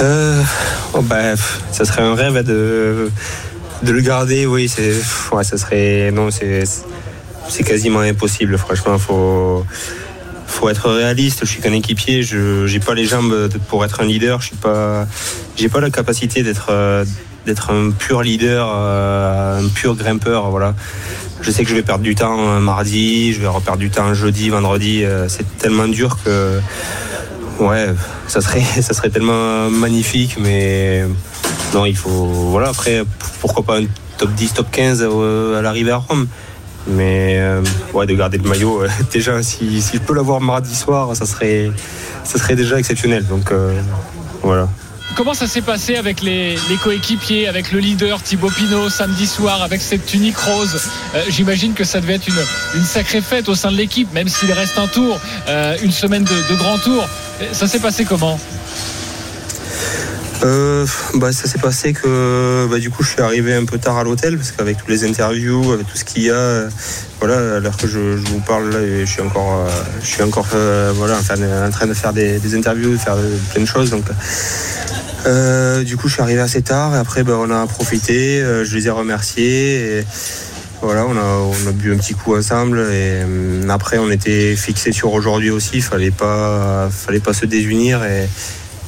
Euh, 0.00 0.42
oh 0.92 1.02
bah, 1.02 1.37
ça 1.70 1.85
serait 1.85 2.02
un 2.02 2.16
rêve 2.16 2.42
de, 2.42 3.12
de 3.85 3.92
le 3.92 4.00
garder, 4.00 4.44
oui. 4.44 4.68
C'est, 4.68 4.92
ouais, 5.30 5.44
ça 5.44 5.56
serait. 5.56 6.11
Non, 6.11 6.32
c'est, 6.32 6.64
c'est 7.48 7.64
quasiment 7.64 8.00
impossible, 8.00 8.57
franchement. 8.59 8.98
Faut, 8.98 9.64
faut 10.46 10.68
être 10.68 10.90
réaliste. 10.90 11.40
Je 11.42 11.50
suis 11.50 11.61
qu'un 11.61 11.72
équipier. 11.72 12.22
Je 12.22 12.70
n'ai 12.70 12.81
pas 12.81 12.94
les 12.94 13.05
jambes 13.05 13.48
pour 13.68 13.85
être 13.85 14.00
un 14.00 14.05
leader. 14.05 14.40
Je 14.40 14.46
suis 14.48 14.57
pas, 14.57 15.07
la 15.81 15.90
capacité 15.90 16.42
d'être, 16.42 16.68
euh, 16.70 17.05
d'être 17.46 17.70
un 17.70 17.90
pur 17.90 18.22
leader, 18.22 18.72
euh, 18.74 19.61
un 19.61 19.68
pur 19.68 19.94
grimpeur. 19.94 20.50
Voilà. 20.50 20.74
Je 21.40 21.50
sais 21.50 21.64
que 21.64 21.70
je 21.70 21.74
vais 21.74 21.83
perdre 21.83 22.05
du 22.05 22.14
temps 22.14 22.61
mardi, 22.61 23.33
je 23.33 23.40
vais 23.40 23.48
reperdre 23.48 23.78
du 23.78 23.90
temps 23.90 24.14
jeudi, 24.14 24.48
vendredi. 24.48 25.05
C'est 25.26 25.59
tellement 25.59 25.88
dur 25.88 26.18
que 26.24 26.61
ouais, 27.59 27.88
ça 28.28 28.40
serait, 28.40 28.62
ça 28.81 28.94
serait 28.94 29.11
tellement 29.11 29.70
magnifique, 29.70 30.37
mais 30.38 31.05
non, 31.74 31.87
il 31.87 31.96
faut. 31.96 32.11
Voilà, 32.11 32.68
après, 32.68 33.02
pourquoi 33.40 33.64
pas 33.64 33.81
un 33.81 33.85
top 34.18 34.33
10, 34.35 34.55
top 34.55 34.70
15 34.70 35.07
euh, 35.09 35.59
à 35.59 35.62
l'arrivée 35.62 35.90
à 35.90 35.96
Rome 35.96 36.26
mais 36.86 37.38
euh, 37.38 37.62
ouais, 37.92 38.06
de 38.06 38.14
garder 38.14 38.38
le 38.38 38.48
maillot, 38.48 38.82
euh, 38.82 38.88
déjà, 39.12 39.42
si, 39.42 39.80
si, 39.80 39.96
je 39.96 40.02
peux 40.02 40.14
l'avoir 40.14 40.40
mardi 40.40 40.74
soir, 40.74 41.14
ça 41.16 41.26
serait, 41.26 41.70
déjà 42.54 42.78
exceptionnel. 42.78 43.26
Donc 43.26 43.52
voilà. 44.42 44.68
Comment 45.14 45.34
ça 45.34 45.46
s'est 45.46 45.62
passé 45.62 45.96
avec 45.96 46.22
les, 46.22 46.56
coéquipiers, 46.82 47.46
avec 47.46 47.70
le 47.70 47.80
leader 47.80 48.22
Thibaut 48.22 48.48
Pinot 48.48 48.88
samedi 48.88 49.26
soir, 49.26 49.62
avec 49.62 49.82
cette 49.82 50.06
tunique 50.06 50.38
rose 50.38 50.80
euh, 51.14 51.22
J'imagine 51.28 51.74
que 51.74 51.84
ça 51.84 52.00
devait 52.00 52.14
être 52.14 52.28
une, 52.74 52.82
sacrée 52.82 53.20
fête 53.20 53.48
au 53.50 53.54
sein 53.54 53.70
de 53.70 53.76
l'équipe, 53.76 54.10
même 54.14 54.28
s'il 54.28 54.50
reste 54.52 54.78
un 54.78 54.86
tour, 54.86 55.20
euh, 55.48 55.76
une 55.82 55.92
semaine 55.92 56.24
de, 56.24 56.56
grand 56.56 56.78
tour. 56.78 57.06
Ça 57.52 57.66
s'est 57.66 57.80
passé 57.80 58.04
comment? 58.04 58.38
Euh, 60.44 60.87
bah, 61.14 61.33
ça 61.33 61.46
s'est 61.46 61.59
passé 61.59 61.92
que 61.92 62.66
bah, 62.70 62.78
du 62.78 62.90
coup 62.90 63.02
je 63.02 63.11
suis 63.11 63.20
arrivé 63.20 63.55
un 63.55 63.64
peu 63.64 63.78
tard 63.78 63.98
à 63.98 64.05
l'hôtel 64.05 64.37
parce 64.37 64.50
qu'avec 64.52 64.78
toutes 64.78 64.88
les 64.88 65.05
interviews, 65.05 65.72
avec 65.72 65.87
tout 65.87 65.96
ce 65.96 66.05
qu'il 66.05 66.22
y 66.22 66.31
a, 66.31 66.64
voilà, 67.20 67.57
à 67.57 67.61
l'heure 67.61 67.76
que 67.76 67.87
je, 67.87 67.98
vous 67.98 68.40
parle 68.40 68.72
je 68.72 69.05
suis 69.05 69.22
encore, 69.22 69.66
je 70.00 70.07
suis 70.07 70.22
encore 70.22 70.48
voilà, 70.94 71.18
en, 71.18 71.70
train 71.70 71.87
de 71.87 71.94
faire 71.94 72.12
des, 72.12 72.55
interviews, 72.55 72.92
de 72.92 72.96
faire 72.96 73.16
plein 73.52 73.62
de 73.62 73.68
choses. 73.68 73.90
Donc 73.90 74.05
euh, 75.26 75.85
du 75.85 75.96
coup, 75.96 76.09
je 76.09 76.14
suis 76.14 76.22
arrivé 76.22 76.40
assez 76.40 76.62
tard 76.62 76.94
et 76.94 76.98
après, 76.98 77.22
ben, 77.22 77.35
on 77.35 77.50
a 77.50 77.66
profité. 77.66 78.40
Euh, 78.40 78.64
je 78.64 78.76
les 78.76 78.87
ai 78.88 78.90
remerciés. 78.90 79.98
Et 79.98 80.05
voilà, 80.81 81.07
on 81.07 81.16
a, 81.16 81.72
bu 81.72 81.92
un 81.92 81.96
petit 81.96 82.14
coup 82.14 82.37
ensemble 82.37 82.78
et 82.78 83.22
euh, 83.22 83.68
après, 83.68 83.98
on 83.98 84.11
était 84.11 84.57
fixé 84.57 84.92
sur 84.92 85.12
aujourd'hui 85.12 85.50
aussi. 85.50 85.76
Il 85.76 85.83
fallait 85.83 86.11
pas, 86.11 86.88
fallait 86.90 87.20
pas 87.20 87.33
se 87.33 87.46
désunir 87.46 88.02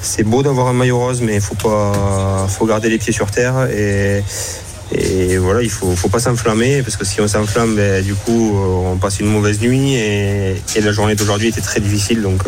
c'est 0.04 0.22
beau 0.22 0.42
d'avoir 0.42 0.68
un 0.68 0.72
maillot 0.72 0.98
rose, 0.98 1.20
mais 1.20 1.36
il 1.36 1.40
faut 1.40 1.56
faut 2.48 2.66
garder 2.66 2.88
les 2.88 2.98
pieds 2.98 3.12
sur 3.12 3.30
terre 3.30 3.68
et, 3.70 4.22
voilà, 5.38 5.62
il 5.62 5.70
faut, 5.70 5.96
faut 5.96 6.08
pas 6.08 6.20
s'enflammer 6.20 6.82
parce 6.82 6.96
que 6.96 7.04
si 7.04 7.20
on 7.20 7.26
s'enflamme, 7.26 7.74
ben, 7.74 8.04
du 8.04 8.14
coup, 8.14 8.56
on 8.56 8.96
passe 8.96 9.18
une 9.18 9.26
mauvaise 9.26 9.60
nuit 9.60 9.94
et, 9.94 10.62
la 10.80 10.92
journée 10.92 11.16
d'aujourd'hui 11.16 11.48
était 11.48 11.60
très 11.60 11.80
difficile. 11.80 12.22
Donc 12.22 12.42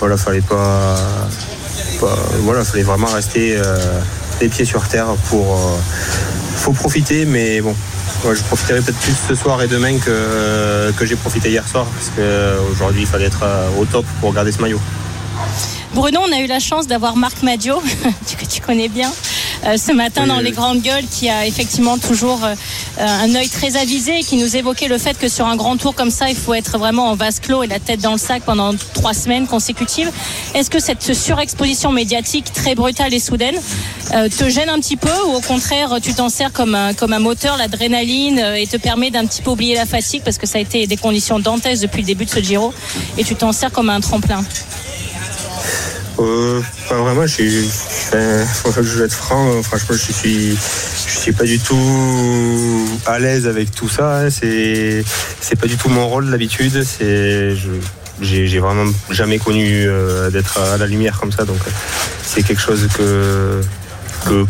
voilà, 0.00 0.16
fallait 0.16 0.40
pas 0.40 0.96
voilà, 2.42 2.60
il 2.60 2.66
fallait 2.66 2.82
vraiment 2.82 3.06
rester 3.06 3.56
euh, 3.56 4.00
les 4.40 4.48
pieds 4.48 4.64
sur 4.64 4.86
terre 4.88 5.06
pour. 5.28 5.54
Euh, 5.54 5.78
faut 6.56 6.72
profiter, 6.72 7.24
mais 7.24 7.62
bon, 7.62 7.74
je 8.24 8.42
profiterai 8.42 8.80
peut-être 8.80 8.98
plus 8.98 9.16
ce 9.28 9.34
soir 9.34 9.62
et 9.62 9.68
demain 9.68 9.96
que, 9.96 10.92
que 10.92 11.06
j'ai 11.06 11.16
profité 11.16 11.48
hier 11.48 11.66
soir, 11.66 11.86
parce 11.86 12.10
qu'aujourd'hui 12.10 13.02
il 13.02 13.06
fallait 13.06 13.26
être 13.26 13.42
euh, 13.42 13.68
au 13.80 13.86
top 13.86 14.04
pour 14.20 14.34
garder 14.34 14.52
ce 14.52 14.60
maillot. 14.60 14.80
Bruno, 15.94 16.20
on 16.26 16.32
a 16.32 16.38
eu 16.38 16.46
la 16.46 16.60
chance 16.60 16.86
d'avoir 16.86 17.16
Marc 17.16 17.42
Madio, 17.42 17.82
que 18.38 18.46
tu 18.46 18.60
connais 18.60 18.88
bien, 18.88 19.10
euh, 19.66 19.76
ce 19.76 19.92
matin 19.92 20.26
dans 20.26 20.38
les 20.38 20.52
grandes 20.52 20.80
gueules, 20.80 21.04
qui 21.10 21.28
a 21.28 21.46
effectivement 21.46 21.98
toujours 21.98 22.44
euh, 22.44 22.54
un 22.96 23.34
œil 23.34 23.48
très 23.48 23.76
avisé 23.76 24.20
et 24.20 24.22
qui 24.22 24.36
nous 24.36 24.56
évoquait 24.56 24.86
le 24.86 24.98
fait 24.98 25.18
que 25.18 25.28
sur 25.28 25.46
un 25.46 25.56
grand 25.56 25.76
tour 25.76 25.94
comme 25.94 26.10
ça, 26.10 26.30
il 26.30 26.36
faut 26.36 26.54
être 26.54 26.78
vraiment 26.78 27.08
en 27.08 27.16
vase 27.16 27.40
clos 27.40 27.64
et 27.64 27.66
la 27.66 27.80
tête 27.80 28.00
dans 28.00 28.12
le 28.12 28.18
sac 28.18 28.44
pendant 28.44 28.72
trois 28.94 29.14
semaines 29.14 29.48
consécutives. 29.48 30.10
Est-ce 30.54 30.70
que 30.70 30.78
cette 30.78 31.12
surexposition 31.12 31.90
médiatique 31.90 32.52
très 32.52 32.76
brutale 32.76 33.12
et 33.12 33.20
soudaine 33.20 33.56
euh, 34.14 34.28
te 34.28 34.48
gêne 34.48 34.68
un 34.68 34.78
petit 34.78 34.96
peu 34.96 35.12
ou 35.26 35.34
au 35.34 35.40
contraire 35.40 35.96
tu 36.02 36.14
t'en 36.14 36.28
sers 36.28 36.52
comme 36.52 36.74
un, 36.74 36.94
comme 36.94 37.12
un 37.12 37.18
moteur, 37.18 37.56
l'adrénaline 37.56 38.38
et 38.56 38.66
te 38.66 38.76
permet 38.76 39.10
d'un 39.10 39.26
petit 39.26 39.42
peu 39.42 39.50
oublier 39.50 39.74
la 39.74 39.86
fatigue 39.86 40.22
parce 40.22 40.38
que 40.38 40.46
ça 40.46 40.58
a 40.58 40.60
été 40.60 40.86
des 40.86 40.96
conditions 40.96 41.40
dantesques 41.40 41.82
depuis 41.82 42.02
le 42.02 42.06
début 42.06 42.24
de 42.24 42.30
ce 42.30 42.40
Giro 42.40 42.72
et 43.18 43.24
tu 43.24 43.34
t'en 43.34 43.52
sers 43.52 43.72
comme 43.72 43.90
un 43.90 44.00
tremplin? 44.00 44.44
Euh, 46.24 46.62
vraiment, 46.90 47.22
je 47.26 47.32
suis, 47.32 47.70
je 48.12 48.98
vais 48.98 49.04
être 49.04 49.12
franc, 49.12 49.50
euh, 49.50 49.62
franchement, 49.62 49.96
je 49.96 50.12
suis, 50.12 50.50
je 50.50 51.18
suis 51.18 51.32
pas 51.32 51.44
du 51.44 51.58
tout 51.58 52.86
à 53.06 53.18
l'aise 53.18 53.46
avec 53.46 53.70
tout 53.74 53.88
ça. 53.88 54.20
Hein. 54.20 54.30
C'est, 54.30 55.04
c'est 55.40 55.58
pas 55.58 55.66
du 55.66 55.76
tout 55.76 55.88
mon 55.88 56.08
rôle 56.08 56.30
d'habitude. 56.30 56.84
C'est, 56.84 57.54
j'ai, 58.20 58.58
vraiment 58.58 58.90
jamais 59.10 59.38
connu 59.38 59.86
euh, 59.86 60.30
d'être 60.30 60.58
à 60.58 60.76
la 60.76 60.86
lumière 60.86 61.18
comme 61.18 61.32
ça, 61.32 61.44
donc 61.44 61.60
c'est 62.22 62.42
quelque 62.42 62.60
chose 62.60 62.86
que 62.96 63.60
que, 64.26 64.44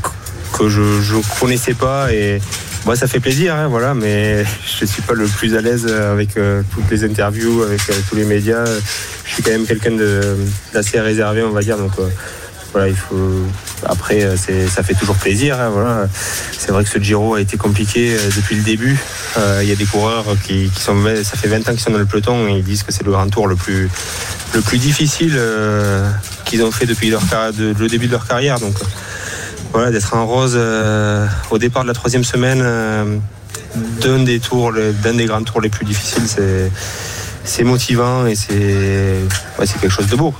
que 0.52 0.68
je, 0.68 1.00
je 1.00 1.14
connaissais 1.38 1.74
pas 1.74 2.12
et 2.12 2.40
moi, 2.86 2.96
ça 2.96 3.06
fait 3.06 3.20
plaisir, 3.20 3.54
hein, 3.54 3.68
voilà, 3.68 3.94
mais 3.94 4.44
je 4.80 4.84
suis 4.84 5.02
pas 5.02 5.12
le 5.12 5.26
plus 5.26 5.54
à 5.54 5.60
l'aise 5.60 5.86
avec 5.86 6.36
euh, 6.36 6.62
toutes 6.72 6.90
les 6.90 7.04
interviews, 7.04 7.62
avec 7.62 7.80
euh, 7.90 7.94
tous 8.08 8.16
les 8.16 8.24
médias. 8.24 8.64
Je 9.24 9.34
suis 9.34 9.42
quand 9.42 9.50
même 9.50 9.66
quelqu'un 9.66 9.96
d'assez 10.72 10.98
réservé, 10.98 11.42
on 11.42 11.50
va 11.50 11.60
dire. 11.60 11.76
Donc 11.76 11.92
euh, 11.98 12.08
voilà, 12.72 12.88
il 12.88 12.96
faut. 12.96 13.44
Après, 13.84 14.36
ça 14.36 14.82
fait 14.82 14.94
toujours 14.94 15.16
plaisir. 15.16 15.60
Hein, 15.60 15.70
voilà. 15.70 16.08
C'est 16.56 16.72
vrai 16.72 16.84
que 16.84 16.90
ce 16.90 16.98
Giro 16.98 17.34
a 17.34 17.40
été 17.40 17.56
compliqué 17.56 18.16
depuis 18.36 18.56
le 18.56 18.62
début. 18.62 18.98
Il 19.62 19.68
y 19.68 19.72
a 19.72 19.76
des 19.76 19.86
coureurs 19.86 20.26
qui, 20.44 20.70
sont, 20.78 20.96
ça 21.22 21.36
fait 21.36 21.48
20 21.48 21.68
ans 21.68 21.72
qu'ils 21.72 21.80
sont 21.80 21.90
dans 21.90 21.98
le 21.98 22.06
peloton 22.06 22.46
et 22.48 22.58
ils 22.58 22.64
disent 22.64 22.82
que 22.82 22.92
c'est 22.92 23.04
le 23.04 23.10
grand 23.10 23.28
tour 23.28 23.48
le 23.48 23.56
plus, 23.56 23.88
le 24.54 24.60
plus 24.60 24.78
difficile 24.78 25.40
qu'ils 26.44 26.62
ont 26.62 26.70
fait 26.70 26.86
depuis 26.86 27.10
le 27.10 27.88
début 27.88 28.06
de 28.06 28.12
leur 28.12 28.26
carrière. 28.26 28.60
Donc 28.60 28.76
voilà, 29.72 29.90
d'être 29.90 30.14
en 30.14 30.26
rose 30.26 30.54
euh, 30.56 31.26
au 31.50 31.58
départ 31.58 31.82
de 31.82 31.88
la 31.88 31.94
troisième 31.94 32.24
semaine 32.24 32.60
euh, 32.62 33.18
d'un 34.02 34.18
des 34.20 34.40
tours, 34.40 34.72
d'un 34.72 35.14
des 35.14 35.26
grands 35.26 35.42
tours 35.42 35.60
les 35.60 35.68
plus 35.68 35.84
difficiles, 35.84 36.24
c'est, 37.44 37.64
motivant 37.64 38.26
et 38.26 38.34
c'est, 38.34 39.26
quelque 39.80 39.88
chose 39.88 40.08
de 40.08 40.16
beau. 40.16 40.34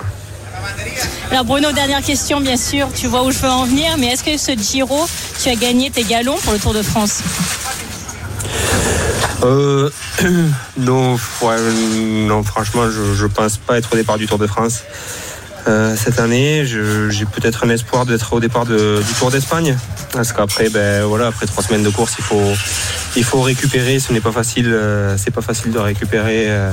Alors 1.31 1.45
Bruno, 1.45 1.71
dernière 1.73 2.03
question 2.03 2.41
bien 2.41 2.57
sûr, 2.57 2.89
tu 2.95 3.07
vois 3.07 3.25
où 3.25 3.31
je 3.31 3.39
veux 3.39 3.49
en 3.49 3.65
venir, 3.65 3.97
mais 3.99 4.09
est-ce 4.09 4.25
que 4.25 4.37
ce 4.37 4.53
Giro, 4.61 5.07
tu 5.41 5.49
as 5.49 5.55
gagné 5.55 5.91
tes 5.91 6.03
galons 6.03 6.37
pour 6.43 6.53
le 6.53 6.59
Tour 6.59 6.75
de 6.75 6.83
France? 6.83 7.23
Euh, 9.45 9.91
non, 10.77 11.17
non, 11.17 12.43
franchement, 12.43 12.91
je 12.91 13.23
ne 13.23 13.29
pense 13.29 13.59
pas 13.59 13.79
être 13.79 13.93
au 13.93 13.97
départ 13.97 14.19
du 14.19 14.27
Tour 14.27 14.39
de 14.39 14.47
France. 14.47 14.83
Euh, 15.69 15.95
cette 15.97 16.19
année, 16.19 16.65
j'ai 16.65 17.25
peut-être 17.27 17.65
un 17.65 17.71
espoir 17.71 18.07
d'être 18.07 18.33
au 18.33 18.41
départ 18.41 18.65
du 18.67 18.75
Tour 19.19 19.31
d'Espagne. 19.31 19.77
Parce 20.13 20.33
qu'après, 20.33 20.69
ben, 20.71 21.05
voilà, 21.05 21.29
après 21.29 21.47
trois 21.47 21.63
semaines 21.63 21.83
de 21.83 21.91
course, 21.91 22.15
il 22.19 22.25
faut, 22.25 22.53
il 23.17 23.25
faut 23.25 23.41
récupérer. 23.43 23.99
Ce 24.01 24.13
n'est 24.13 24.21
pas 24.21 24.33
facile, 24.33 24.69
euh, 24.73 25.17
c'est 25.17 25.31
pas 25.31 25.43
facile 25.43 25.71
de 25.73 25.79
récupérer. 25.79 26.47
Euh. 26.49 26.73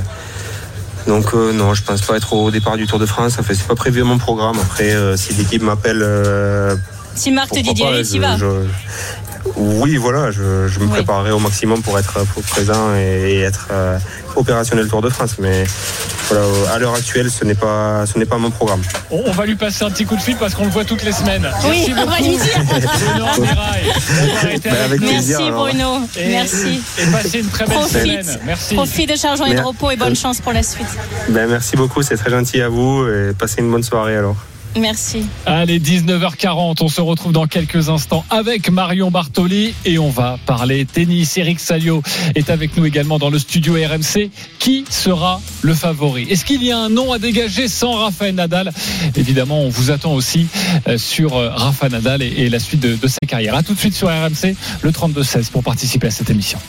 donc 1.08 1.34
non, 1.34 1.74
je 1.74 1.84
pense 1.84 2.02
pas 2.02 2.16
être 2.18 2.34
au 2.34 2.50
départ 2.52 2.78
du 2.78 2.88
Tour 2.88 3.00
de 3.00 3.06
France. 3.06 3.36
Enfin, 3.40 3.54
c'est 3.54 3.68
pas 3.68 3.76
prévu 3.76 4.02
à 4.02 4.06
mon 4.06 4.18
programme. 4.18 4.58
Après, 4.62 4.96
si 5.18 5.34
l'équipe 5.34 5.62
m'appelle, 5.62 6.06
si 7.16 7.32
Marc 7.32 7.52
te 7.52 7.60
dit 7.60 7.74
d'y 7.74 7.84
aller, 7.84 8.04
tu 8.06 8.20
vas. 8.20 8.38
Oui, 9.56 9.96
voilà, 9.96 10.30
je, 10.30 10.68
je 10.68 10.80
me 10.80 10.86
Oui. 10.86 10.92
préparerai 10.92 11.32
au 11.32 11.40
maximum 11.40 11.82
pour 11.82 11.98
être 11.98 12.26
pour 12.34 12.44
présent 12.44 12.94
et, 12.96 13.32
et 13.36 13.40
être 13.42 13.70
opérationnel 14.38 14.88
Tour 14.88 15.02
de 15.02 15.10
France. 15.10 15.36
Mais 15.40 15.64
voilà, 16.30 16.46
à 16.74 16.80
l'heure 16.80 16.94
actuelle, 16.96 17.30
ce 17.32 17.44
n'est 17.46 17.56
pas, 17.56 18.06
ce 18.06 18.18
n'est 18.20 18.26
pas 18.26 18.38
mon 18.38 18.52
programme. 18.52 18.82
On, 19.12 19.24
on 19.26 19.32
va 19.32 19.46
lui 19.46 19.56
passer 19.56 19.84
un 19.84 19.90
petit 19.92 20.06
coup 20.06 20.16
de 20.16 20.22
fil 20.22 20.36
parce 20.38 20.54
qu'on 20.56 20.66
le 20.66 20.72
voit 20.72 20.86
toutes 20.86 21.04
les 21.04 21.12
semaines. 21.12 21.48
Oui, 21.70 21.88
Merci 21.90 21.94
on 21.98 22.06
va 22.06 22.18
lui 22.18 22.38
dire. 22.38 22.64
Merci. 25.02 25.34
Bruno. 25.52 26.00
Et- 26.18 26.30
Merci. 26.30 26.82
Et 27.00 27.06
passez 27.12 27.40
une 27.40 27.48
très 27.50 27.66
belle 27.66 27.78
Profite. 27.78 28.02
semaine. 28.02 28.40
Merci. 28.46 28.76
Profite 28.76 29.10
de 29.10 29.16
charge 29.16 29.38
journée 29.40 29.56
de 29.56 29.62
repos 29.62 29.92
et 29.92 29.96
bonne 29.96 30.16
chance 30.16 30.40
pour 30.42 30.54
la 30.54 30.64
suite. 30.64 30.88
Ben, 31.30 31.50
merci 31.50 31.76
beaucoup, 31.76 32.02
c'est 32.02 32.18
très 32.18 32.30
gentil 32.32 32.62
à 32.62 32.70
vous 32.70 33.06
et 33.08 33.34
passez 33.38 33.62
une 33.62 33.72
bonne 33.72 33.84
soirée 33.84 34.18
alors. 34.18 34.36
Merci. 34.80 35.26
Allez, 35.46 35.80
19h40, 35.80 36.78
on 36.82 36.88
se 36.88 37.02
retrouve 37.02 37.32
dans 37.32 37.48
quelques 37.48 37.90
instants 37.90 38.24
avec 38.30 38.70
Marion 38.70 39.10
Bartoli 39.10 39.74
et 39.86 39.98
on 39.98 40.10
va 40.10 40.38
parler 40.46 40.86
tennis. 40.86 41.38
Eric 41.38 41.60
Salio 41.60 42.04
est 42.36 42.50
avec 42.50 42.78
nous 42.78 42.86
également 42.86 43.18
dans 43.18 43.30
le 43.30 43.40
studio 43.40 43.74
RMC. 43.74 44.30
Qui 44.60 44.86
sera 44.90 45.42
le 45.62 45.74
favori? 45.74 46.28
Est-ce 46.30 46.46
qu'il 46.46 46.64
y 46.64 46.72
a 46.72 46.78
un 46.78 46.90
nom 46.90 47.12
à 47.12 47.20
dégager 47.20 47.68
sans 47.68 47.94
Rafael 47.94 48.36
Nadal? 48.36 48.72
Évidemment, 49.16 49.62
on 49.62 49.70
vous 49.70 49.92
attend 49.92 50.14
aussi 50.14 50.48
euh, 50.88 50.98
sur 50.98 51.36
euh, 51.36 51.50
Rafa 51.50 51.90
Nadal 51.90 52.22
et, 52.22 52.28
et 52.28 52.50
la 52.50 52.60
suite 52.60 52.82
de, 52.82 52.96
de 52.96 53.08
sa 53.08 53.18
carrière. 53.28 53.56
A 53.56 53.64
tout 53.64 53.74
de 53.74 53.80
suite 53.80 53.96
sur 53.96 54.10
RMC, 54.10 54.56
le 54.82 54.92
32-16 54.92 55.50
pour 55.52 55.64
participer 55.64 56.08
à 56.08 56.12
cette 56.12 56.30
émission. 56.30 56.60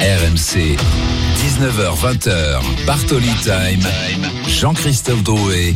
RMC, 0.00 0.76
19h20h, 1.58 2.60
Bartoli 2.86 3.30
Time, 3.42 3.84
Jean-Christophe 4.46 5.24
Drouet, 5.24 5.74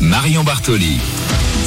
Marion 0.00 0.42
Bartoli. 0.42 0.98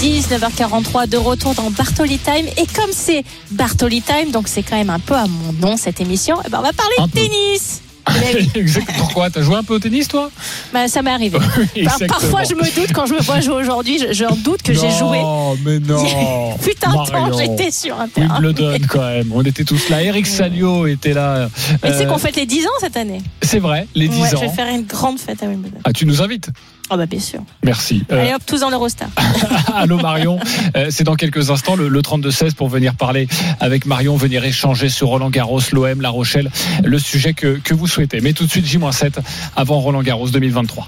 19h43 0.02 1.08
de 1.08 1.16
retour 1.16 1.56
dans 1.56 1.72
Bartoli 1.72 2.18
Time. 2.20 2.48
Et 2.58 2.66
comme 2.66 2.92
c'est 2.92 3.24
Bartoli 3.52 4.02
Time, 4.02 4.32
donc 4.32 4.50
c'est 4.50 4.62
quand 4.62 4.76
même 4.76 4.90
un 4.90 5.00
peu 5.00 5.14
à 5.16 5.26
mon 5.26 5.54
nom 5.54 5.78
cette 5.78 6.02
émission, 6.02 6.36
eh 6.46 6.50
ben 6.50 6.60
on 6.60 6.64
va 6.64 6.74
parler 6.74 6.96
Un 7.00 7.08
de 7.08 7.12
peu. 7.12 7.20
tennis. 7.22 7.82
Pourquoi? 8.98 9.30
T'as 9.30 9.42
joué 9.42 9.56
un 9.56 9.64
peu 9.64 9.76
au 9.76 9.80
tennis, 9.80 10.08
toi? 10.08 10.30
Bah, 10.74 10.88
ça 10.88 11.02
m'est 11.02 11.12
arrivé. 11.12 11.38
Par-. 11.86 12.00
Parfois, 12.08 12.44
je 12.44 12.54
me 12.56 12.64
doute 12.76 12.94
quand 12.94 13.06
je 13.06 13.14
me 13.14 13.22
vois 13.22 13.40
jouer 13.42 13.56
aujourd'hui, 13.56 14.00
je, 14.00 14.14
je 14.14 14.26
doute 14.44 14.62
que 14.62 14.74
j'ai 14.74 14.90
joué. 14.92 15.18
Non, 15.28 15.56
mais 15.66 15.80
non. 15.80 16.58
Putain 16.58 16.90
de 16.92 17.10
temps, 17.10 17.38
j'étais 17.38 17.72
sur 17.72 18.00
un 18.00 18.08
terrain. 18.08 18.36
Wimbledon 18.42 18.78
quand 18.90 19.02
même. 19.02 19.32
On 19.34 19.42
était 19.44 19.64
tous 19.64 19.90
là. 19.90 20.02
Eric 20.04 20.26
Salio 20.28 20.88
était 20.88 21.14
là. 21.14 21.50
Mais 21.84 21.94
sais 21.94 22.06
Euh, 22.06 22.06
qu'on 22.06 22.18
fête 22.18 22.36
les 22.36 22.46
10 22.46 22.66
ans 22.66 22.70
cette 22.80 22.98
année. 22.98 23.22
C'est 23.42 23.60
vrai, 23.60 23.88
les 23.96 24.08
10 24.08 24.20
Ouais, 24.22 24.28
ans. 24.28 24.30
Je 24.42 24.46
vais 24.48 24.50
faire 24.54 24.68
une 24.68 24.84
grande 24.86 25.20
fête 25.20 25.42
à 25.44 25.48
Wimbledon. 25.48 25.78
Ah, 25.84 25.94
tu 25.94 26.06
nous 26.06 26.22
invites? 26.22 26.50
Ah 26.90 26.96
bah 26.98 27.06
bien 27.06 27.20
sûr. 27.20 27.42
Merci. 27.64 28.04
Euh, 28.12 28.22
Allez 28.22 28.34
hop, 28.34 28.42
tous 28.46 28.62
dans 28.62 28.70
l'Eurostar. 28.70 29.10
allô 29.76 29.98
Marion, 29.98 30.40
Euh, 30.76 30.88
c'est 30.90 31.04
dans 31.04 31.16
quelques 31.16 31.50
instants 31.50 31.76
le, 31.76 31.88
le 31.90 32.02
32-16 32.02 32.54
pour 32.56 32.70
venir 32.70 32.96
parler 32.96 33.28
avec 33.60 33.86
Marion, 33.86 34.16
venir 34.16 34.44
échanger 34.46 34.88
sur 34.90 35.10
Roland 35.10 35.30
Garros, 35.30 35.60
l'OM, 35.74 36.02
La 36.02 36.10
Rochelle, 36.10 36.50
le 36.84 37.00
sujet 37.00 37.34
que, 37.34 37.60
que 37.64 37.74
vous 37.74 37.88
souhaitez. 37.88 38.22
Mais 38.22 38.34
tout 38.34 38.46
de 38.46 38.50
suite 38.52 38.66
J-7 38.66 39.14
avant 39.56 39.80
Roland 39.80 40.02
Garros 40.02 40.30
2023. 40.30 40.88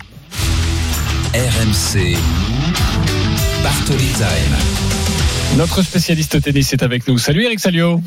RMC, 1.33 2.15
Bartoli 3.63 4.07
Time. 4.17 5.57
Notre 5.57 5.81
spécialiste 5.81 6.41
tennis 6.41 6.73
est 6.73 6.83
avec 6.83 7.07
nous. 7.07 7.17
Salut 7.17 7.43
Eric 7.43 7.59
Salio. 7.59 8.01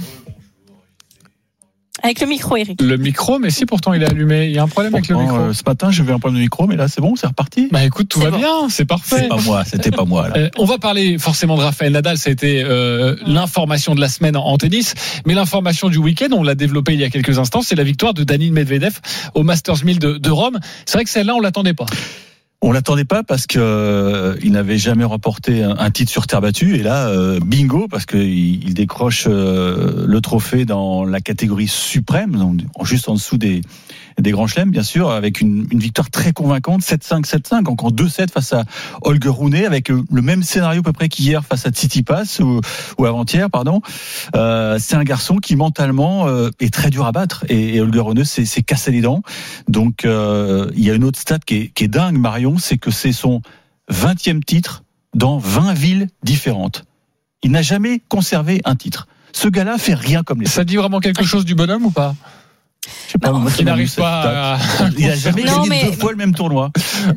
Avec 2.02 2.20
le 2.20 2.26
micro, 2.26 2.56
Eric. 2.56 2.80
Le 2.82 2.96
micro, 2.96 3.38
mais 3.38 3.50
si 3.50 3.64
pourtant 3.64 3.92
il 3.92 4.02
est 4.02 4.06
allumé. 4.10 4.46
Il 4.46 4.52
y 4.52 4.58
a 4.58 4.62
un 4.62 4.68
problème 4.68 4.94
avec 4.94 5.08
le 5.08 5.16
micro. 5.16 5.36
euh, 5.36 5.52
ce 5.52 5.62
matin, 5.64 5.90
j'ai 5.90 6.02
eu 6.02 6.10
un 6.10 6.18
problème 6.18 6.34
de 6.36 6.42
micro, 6.42 6.66
mais 6.66 6.76
là, 6.76 6.88
c'est 6.88 7.00
bon, 7.00 7.14
c'est 7.16 7.26
reparti. 7.28 7.68
Bah 7.70 7.84
écoute, 7.84 8.08
tout 8.08 8.18
va 8.20 8.30
bon. 8.30 8.38
bien, 8.38 8.68
c'est 8.68 8.84
parfait. 8.84 9.16
C'est 9.20 9.28
pas 9.28 9.40
moi, 9.40 9.64
c'était 9.64 9.90
pas 9.92 10.04
moi. 10.04 10.28
Là. 10.28 10.36
Euh, 10.36 10.48
on 10.58 10.64
va 10.64 10.78
parler 10.78 11.16
forcément 11.18 11.56
de 11.56 11.62
Raphaël 11.62 11.92
Nadal, 11.92 12.18
ça 12.18 12.30
a 12.30 12.32
été 12.32 12.62
euh, 12.64 13.14
l'information 13.26 13.94
de 13.94 14.00
la 14.00 14.08
semaine 14.08 14.36
en, 14.36 14.44
en 14.44 14.58
tennis, 14.58 14.94
mais 15.26 15.34
l'information 15.34 15.88
du 15.88 15.98
week-end, 15.98 16.28
on 16.32 16.42
l'a 16.42 16.54
développée 16.56 16.94
il 16.94 17.00
y 17.00 17.04
a 17.04 17.10
quelques 17.10 17.38
instants, 17.38 17.62
c'est 17.62 17.76
la 17.76 17.84
victoire 17.84 18.14
de 18.14 18.24
Danil 18.24 18.52
Medvedev 18.52 18.98
au 19.34 19.42
Masters 19.44 19.84
1000 19.84 19.98
de, 19.98 20.18
de 20.18 20.30
Rome. 20.30 20.58
C'est 20.86 20.98
vrai 20.98 21.04
que 21.04 21.10
celle-là, 21.10 21.34
on 21.36 21.40
l'attendait 21.40 21.74
pas. 21.74 21.86
On 22.64 22.70
l'attendait 22.70 23.04
pas 23.04 23.24
parce 23.24 23.48
que 23.48 23.58
euh, 23.58 24.36
il 24.40 24.52
n'avait 24.52 24.78
jamais 24.78 25.02
remporté 25.02 25.64
un, 25.64 25.90
titre 25.90 26.12
sur 26.12 26.28
terre 26.28 26.40
battue. 26.40 26.76
Et 26.76 26.82
là 26.84 27.08
euh, 27.08 27.40
bingo 27.40 27.88
parce 27.88 28.06
qu'il 28.06 28.64
il 28.64 28.72
décroche 28.72 29.26
euh, 29.28 30.04
le 30.06 30.20
trophée 30.20 30.64
dans 30.64 31.04
la 31.04 31.20
catégorie 31.20 31.66
suprême 31.66 32.36
donc 32.36 32.60
juste 32.84 33.08
en 33.08 33.14
dessous 33.14 33.36
des 33.36 33.62
des 34.18 34.30
grands 34.30 34.46
chelems 34.46 34.70
bien 34.70 34.82
sûr 34.82 35.10
avec 35.10 35.40
une, 35.40 35.66
victoire 35.72 36.10
très 36.10 36.32
convaincante 36.32 36.82
7-5 36.82 37.24
7-5 37.24 37.68
encore 37.68 37.92
2-7 37.92 38.30
face 38.30 38.52
à 38.52 38.64
Holger 39.02 39.30
Rune 39.30 39.52
avec 39.54 39.90
euh, 39.90 40.02
le 40.10 40.22
même 40.22 40.42
scénario 40.42 40.80
à 40.80 40.82
peu 40.82 40.92
près 40.92 41.08
qu'hier 41.08 41.44
face 41.44 41.66
à 41.66 41.70
Tsitsipas 41.70 42.40
ou, 42.40 42.60
ou 42.98 43.04
avant-hier 43.04 43.50
pardon. 43.50 43.82
Euh, 44.34 44.78
c'est 44.78 44.96
un 44.96 45.04
garçon 45.04 45.36
qui 45.36 45.56
mentalement 45.56 46.28
euh, 46.28 46.50
est 46.60 46.72
très 46.72 46.90
dur 46.90 47.06
à 47.06 47.12
battre 47.12 47.44
et, 47.48 47.80
Holger 47.80 48.00
Rune 48.00 48.24
s'est 48.24 48.62
cassé 48.62 48.90
les 48.90 49.00
dents. 49.00 49.22
Donc 49.68 50.04
il 50.04 50.84
y 50.84 50.90
a 50.90 50.94
une 50.94 51.04
autre 51.04 51.18
stat 51.18 51.38
qui 51.44 51.72
est, 51.76 51.88
dingue 51.88 52.18
Marion 52.18 52.58
c'est 52.58 52.78
que 52.78 52.90
c'est 52.90 53.12
son 53.12 53.42
20e 53.90 54.42
titre 54.42 54.84
dans 55.14 55.38
20 55.38 55.74
villes 55.74 56.06
différentes. 56.22 56.84
Il 57.42 57.50
n'a 57.50 57.62
jamais 57.62 58.00
conservé 58.08 58.60
un 58.64 58.76
titre. 58.76 59.08
Ce 59.32 59.48
gars-là 59.48 59.78
fait 59.78 59.94
rien 59.94 60.22
comme 60.22 60.40
les 60.40 60.46
Ça 60.46 60.64
dit 60.64 60.76
vraiment 60.76 61.00
quelque 61.00 61.24
chose 61.24 61.44
du 61.44 61.54
bonhomme 61.54 61.86
ou 61.86 61.90
pas? 61.90 62.14
Pas, 63.20 63.30
Non. 63.30 63.38
m'a 63.38 63.50
n'arrive 63.62 63.94
pas 63.94 64.54
à... 64.54 64.58
Il 64.98 65.08
a 65.10 65.14
jamais 65.14 65.44
Non, 65.44 65.62
gagné 65.64 65.68
mais- 65.68 65.84
deux 65.90 65.92
fois 65.92 66.10
le 66.10 66.16
même 66.16 66.34
tournoi. 66.34 66.70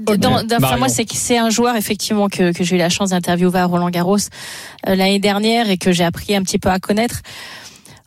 Ok, 0.07 0.18
Dans- 0.18 0.43
dans- 0.43 0.45
enfin, 0.45 0.59
Marion. 0.59 0.78
moi, 0.80 0.89
c'est 0.89 1.05
que 1.05 1.16
c'est 1.16 1.38
un 1.38 1.49
joueur 1.49 1.76
effectivement 1.76 2.30
que, 2.30 2.51
que 2.51 2.63
j'ai 2.63 2.76
eu 2.76 2.80
la 2.80 2.89
chance 2.89 3.09
d'interviewer 3.09 3.57
à 3.59 3.66
Roland 3.66 3.89
Garros 3.89 4.18
euh, 4.18 4.95
l'année 4.95 5.20
dernière 5.20 5.70
et 5.70 5.78
que 5.78 5.91
j'ai 5.91 6.03
appris 6.03 6.36
un 6.36 6.41
petit 6.43 6.59
peu 6.59 6.70
à 6.70 6.80
connaître. 6.80 7.22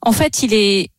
En 0.03 0.13
fait, 0.13 0.43
il 0.43 0.55
est 0.55 0.91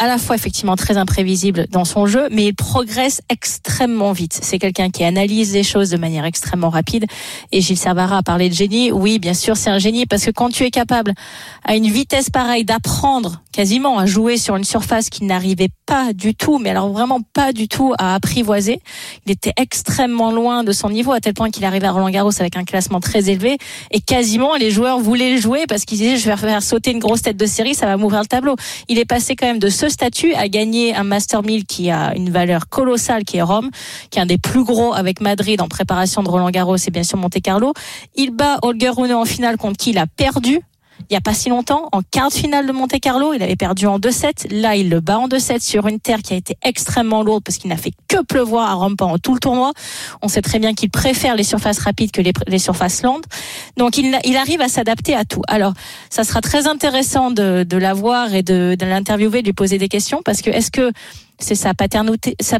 à 0.00 0.06
la 0.06 0.16
fois 0.16 0.34
effectivement 0.34 0.76
très 0.76 0.96
imprévisible 0.96 1.66
dans 1.70 1.84
son 1.84 2.06
jeu, 2.06 2.28
mais 2.30 2.46
il 2.46 2.54
progresse 2.54 3.20
extrêmement 3.28 4.12
vite. 4.12 4.40
C'est 4.42 4.58
quelqu'un 4.58 4.88
qui 4.88 5.04
analyse 5.04 5.52
les 5.52 5.62
choses 5.62 5.90
de 5.90 5.98
manière 5.98 6.24
extrêmement 6.24 6.70
rapide. 6.70 7.04
Et 7.52 7.60
Gilles 7.60 7.76
Servara 7.76 8.16
a 8.16 8.22
parlé 8.22 8.48
de 8.48 8.54
génie. 8.54 8.90
Oui, 8.92 9.18
bien 9.18 9.34
sûr, 9.34 9.58
c'est 9.58 9.68
un 9.68 9.78
génie 9.78 10.06
parce 10.06 10.24
que 10.24 10.30
quand 10.30 10.48
tu 10.48 10.64
es 10.64 10.70
capable, 10.70 11.12
à 11.64 11.76
une 11.76 11.86
vitesse 11.86 12.30
pareille, 12.30 12.64
d'apprendre 12.64 13.42
quasiment 13.52 13.98
à 13.98 14.06
jouer 14.06 14.38
sur 14.38 14.56
une 14.56 14.64
surface 14.64 15.10
qu'il 15.10 15.26
n'arrivait 15.26 15.68
pas 15.84 16.14
du 16.14 16.34
tout, 16.34 16.58
mais 16.58 16.70
alors 16.70 16.88
vraiment 16.90 17.20
pas 17.20 17.52
du 17.52 17.68
tout 17.68 17.92
à 17.98 18.14
apprivoiser, 18.14 18.80
il 19.26 19.32
était 19.32 19.52
extrêmement 19.58 20.32
loin 20.32 20.64
de 20.64 20.72
son 20.72 20.88
niveau 20.88 21.12
à 21.12 21.20
tel 21.20 21.34
point 21.34 21.50
qu'il 21.50 21.64
arrivait 21.66 21.88
à 21.88 21.92
Roland 21.92 22.08
Garros 22.08 22.30
avec 22.40 22.56
un 22.56 22.64
classement 22.64 23.00
très 23.00 23.28
élevé 23.28 23.58
et 23.90 24.00
quasiment 24.00 24.56
les 24.56 24.70
joueurs 24.70 25.00
voulaient 25.00 25.34
le 25.34 25.40
jouer 25.40 25.66
parce 25.68 25.84
qu'ils 25.84 25.98
disaient 25.98 26.16
je 26.16 26.30
vais 26.30 26.36
faire 26.38 26.62
sauter 26.62 26.92
une 26.92 27.00
grosse 27.00 27.20
tête 27.20 27.36
de 27.36 27.46
série, 27.46 27.74
ça 27.74 27.84
va 27.84 27.98
m'ouvrir 27.98 28.20
le 28.20 28.26
tableau. 28.26 28.56
Il 28.88 28.98
est 28.98 29.04
passé 29.04 29.36
quand 29.36 29.46
même 29.46 29.58
de 29.58 29.68
ce 29.68 29.89
statut 29.90 30.32
à 30.34 30.48
gagner 30.48 30.94
un 30.94 31.04
Master 31.04 31.42
1000 31.42 31.66
qui 31.66 31.90
a 31.90 32.14
une 32.16 32.30
valeur 32.30 32.68
colossale 32.68 33.24
qui 33.24 33.36
est 33.36 33.42
Rome, 33.42 33.70
qui 34.10 34.18
est 34.18 34.22
un 34.22 34.26
des 34.26 34.38
plus 34.38 34.64
gros 34.64 34.94
avec 34.94 35.20
Madrid 35.20 35.60
en 35.60 35.68
préparation 35.68 36.22
de 36.22 36.28
Roland 36.28 36.50
Garros 36.50 36.76
et 36.76 36.90
bien 36.90 37.02
sûr 37.02 37.18
Monte 37.18 37.40
Carlo. 37.42 37.72
Il 38.14 38.30
bat 38.30 38.58
Holger 38.62 38.90
Rune 38.90 39.12
en 39.12 39.24
finale 39.24 39.56
contre 39.56 39.76
qui 39.76 39.90
il 39.90 39.98
a 39.98 40.06
perdu 40.06 40.60
il 41.08 41.14
y 41.14 41.16
a 41.16 41.20
pas 41.20 41.34
si 41.34 41.48
longtemps, 41.48 41.88
en 41.92 42.02
quart 42.02 42.28
de 42.28 42.34
finale 42.34 42.66
de 42.66 42.72
Monte 42.72 42.98
Carlo, 43.00 43.32
il 43.34 43.42
avait 43.42 43.56
perdu 43.56 43.86
en 43.86 43.98
2-7. 43.98 44.52
Là, 44.54 44.76
il 44.76 44.90
le 44.90 45.00
bat 45.00 45.18
en 45.18 45.28
2-7 45.28 45.60
sur 45.60 45.86
une 45.86 46.00
terre 46.00 46.20
qui 46.22 46.34
a 46.34 46.36
été 46.36 46.56
extrêmement 46.62 47.22
lourde 47.22 47.42
parce 47.44 47.58
qu'il 47.58 47.70
n'a 47.70 47.76
fait 47.76 47.92
que 48.08 48.22
pleuvoir 48.22 48.70
à 48.70 48.74
Rome 48.74 48.96
pendant 48.96 49.18
tout 49.18 49.34
le 49.34 49.40
tournoi. 49.40 49.72
On 50.22 50.28
sait 50.28 50.42
très 50.42 50.58
bien 50.58 50.74
qu'il 50.74 50.90
préfère 50.90 51.36
les 51.36 51.44
surfaces 51.44 51.78
rapides 51.78 52.10
que 52.10 52.20
les, 52.20 52.58
surfaces 52.58 53.02
lentes. 53.02 53.24
Donc, 53.76 53.96
il, 53.96 54.18
il 54.24 54.36
arrive 54.36 54.60
à 54.60 54.68
s'adapter 54.68 55.14
à 55.14 55.24
tout. 55.24 55.42
Alors, 55.48 55.72
ça 56.10 56.24
sera 56.24 56.40
très 56.40 56.66
intéressant 56.66 57.30
de, 57.30 57.64
de 57.64 57.76
l'avoir 57.76 58.34
et 58.34 58.42
de, 58.42 58.76
de 58.78 58.86
l'interviewer, 58.86 59.42
de 59.42 59.46
lui 59.46 59.52
poser 59.52 59.78
des 59.78 59.88
questions 59.88 60.22
parce 60.24 60.42
que 60.42 60.50
est-ce 60.50 60.70
que 60.70 60.92
c'est 61.40 61.54
sa 61.54 61.74
paternité, 61.74 62.36
sa 62.40 62.58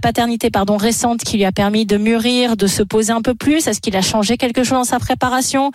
pardon 0.52 0.76
récente 0.76 1.20
qui 1.20 1.36
lui 1.36 1.44
a 1.44 1.52
permis 1.52 1.86
de 1.86 1.96
mûrir, 1.96 2.56
de 2.56 2.66
se 2.66 2.82
poser 2.82 3.12
un 3.12 3.22
peu 3.22 3.34
plus. 3.34 3.66
Est-ce 3.66 3.80
qu'il 3.80 3.96
a 3.96 4.02
changé 4.02 4.36
quelque 4.36 4.64
chose 4.64 4.78
dans 4.78 4.84
sa 4.84 4.98
préparation? 4.98 5.70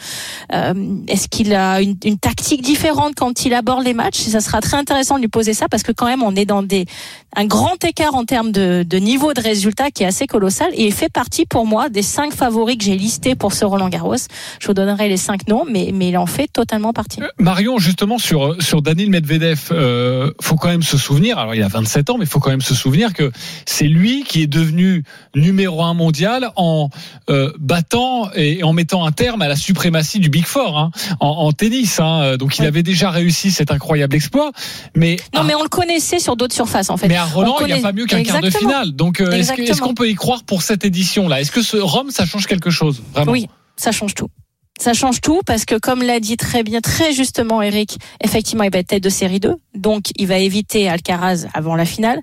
Euh, 0.54 0.74
Est-ce 1.08 1.28
qu'il 1.28 1.54
a 1.54 1.82
une, 1.82 1.96
une 2.04 2.18
tactique 2.18 2.62
différente 2.62 3.14
quand 3.16 3.46
il 3.46 3.54
aborde 3.54 3.84
les 3.84 3.94
matchs? 3.94 4.20
Ça 4.22 4.42
sera 4.42 4.62
très 4.62 4.78
intéressant 4.78 5.16
de 5.16 5.22
lui 5.22 5.28
poser 5.28 5.54
ça 5.54 5.68
parce 5.70 5.84
que 5.84 5.92
quand 5.92 6.06
même 6.06 6.24
on 6.24 6.36
est 6.36 6.46
dans 6.46 6.64
des 6.64 6.86
un 7.36 7.46
grand 7.46 7.84
écart 7.84 8.16
en 8.16 8.26
termes 8.26 8.52
de, 8.52 8.84
de 8.88 8.98
niveau 8.98 9.34
de 9.34 9.42
résultat 9.42 9.92
qui 9.92 10.04
est 10.04 10.06
assez 10.06 10.28
colossal 10.28 10.70
et 10.74 10.86
il 10.86 10.94
fait 10.94 11.10
partie 11.12 11.46
pour 11.46 11.66
moi 11.66 11.90
des 11.90 12.02
cinq 12.02 12.34
favoris 12.34 12.78
que 12.78 12.84
j'ai 12.84 12.96
listés 12.98 13.36
pour 13.36 13.54
ce 13.54 13.66
Roland 13.66 13.90
Garros. 13.90 14.16
Je 14.60 14.68
vous 14.68 14.74
donnerai 14.74 15.10
les 15.10 15.18
cinq 15.18 15.48
noms, 15.48 15.66
mais 15.70 15.92
mais 15.94 16.10
il 16.10 16.18
en 16.18 16.26
fait 16.26 16.48
totalement 16.52 16.94
partie. 16.94 17.20
Marion, 17.40 17.78
justement 17.78 18.18
sur 18.18 18.62
sur 18.62 18.82
Danil 18.82 19.10
Medvedev, 19.10 19.60
euh, 19.72 20.32
faut 20.42 20.56
quand 20.56 20.70
même 20.70 20.84
se 20.84 20.98
souvenir. 20.98 21.38
Alors 21.38 21.56
il 21.56 21.62
a 21.64 21.68
27 21.68 22.10
ans, 22.10 22.18
mais 22.18 22.26
il 22.26 22.30
faut 22.30 22.40
quand 22.40 22.50
même 22.52 22.62
se 22.62 22.74
souvenir 22.76 23.14
que 23.14 23.32
c'est 23.66 23.88
lui 23.88 24.24
qui 24.24 24.42
est 24.44 24.48
devenu 24.48 25.04
numéro 25.36 25.84
un 25.84 25.94
mondial 25.94 26.50
en 26.56 26.90
euh, 27.30 27.52
battant 27.60 28.30
et 28.36 28.64
en 28.64 28.74
mettant 28.74 29.06
un 29.06 29.12
terme 29.12 29.42
à 29.42 29.48
la 29.48 29.56
suprématie 29.56 30.20
du 30.20 30.30
Big 30.30 30.46
Four 30.46 30.78
hein, 30.78 30.92
en, 31.20 31.28
en 31.28 31.52
tennis. 31.52 32.00
Hein. 32.00 32.38
Donc 32.38 32.58
il 32.58 32.62
Ouais. 32.62 32.68
avait 32.68 32.84
déjà 32.84 33.10
réussi 33.12 33.52
cet 33.52 33.70
incroyable 33.72 34.16
exploit, 34.16 34.52
mais 34.96 35.18
Non, 35.36 35.44
mais 35.44 35.54
on 35.56 35.62
le 35.64 35.70
connaissait 35.70 36.20
sur 36.20 36.36
d'autres 36.36 36.56
surfaces 36.56 36.90
en 36.90 36.98
fait. 36.98 37.08
mais 37.08 37.18
à 37.26 37.28
Roland, 37.28 37.58
il 37.62 37.66
n'y 37.68 37.74
a 37.74 37.82
pas 37.82 37.92
mieux 37.92 38.06
qu'un 38.06 38.24
quart 38.24 38.42
de 38.42 38.50
finale. 38.50 38.92
Donc 38.92 39.22
euh, 39.22 39.32
est-ce 39.32 39.82
qu'on 39.82 39.94
peut 39.94 40.10
y 40.10 40.16
croire 40.16 40.44
pour 40.44 40.62
cette 40.62 40.86
édition-là? 40.86 41.42
Est-ce 41.42 41.52
que 41.52 41.62
ce 41.62 41.78
Rome, 41.78 42.12
ça 42.12 42.26
change 42.26 42.48
quelque 42.48 42.70
chose 42.70 43.02
vraiment? 43.14 43.32
Oui, 43.32 43.48
ça 43.76 43.92
change 43.92 44.14
tout. 44.14 44.30
Ça 44.80 44.94
change 44.94 45.22
tout 45.22 45.42
parce 45.46 45.66
que 45.66 45.76
comme 45.76 46.04
l'a 46.04 46.20
dit 46.20 46.38
très 46.38 46.64
bien, 46.64 46.82
très 46.82 47.14
justement 47.14 47.62
Eric, 47.62 47.98
effectivement 48.22 48.64
il 48.64 48.72
va 48.72 48.80
être 48.80 48.88
tête 48.88 49.04
de 49.04 49.10
série 49.10 49.40
2, 49.40 49.56
donc 49.74 50.06
il 50.18 50.28
va 50.28 50.38
éviter 50.38 50.90
Alcaraz 50.90 51.48
avant 51.54 51.76
la 51.76 51.86
finale. 51.86 52.22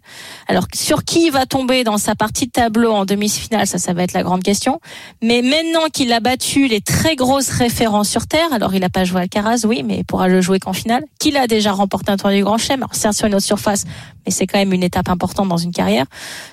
Alors 0.49 0.67
sur 0.75 1.05
qui 1.05 1.27
il 1.27 1.33
va 1.33 1.47
tomber 1.47 1.83
dans 1.83 1.97
sa 1.97 2.15
partie 2.15 2.47
de 2.47 2.53
tableau 2.53 2.93
en 2.93 3.05
demi-finale, 3.07 3.67
ça 3.67 3.79
ça 3.79 3.95
va 3.95 4.03
être 4.03 4.13
la 4.13 4.23
grande 4.23 4.43
question. 4.43 4.81
Mais 5.23 5.41
maintenant 5.41 5.89
qu'il 5.93 6.13
a 6.13 6.21
battu 6.21 6.69
les 6.69 6.81
très 6.81 7.17
grosses 7.17 7.49
références 7.49 8.11
sur 8.11 8.27
terre, 8.27 8.53
alors 8.53 8.75
il 8.75 8.81
n'a 8.81 8.91
pas 8.91 9.05
joué 9.05 9.23
Alcaraz, 9.23 9.65
oui, 9.65 9.83
mais 9.83 9.99
il 9.99 10.05
pourra 10.05 10.29
le 10.29 10.41
jouer 10.41 10.59
qu'en 10.59 10.75
finale, 10.75 11.05
qu'il 11.19 11.37
a 11.39 11.47
déjà 11.47 11.73
remporté 11.73 12.13
un 12.13 12.17
tournoi 12.17 12.37
du 12.37 12.45
Grand 12.45 12.59
Chelem, 12.59 12.81
alors 12.81 12.95
certes 12.95 13.15
sur 13.15 13.27
une 13.27 13.35
autre 13.35 13.47
surface, 13.47 13.85
mais 14.27 14.33
c'est 14.33 14.47
quand 14.47 14.59
même 14.59 14.73
une 14.73 14.83
étape 14.83 15.09
importante 15.09 15.49
dans 15.49 15.57
une 15.57 15.73
carrière. 15.73 16.05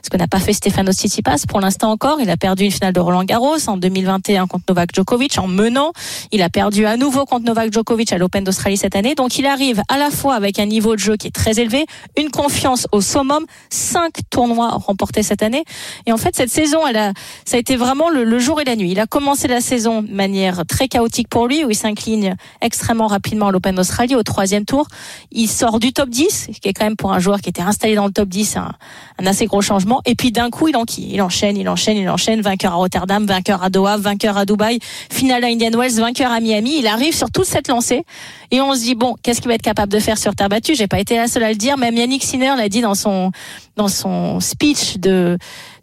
Ce 0.01 0.09
que 0.09 0.17
n'a 0.17 0.27
pas 0.27 0.39
fait 0.39 0.53
Stefano 0.53 0.91
Tsitsipas 0.91 1.43
pour 1.47 1.59
l'instant 1.59 1.91
encore, 1.91 2.19
il 2.21 2.29
a 2.29 2.37
perdu 2.37 2.63
une 2.63 2.71
finale 2.71 2.93
de 2.93 2.99
Roland 2.99 3.23
Garros 3.23 3.67
en 3.67 3.77
2021 3.77 4.47
contre 4.47 4.65
Novak 4.69 4.95
Djokovic 4.95 5.37
en 5.37 5.47
menant 5.47 5.88
il 6.31 6.41
a 6.41 6.49
perdu 6.49 6.85
à 6.85 6.97
nouveau 6.97 7.25
contre 7.25 7.45
Novak 7.45 7.71
Djokovic 7.71 8.11
à 8.11 8.17
l'Open 8.17 8.43
d'Australie 8.43 8.77
cette 8.77 8.95
année. 8.95 9.15
Donc 9.15 9.37
il 9.37 9.45
arrive 9.45 9.81
à 9.87 9.97
la 9.97 10.09
fois 10.09 10.35
avec 10.35 10.59
un 10.59 10.65
niveau 10.65 10.95
de 10.95 10.99
jeu 10.99 11.15
qui 11.15 11.27
est 11.27 11.31
très 11.31 11.59
élevé, 11.59 11.85
une 12.17 12.31
confiance 12.31 12.87
au 12.91 13.01
summum, 13.01 13.45
cinq 13.69 14.13
tournois 14.29 14.69
remportés 14.69 15.23
cette 15.23 15.43
année. 15.43 15.63
Et 16.05 16.11
en 16.11 16.17
fait, 16.17 16.35
cette 16.35 16.49
saison, 16.49 16.87
elle 16.87 16.97
a, 16.97 17.13
ça 17.45 17.57
a 17.57 17.59
été 17.59 17.75
vraiment 17.75 18.09
le, 18.09 18.39
jour 18.39 18.61
et 18.61 18.63
la 18.63 18.75
nuit. 18.75 18.91
Il 18.91 18.99
a 18.99 19.05
commencé 19.05 19.47
la 19.47 19.61
saison 19.61 20.01
de 20.01 20.11
manière 20.11 20.65
très 20.65 20.87
chaotique 20.87 21.27
pour 21.27 21.47
lui, 21.47 21.65
où 21.65 21.69
il 21.69 21.75
s'incline 21.75 22.35
extrêmement 22.61 23.07
rapidement 23.07 23.47
à 23.47 23.51
l'Open 23.51 23.75
d'Australie 23.75 24.15
au 24.15 24.23
troisième 24.23 24.65
tour. 24.65 24.87
Il 25.31 25.47
sort 25.47 25.79
du 25.79 25.93
top 25.93 26.09
10, 26.09 26.49
ce 26.53 26.59
qui 26.59 26.69
est 26.69 26.73
quand 26.73 26.85
même 26.85 26.95
pour 26.95 27.13
un 27.13 27.19
joueur 27.19 27.41
qui 27.41 27.49
était 27.49 27.61
installé 27.61 27.95
dans 27.95 28.05
le 28.05 28.11
top 28.11 28.29
10 28.29 28.57
un, 28.57 28.71
assez 29.25 29.45
gros 29.45 29.61
changement. 29.61 30.01
Et 30.05 30.15
puis 30.15 30.31
d'un 30.31 30.49
coup, 30.49 30.67
il. 30.67 30.79
Il 30.97 31.21
enchaîne, 31.21 31.57
il 31.57 31.67
enchaîne, 31.67 31.97
il 31.97 32.09
enchaîne. 32.09 32.41
Vainqueur 32.41 32.73
à 32.73 32.75
Rotterdam, 32.75 33.25
vainqueur 33.25 33.63
à 33.63 33.69
Doha, 33.69 33.97
vainqueur 33.97 34.37
à 34.37 34.45
Dubaï, 34.45 34.79
finale 35.11 35.43
à 35.43 35.47
Indian 35.47 35.71
vainqueur 35.87 36.31
à 36.31 36.39
Miami. 36.39 36.79
Il 36.79 36.87
arrive 36.87 37.15
sur 37.15 37.31
toute 37.31 37.45
cette 37.45 37.67
lancée 37.67 38.03
et 38.51 38.61
on 38.61 38.73
se 38.73 38.81
dit 38.81 38.95
bon, 38.95 39.15
qu'est-ce 39.23 39.41
qu'il 39.41 39.47
va 39.49 39.55
être 39.55 39.61
capable 39.61 39.91
de 39.91 39.99
faire 39.99 40.17
sur 40.17 40.35
terre 40.35 40.49
battue? 40.49 40.75
J'ai 40.75 40.87
pas 40.87 40.99
été 40.99 41.15
la 41.15 41.27
seule 41.27 41.43
à 41.43 41.49
le 41.49 41.55
dire. 41.55 41.77
Même 41.77 41.95
Yannick 41.95 42.23
Sinner 42.23 42.53
l'a 42.57 42.69
dit 42.69 42.81
dans 42.81 42.95
son 42.95 43.31
dans 43.75 43.87
son 43.87 44.39
speech 44.39 44.97
de 44.97 45.37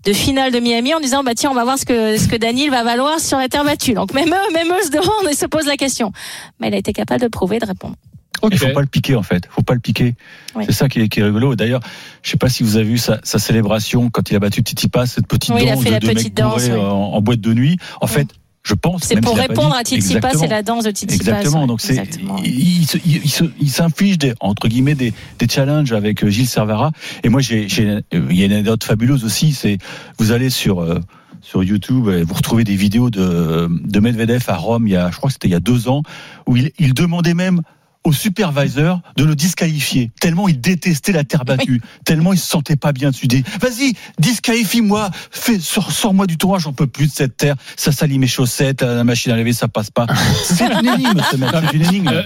de 0.05 0.13
finale 0.13 0.53
de 0.53 0.61
Miami 0.61 0.95
en 0.95 1.01
disant 1.01 1.23
bah 1.23 1.35
tiens 1.35 1.51
on 1.51 1.55
va 1.55 1.65
voir 1.65 1.79
ce 1.79 1.85
que 1.85 2.17
ce 2.17 2.29
que 2.29 2.37
Daniel 2.37 2.71
va 2.71 2.85
valoir 2.85 3.21
sur 3.21 3.39
la 3.39 3.49
terre 3.49 3.65
battue. 3.65 3.95
Donc 3.95 4.13
même 4.13 4.29
eux 4.29 4.53
même 4.53 4.69
eux 4.69 4.85
se 4.85 4.91
demandent 4.91 5.29
et 5.31 5.35
se 5.35 5.47
posent 5.47 5.67
la 5.67 5.77
question. 5.77 6.13
Mais 6.61 6.69
il 6.69 6.75
a 6.75 6.79
été 6.79 6.93
capable 6.93 7.23
de 7.23 7.29
prouver 7.29 7.59
de 7.59 7.67
répondre. 7.67 7.97
Il 8.51 8.59
faut 8.59 8.73
pas 8.73 8.81
le 8.81 8.87
piquer 8.87 9.17
en 9.17 9.23
fait. 9.23 9.49
Faut 9.51 9.63
pas 9.63 9.75
le 9.75 9.81
piquer. 9.81 10.15
C'est 10.65 10.73
ça 10.73 10.89
qui 10.89 11.01
est, 11.01 11.09
qui 11.09 11.21
est 11.21 11.25
rigolo. 11.25 11.57
D'ailleurs, 11.57 11.81
je 12.23 12.31
sais 12.31 12.37
pas 12.37 12.49
si 12.49 12.63
vous 12.63 12.77
avez 12.77 12.85
vu 12.85 12.99
sa, 12.99 13.19
sa 13.23 13.39
célébration 13.39 14.11
quand 14.11 14.31
il 14.31 14.37
a 14.37 14.39
battu 14.39 14.63
Titi 14.63 14.89
Pass, 14.89 15.13
cette 15.13 15.27
petite 15.27 15.51
danse 15.51 15.85
de, 15.85 15.99
petite 15.99 16.35
danse, 16.35 16.69
en, 16.71 17.15
en, 17.15 17.21
boîte 17.21 17.41
de 17.41 17.55
nuit. 17.55 17.79
En 18.01 18.07
fait, 18.07 18.29
je 18.67 18.75
pense. 18.75 19.05
C'est 19.05 19.21
pour 19.21 19.37
répondre 19.37 19.75
à 19.75 19.83
Tsitsipas, 19.83 20.35
c'est 20.35 20.49
la 20.49 20.63
danse 20.63 20.85
de 20.85 20.91
Tsitsipas. 20.91 21.15
Exactement. 21.15 21.69
Donc 21.69 21.81
c'est, 21.81 22.03
il, 22.45 22.85
il, 23.61 23.71
s'inflige 23.71 24.19
des 24.19 24.35
entre 24.41 24.67
guillemets 24.67 24.97
des, 24.97 25.13
des 25.39 25.49
challenges 25.49 25.93
avec 25.93 26.25
euh, 26.25 26.31
Gilles 26.31 26.49
Servara. 26.49 26.91
Et 27.23 27.29
moi, 27.29 27.41
j'ai, 27.41 27.69
j'ai, 27.69 28.01
il 28.13 28.37
y 28.37 28.43
a 28.43 28.47
une 28.47 28.53
anecdote 28.53 28.83
fabuleuse 28.83 29.25
aussi. 29.25 29.53
C'est 29.53 29.79
vous 30.19 30.33
allez 30.33 30.51
sur 30.51 30.81
euh, 30.81 30.99
sur 31.43 31.63
YouTube, 31.63 32.09
vous 32.09 32.35
retrouvez 32.35 32.65
des 32.65 32.75
vidéos 32.75 33.09
de, 33.09 33.69
de 33.71 34.01
Medvedev 34.01 34.43
à 34.49 34.57
Rome, 34.57 34.89
il 34.89 34.95
y 34.95 34.97
a, 34.97 35.13
je 35.13 35.17
crois 35.17 35.29
que 35.29 35.35
c'était 35.35 35.47
il 35.47 35.53
y 35.53 35.55
a 35.55 35.61
deux 35.61 35.89
ans, 35.89 36.03
où 36.49 36.57
il, 36.57 36.73
il 36.81 36.93
demandait 36.93 37.35
même 37.35 37.61
au 38.07 38.13
supervisor 38.13 39.01
de 39.17 39.25
le 39.25 39.35
disqualifier. 39.35 40.13
Tellement 40.21 40.47
il 40.47 40.61
détestait 40.61 41.11
la 41.11 41.25
terre 41.25 41.45
battue. 41.45 41.83
Tellement 42.05 42.33
il 42.33 42.39
se 42.39 42.47
sentait 42.47 42.77
pas 42.77 42.93
bien 42.93 43.11
dessus. 43.11 43.27
Vas-y, 43.61 43.95
disqualifie-moi. 44.21 45.11
Fais, 45.33 45.59
sors-moi 45.59 46.27
du 46.27 46.39
tournoi, 46.39 46.61
j'en 46.61 46.73
peux 46.73 46.87
plus 46.87 47.09
de 47.09 47.13
cette 47.13 47.37
terre. 47.37 47.57
Ça 47.75 47.91
salit 47.91 48.21
mes 48.21 48.29
chaussettes, 48.29 48.83
la 48.83 49.03
machine 49.03 49.33
à 49.33 49.37
laver, 49.37 49.53
ça 49.53 49.67
passe 49.67 49.91
pas. 49.91 50.07
C'est 50.45 50.65
une 50.65 50.87
énigme, 50.87 51.21
ce 51.29 51.37
mec. 51.37 51.51
C'est 51.53 51.77
une 51.77 51.83
énigme. 51.83 52.23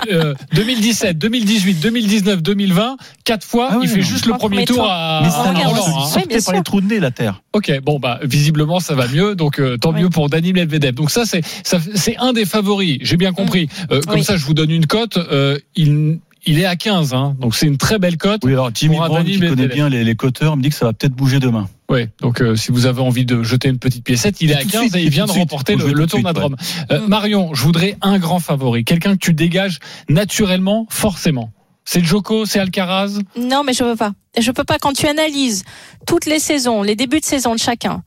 2017, 0.53 1.16
2018, 1.16 1.81
2019, 1.81 2.43
2020, 2.43 2.97
quatre 3.24 3.47
fois, 3.47 3.70
ah 3.72 3.78
il 3.83 3.89
fait 3.89 4.03
juste 4.03 4.26
le 4.26 4.35
premier 4.35 4.66
tour, 4.66 4.87
à, 4.87 5.22
Mais 5.24 5.31
ça 5.31 5.51
hein. 5.51 6.41
par 6.45 6.55
les 6.55 6.62
trous 6.62 6.83
de 6.83 6.87
nez, 6.87 7.01
la 7.01 7.11
terre. 7.11 7.43
Ok, 7.53 7.72
bon, 7.82 7.98
bah, 7.98 8.20
visiblement, 8.22 8.78
ça 8.78 8.94
va 8.94 9.09
mieux. 9.09 9.34
Donc, 9.34 9.59
euh, 9.59 9.76
tant 9.76 9.92
mieux 9.92 10.09
pour 10.09 10.28
Dani 10.28 10.53
Medvedev. 10.53 10.92
Donc, 10.94 11.11
ça, 11.11 11.24
c'est, 11.26 11.42
c'est 11.64 12.16
un 12.18 12.32
des 12.32 12.44
favoris. 12.44 12.98
J'ai 13.03 13.16
bien 13.16 13.32
compris. 13.32 13.68
Euh, 13.90 14.01
comme 14.03 14.22
ça, 14.22 14.36
je 14.36 14.44
vous 14.44 14.55
donne 14.55 14.70
une 14.70 14.86
cote. 14.86 15.16
Euh, 15.16 15.59
il, 15.74 16.20
il 16.46 16.59
est 16.59 16.64
à 16.64 16.76
15, 16.76 17.12
hein, 17.12 17.36
donc 17.38 17.55
c'est 17.55 17.66
une 17.66 17.76
très 17.76 17.98
belle 17.98 18.16
cote. 18.16 18.40
Oui, 18.44 18.53
alors 18.53 18.70
Jimmy 18.72 18.96
Brown, 18.96 19.24
qui 19.24 19.38
connaît 19.40 19.68
bien 19.68 19.88
les, 19.88 20.05
les 20.05 20.14
coteurs, 20.14 20.57
me 20.57 20.62
dit 20.62 20.70
que 20.70 20.74
ça 20.74 20.86
va 20.86 20.92
peut-être 20.92 21.12
bouger 21.12 21.38
demain. 21.38 21.68
Oui, 21.90 22.07
donc 22.22 22.40
euh, 22.40 22.55
si 22.57 22.70
vous 22.72 22.86
avez 22.86 23.01
envie 23.03 23.26
de 23.26 23.42
jeter 23.42 23.68
une 23.68 23.78
petite 23.78 24.05
piécette, 24.05 24.40
il 24.40 24.51
est 24.51 24.55
à 24.55 24.64
15 24.64 24.96
et 24.96 25.03
il 25.03 25.11
vient 25.11 25.26
de 25.26 25.32
remporter 25.32 25.76
le, 25.76 25.92
le 25.92 26.07
tournoi 26.07 26.32
de 26.32 26.38
Rome. 26.40 26.57
Euh, 26.92 27.07
Marion, 27.09 27.53
je 27.53 27.62
voudrais 27.62 27.96
un 28.01 28.18
grand 28.18 28.38
favori, 28.38 28.84
quelqu'un 28.84 29.14
que 29.14 29.18
tu 29.18 29.34
dégages 29.34 29.80
naturellement, 30.09 30.86
forcément. 30.88 31.53
C'est 31.93 32.05
Joko, 32.05 32.47
c'est 32.47 32.61
Alcaraz 32.61 33.18
Non, 33.34 33.64
mais 33.64 33.72
je 33.72 33.82
veux 33.82 33.97
pas. 33.97 34.12
Je 34.38 34.53
peux 34.53 34.62
pas 34.62 34.78
quand 34.78 34.93
tu 34.93 35.09
analyses 35.09 35.64
toutes 36.07 36.26
les 36.26 36.38
saisons, 36.38 36.84
les 36.84 36.95
débuts 36.95 37.18
de 37.18 37.24
saison 37.24 37.53
de 37.53 37.59
chacun. 37.59 38.05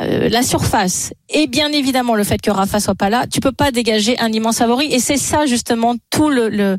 Euh, 0.00 0.28
la 0.28 0.42
surface 0.42 1.12
et 1.28 1.46
bien 1.46 1.70
évidemment 1.70 2.16
le 2.16 2.24
fait 2.24 2.42
que 2.42 2.50
Rafa 2.50 2.80
soit 2.80 2.96
pas 2.96 3.08
là, 3.08 3.28
tu 3.28 3.38
peux 3.38 3.52
pas 3.52 3.70
dégager 3.70 4.18
un 4.18 4.32
immense 4.32 4.58
favori 4.58 4.92
et 4.92 4.98
c'est 4.98 5.18
ça 5.18 5.46
justement 5.46 5.94
tout 6.10 6.30
le, 6.30 6.48
le 6.48 6.76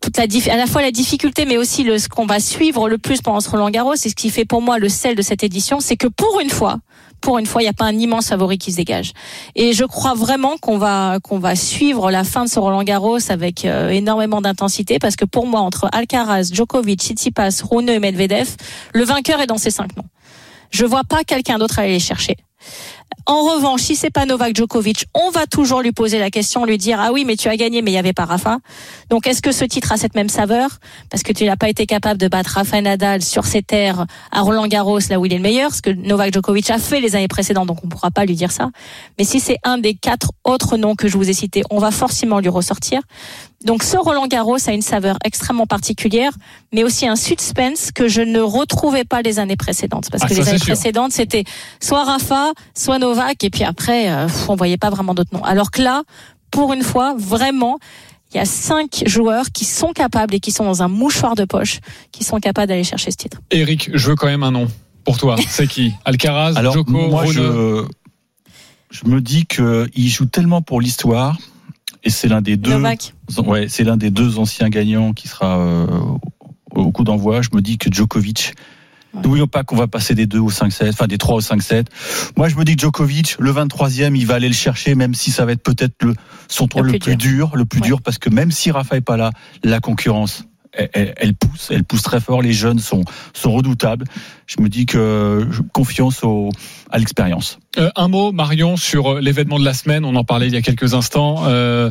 toute 0.00 0.16
la 0.18 0.26
à 0.52 0.56
la 0.56 0.66
fois 0.66 0.82
la 0.82 0.92
difficulté 0.92 1.46
mais 1.46 1.56
aussi 1.56 1.82
le 1.82 1.98
ce 1.98 2.08
qu'on 2.08 2.24
va 2.24 2.38
suivre 2.38 2.88
le 2.88 2.96
plus 2.96 3.22
pendant 3.22 3.40
ce 3.40 3.50
Roland 3.50 3.70
Garros 3.70 3.96
c'est 3.96 4.08
ce 4.08 4.14
qui 4.14 4.30
fait 4.30 4.44
pour 4.44 4.62
moi 4.62 4.78
le 4.78 4.88
sel 4.88 5.16
de 5.16 5.22
cette 5.22 5.42
édition 5.42 5.80
c'est 5.80 5.96
que 5.96 6.06
pour 6.06 6.40
une 6.40 6.50
fois 6.50 6.78
pour 7.22 7.38
une 7.38 7.46
fois 7.46 7.62
il 7.62 7.64
n'y 7.64 7.70
a 7.70 7.72
pas 7.72 7.86
un 7.86 7.98
immense 7.98 8.28
favori 8.28 8.58
qui 8.58 8.72
se 8.72 8.76
dégage 8.76 9.12
et 9.54 9.72
je 9.72 9.84
crois 9.84 10.14
vraiment 10.14 10.56
qu'on 10.58 10.76
va 10.76 11.18
qu'on 11.22 11.38
va 11.38 11.56
suivre 11.56 12.10
la 12.10 12.24
fin 12.24 12.44
de 12.44 12.50
ce 12.50 12.58
Roland 12.58 12.82
Garros 12.82 13.30
avec 13.30 13.64
euh, 13.64 13.88
énormément 13.88 14.40
d'intensité 14.40 14.98
parce 14.98 15.16
que 15.16 15.24
pour 15.24 15.46
moi 15.46 15.60
entre 15.60 15.88
Alcaraz, 15.92 16.50
Djokovic, 16.52 17.00
Tsitsipas, 17.00 17.62
Rune 17.70 17.88
et 17.88 17.98
Medvedev 17.98 18.56
le 18.92 19.04
vainqueur 19.04 19.40
est 19.40 19.46
dans 19.46 19.58
ces 19.58 19.70
cinq 19.70 19.96
noms 19.96 20.04
je 20.72 20.86
vois 20.86 21.04
pas 21.04 21.22
quelqu'un 21.22 21.58
d'autre 21.58 21.78
aller 21.78 21.92
les 21.92 21.98
chercher. 22.00 22.36
En 23.26 23.42
revanche, 23.42 23.82
si 23.82 23.96
c'est 23.96 24.10
pas 24.10 24.26
Novak 24.26 24.56
Djokovic, 24.56 25.06
on 25.14 25.30
va 25.30 25.46
toujours 25.46 25.82
lui 25.82 25.92
poser 25.92 26.18
la 26.18 26.30
question, 26.30 26.64
lui 26.64 26.78
dire 26.78 27.00
ah 27.00 27.12
oui 27.12 27.24
mais 27.24 27.36
tu 27.36 27.48
as 27.48 27.56
gagné 27.56 27.82
mais 27.82 27.90
il 27.90 27.94
y 27.94 27.98
avait 27.98 28.12
pas 28.12 28.24
Rafa. 28.24 28.58
Donc 29.10 29.26
est-ce 29.26 29.42
que 29.42 29.52
ce 29.52 29.64
titre 29.64 29.92
a 29.92 29.96
cette 29.96 30.14
même 30.14 30.28
saveur? 30.28 30.78
Parce 31.10 31.22
que 31.22 31.32
tu 31.32 31.44
n'as 31.44 31.56
pas 31.56 31.68
été 31.68 31.86
capable 31.86 32.18
de 32.18 32.28
battre 32.28 32.50
Rafa 32.50 32.80
Nadal 32.80 33.22
sur 33.22 33.44
ses 33.44 33.62
terres 33.62 34.06
à 34.30 34.40
Roland 34.40 34.66
Garros 34.66 34.98
là 35.10 35.18
où 35.18 35.26
il 35.26 35.32
est 35.32 35.36
le 35.36 35.42
meilleur, 35.42 35.74
ce 35.74 35.82
que 35.82 35.90
Novak 35.90 36.32
Djokovic 36.32 36.70
a 36.70 36.78
fait 36.78 37.00
les 37.00 37.16
années 37.16 37.28
précédentes 37.28 37.66
donc 37.66 37.84
on 37.84 37.88
pourra 37.88 38.10
pas 38.10 38.24
lui 38.24 38.34
dire 38.34 38.52
ça. 38.52 38.70
Mais 39.18 39.24
si 39.24 39.40
c'est 39.40 39.58
un 39.64 39.78
des 39.78 39.94
quatre 39.94 40.32
autres 40.44 40.76
noms 40.76 40.94
que 40.94 41.08
je 41.08 41.16
vous 41.16 41.28
ai 41.28 41.34
cités, 41.34 41.62
on 41.70 41.78
va 41.78 41.90
forcément 41.90 42.40
lui 42.40 42.48
ressortir. 42.48 43.00
Donc 43.64 43.82
ce 43.82 43.96
Roland 43.96 44.26
Garros 44.26 44.58
a 44.66 44.72
une 44.72 44.82
saveur 44.82 45.18
extrêmement 45.24 45.66
particulière, 45.66 46.32
mais 46.72 46.84
aussi 46.84 47.06
un 47.06 47.16
suspense 47.16 47.90
que 47.92 48.08
je 48.08 48.20
ne 48.22 48.40
retrouvais 48.40 49.04
pas 49.04 49.22
les 49.22 49.38
années 49.38 49.56
précédentes 49.56 50.08
parce 50.10 50.24
ah, 50.24 50.28
que 50.28 50.34
les 50.34 50.48
années 50.48 50.58
précédentes 50.58 51.12
c'était 51.12 51.44
soit 51.80 52.04
Rafa, 52.04 52.52
soit 52.74 52.98
Novak, 52.98 53.44
et 53.44 53.50
puis 53.50 53.64
après, 53.64 54.10
euh, 54.10 54.26
on 54.48 54.56
voyait 54.56 54.78
pas 54.78 54.90
vraiment 54.90 55.14
d'autres 55.14 55.32
noms. 55.32 55.44
Alors 55.44 55.70
que 55.70 55.82
là, 55.82 56.02
pour 56.50 56.72
une 56.72 56.82
fois, 56.82 57.14
vraiment, 57.16 57.78
il 58.32 58.38
y 58.38 58.40
a 58.40 58.44
cinq 58.44 59.02
joueurs 59.06 59.46
qui 59.52 59.64
sont 59.64 59.92
capables 59.92 60.34
et 60.34 60.40
qui 60.40 60.52
sont 60.52 60.64
dans 60.64 60.82
un 60.82 60.88
mouchoir 60.88 61.34
de 61.34 61.44
poche, 61.44 61.80
qui 62.12 62.24
sont 62.24 62.38
capables 62.38 62.68
d'aller 62.68 62.84
chercher 62.84 63.10
ce 63.10 63.16
titre. 63.16 63.38
Eric, 63.50 63.90
je 63.92 64.08
veux 64.08 64.16
quand 64.16 64.26
même 64.26 64.42
un 64.42 64.50
nom 64.50 64.68
pour 65.04 65.18
toi. 65.18 65.36
C'est 65.48 65.66
qui? 65.66 65.92
Alcaraz, 66.04 66.54
Alors, 66.56 66.74
Joko, 66.74 66.90
moi, 66.92 67.26
je, 67.26 67.84
je 68.90 69.06
me 69.06 69.20
dis 69.20 69.46
qu'il 69.46 70.08
joue 70.08 70.26
tellement 70.26 70.62
pour 70.62 70.80
l'histoire. 70.80 71.36
Et 72.04 72.10
c'est 72.10 72.28
l'un 72.28 72.42
des 72.42 72.56
deux. 72.56 72.72
Novak. 72.72 73.14
Ouais, 73.44 73.68
c'est 73.68 73.84
l'un 73.84 73.96
des 73.96 74.10
deux 74.10 74.38
anciens 74.38 74.68
gagnants 74.68 75.12
qui 75.12 75.28
sera 75.28 75.58
euh, 75.58 75.86
au 76.74 76.90
coup 76.90 77.04
d'envoi. 77.04 77.42
Je 77.42 77.50
me 77.52 77.60
dis 77.60 77.78
que 77.78 77.92
Djokovic 77.92 78.54
N'oublions 79.14 79.46
pas 79.46 79.62
qu'on 79.62 79.76
va 79.76 79.88
passer 79.88 80.14
des 80.14 80.26
2 80.26 80.38
au 80.38 80.50
5-7, 80.50 80.88
enfin 80.90 81.06
des 81.06 81.18
3 81.18 81.36
au 81.36 81.40
5-7. 81.40 81.86
Moi, 82.36 82.48
je 82.48 82.56
me 82.56 82.64
dis 82.64 82.76
que 82.76 82.82
Djokovic, 82.82 83.36
le 83.38 83.52
23e, 83.52 84.16
il 84.16 84.26
va 84.26 84.36
aller 84.36 84.48
le 84.48 84.54
chercher, 84.54 84.94
même 84.94 85.14
si 85.14 85.30
ça 85.30 85.44
va 85.44 85.52
être 85.52 85.62
peut-être 85.62 86.02
le, 86.02 86.14
son 86.48 86.66
tour 86.66 86.82
le, 86.82 86.98
plus, 86.98 87.16
dur. 87.16 87.52
le 87.54 87.66
plus 87.66 87.80
dur, 87.82 88.00
parce 88.00 88.18
que 88.18 88.30
même 88.30 88.50
si 88.50 88.70
Rafa 88.70 88.96
est 88.96 89.02
pas 89.02 89.18
là, 89.18 89.30
la 89.64 89.80
concurrence, 89.80 90.44
elle, 90.72 91.12
elle, 91.18 91.34
pousse, 91.34 91.68
elle 91.70 91.84
pousse 91.84 92.02
très 92.02 92.20
fort. 92.20 92.40
Les 92.40 92.54
jeunes 92.54 92.78
sont, 92.78 93.04
sont 93.34 93.52
redoutables. 93.52 94.06
Je 94.56 94.62
me 94.62 94.68
dis 94.68 94.86
que 94.86 95.46
confiance 95.72 96.22
au, 96.24 96.50
à 96.92 96.98
l'expérience. 96.98 97.58
Euh, 97.78 97.88
un 97.96 98.08
mot, 98.08 98.32
Marion, 98.32 98.76
sur 98.76 99.14
euh, 99.14 99.20
l'événement 99.20 99.58
de 99.58 99.64
la 99.64 99.72
semaine. 99.72 100.04
On 100.04 100.14
en 100.14 100.24
parlait 100.24 100.46
il 100.46 100.52
y 100.52 100.58
a 100.58 100.60
quelques 100.60 100.92
instants. 100.92 101.44
Euh, 101.46 101.90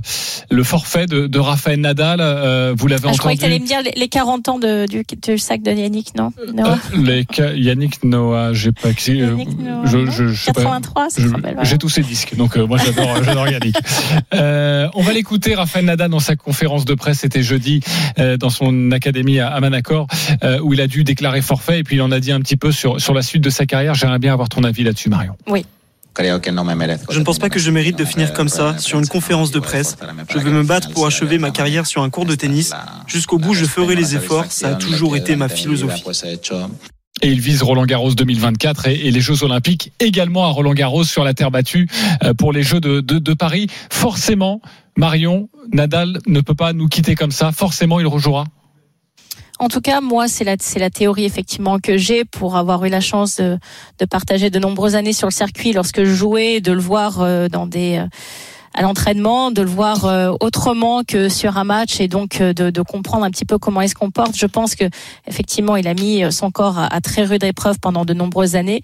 le 0.52 0.64
forfait 0.64 1.08
de, 1.08 1.26
de 1.26 1.40
Raphaël 1.40 1.80
Nadal, 1.80 2.20
euh, 2.22 2.76
vous 2.78 2.86
l'avez 2.86 3.06
ah, 3.06 3.08
entendu. 3.08 3.16
Je 3.16 3.20
croyais 3.20 3.38
que 3.38 3.42
tu 3.42 3.48
allais 3.48 3.60
me 3.60 3.66
dire 3.66 3.80
les 3.96 4.08
40 4.08 4.50
ans 4.50 4.60
de, 4.60 4.86
du, 4.86 5.04
du, 5.24 5.40
sac 5.40 5.64
de 5.64 5.72
Yannick, 5.72 6.14
non 6.16 6.32
euh, 6.40 6.52
Noah 6.54 6.78
les, 6.94 7.26
Yannick 7.56 8.04
Noah, 8.04 8.54
j'ai 8.54 8.72
pas. 8.72 8.90
Yannick 9.08 9.58
Noah, 9.58 9.86
je, 9.86 10.06
je, 10.12 10.28
je, 10.28 10.46
83, 10.46 11.08
c'est 11.10 11.24
J'ai 11.64 11.78
tous 11.80 11.90
ses 11.90 12.04
disques, 12.04 12.36
donc 12.36 12.56
moi 12.58 12.78
j'adore, 12.78 13.24
j'adore 13.24 13.48
Yannick. 13.50 13.76
on 14.32 15.02
va 15.02 15.14
l'écouter, 15.14 15.56
Raphaël 15.56 15.86
Nadal, 15.86 16.12
dans 16.12 16.20
sa 16.20 16.36
conférence 16.36 16.86
de 16.86 16.94
presse, 16.94 17.20
c'était 17.20 17.42
jeudi, 17.42 17.80
dans 18.40 18.52
son 18.52 18.92
académie 18.92 19.40
à, 19.40 19.48
à 19.48 19.60
Manacor, 19.60 20.06
où 20.62 20.74
il 20.74 20.82
a 20.82 20.86
dû 20.86 21.04
déclarer 21.04 21.42
forfait, 21.42 21.80
et 21.80 21.84
puis 21.84 21.96
il 21.96 22.02
en 22.04 22.12
a 22.12 22.20
dit 22.20 22.32
un 22.32 22.40
petit 22.40 22.51
peu 22.58 22.72
sur, 22.72 23.00
sur 23.00 23.14
la 23.14 23.22
suite 23.22 23.44
de 23.44 23.50
sa 23.50 23.66
carrière. 23.66 23.94
J'aimerais 23.94 24.20
bien 24.20 24.34
avoir 24.34 24.50
ton 24.50 24.64
avis 24.64 24.84
là-dessus, 24.84 25.10
Marion. 25.10 25.36
Oui. 25.48 25.66
Je 26.20 27.20
ne 27.20 27.24
pense 27.24 27.40
pas 27.40 27.50
que 27.50 27.60
je 27.60 27.72
mérite 27.72 27.98
de 27.98 28.06
finir 28.06 28.34
comme 28.34 28.50
ça, 28.50 28.78
sur 28.78 29.00
une 29.00 29.08
conférence 29.08 29.52
de 29.52 29.60
presse. 29.60 29.98
Je 30.30 30.40
veux 30.40 30.52
me 30.52 30.64
battre 30.64 30.92
pour 30.92 31.08
achever 31.08 31.38
ma 31.38 31.52
carrière 31.52 31.86
sur 31.86 32.04
un 32.04 32.10
cours 32.10 32.26
de 32.26 32.36
tennis. 32.36 32.74
Jusqu'au 33.08 33.38
bout, 33.38 33.54
je 33.54 33.66
ferai 33.66 33.96
les 33.96 34.16
efforts. 34.16 34.46
Ça 34.50 34.70
a 34.70 34.76
toujours 34.76 35.16
été 35.16 35.36
ma 35.36 35.50
philosophie. 35.50 36.04
Et 37.22 37.28
il 37.28 37.40
vise 37.40 37.62
Roland 37.62 37.86
Garros 37.86 38.14
2024 38.14 38.88
et, 38.88 39.08
et, 39.08 39.12
les 39.12 39.22
Jeux 39.22 39.44
Olympiques 39.44 39.92
également 40.00 40.46
à 40.46 40.48
Roland 40.48 40.74
Garros 40.74 41.04
sur 41.04 41.24
la 41.24 41.34
terre 41.34 41.52
battue 41.52 41.88
euh, 42.24 42.34
pour 42.34 42.52
les 42.52 42.64
Jeux 42.64 42.80
de, 42.80 43.02
de, 43.02 43.20
de, 43.20 43.34
Paris. 43.34 43.68
Forcément, 43.92 44.62
Marion, 44.96 45.50
Nadal 45.72 46.20
ne 46.26 46.42
peut 46.42 46.56
pas 46.56 46.74
nous 46.74 46.88
quitter 46.88 47.16
comme 47.16 47.32
ça. 47.32 47.52
Forcément, 47.52 48.00
il 48.00 48.08
rejouera. 48.08 48.46
En 49.62 49.68
tout 49.68 49.80
cas, 49.80 50.02
moi, 50.02 50.28
c'est 50.28 50.44
la, 50.44 50.90
théorie 50.90 51.24
effectivement 51.24 51.78
que 51.78 51.96
j'ai 51.96 52.26
pour 52.26 52.56
avoir 52.56 52.84
eu 52.84 52.90
la 52.90 53.00
chance 53.00 53.38
de, 53.38 53.60
partager 54.10 54.50
de 54.50 54.58
nombreuses 54.58 54.96
années 54.96 55.14
sur 55.14 55.28
le 55.28 55.32
circuit 55.32 55.72
lorsque 55.72 56.04
je 56.04 56.16
jouais, 56.16 56.62
de 56.62 56.72
le 56.72 56.80
voir 56.80 57.22
euh, 57.22 57.48
dans 57.48 57.68
des 57.68 58.00
euh, 58.00 58.08
à 58.74 58.82
l'entraînement, 58.82 59.52
de 59.52 59.62
le 59.62 59.70
voir 59.70 60.06
euh, 60.06 60.32
autrement 60.40 61.04
que 61.04 61.30
sur 61.30 61.60
un 61.60 61.64
match 61.64 62.02
et 62.02 62.08
donc 62.08 62.42
de, 62.42 62.82
comprendre 62.82 63.24
un 63.24 63.30
petit 63.30 63.46
peu 63.46 63.60
comment 63.60 63.82
il 63.82 63.90
se 63.90 63.94
comporte. 63.94 64.36
Je 64.36 64.48
pense 64.48 64.74
que 64.74 64.86
effectivement, 65.28 65.76
il 65.76 65.88
a 65.88 65.94
mis 65.94 66.24
son 66.32 66.50
corps 66.50 66.80
à 66.80 67.00
très 67.00 67.24
rude 67.24 67.44
épreuve 67.44 67.78
pendant 67.80 68.04
de 68.04 68.16
nombreuses 68.16 68.56
années 68.56 68.82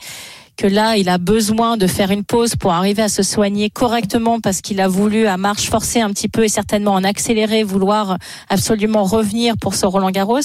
que 0.57 0.67
là, 0.67 0.97
il 0.97 1.07
a 1.07 1.19
besoin 1.19 1.77
de 1.77 1.85
faire 1.85 2.09
une 2.09 2.23
pause 2.23 2.55
pour 2.55 2.73
arriver 2.73 3.03
à 3.03 3.09
se 3.09 3.21
soigner 3.21 3.69
correctement 3.69 4.39
parce 4.39 4.61
qu'il 4.61 4.81
a 4.81 4.87
voulu 4.87 5.27
à 5.27 5.37
marche 5.37 5.69
forcer 5.69 6.01
un 6.01 6.09
petit 6.09 6.27
peu 6.27 6.43
et 6.43 6.49
certainement 6.49 6.93
en 6.93 7.03
accélérer, 7.03 7.63
vouloir 7.63 8.17
absolument 8.49 9.03
revenir 9.03 9.55
pour 9.61 9.75
ce 9.75 9.85
Roland 9.85 10.09
Garros. 10.09 10.39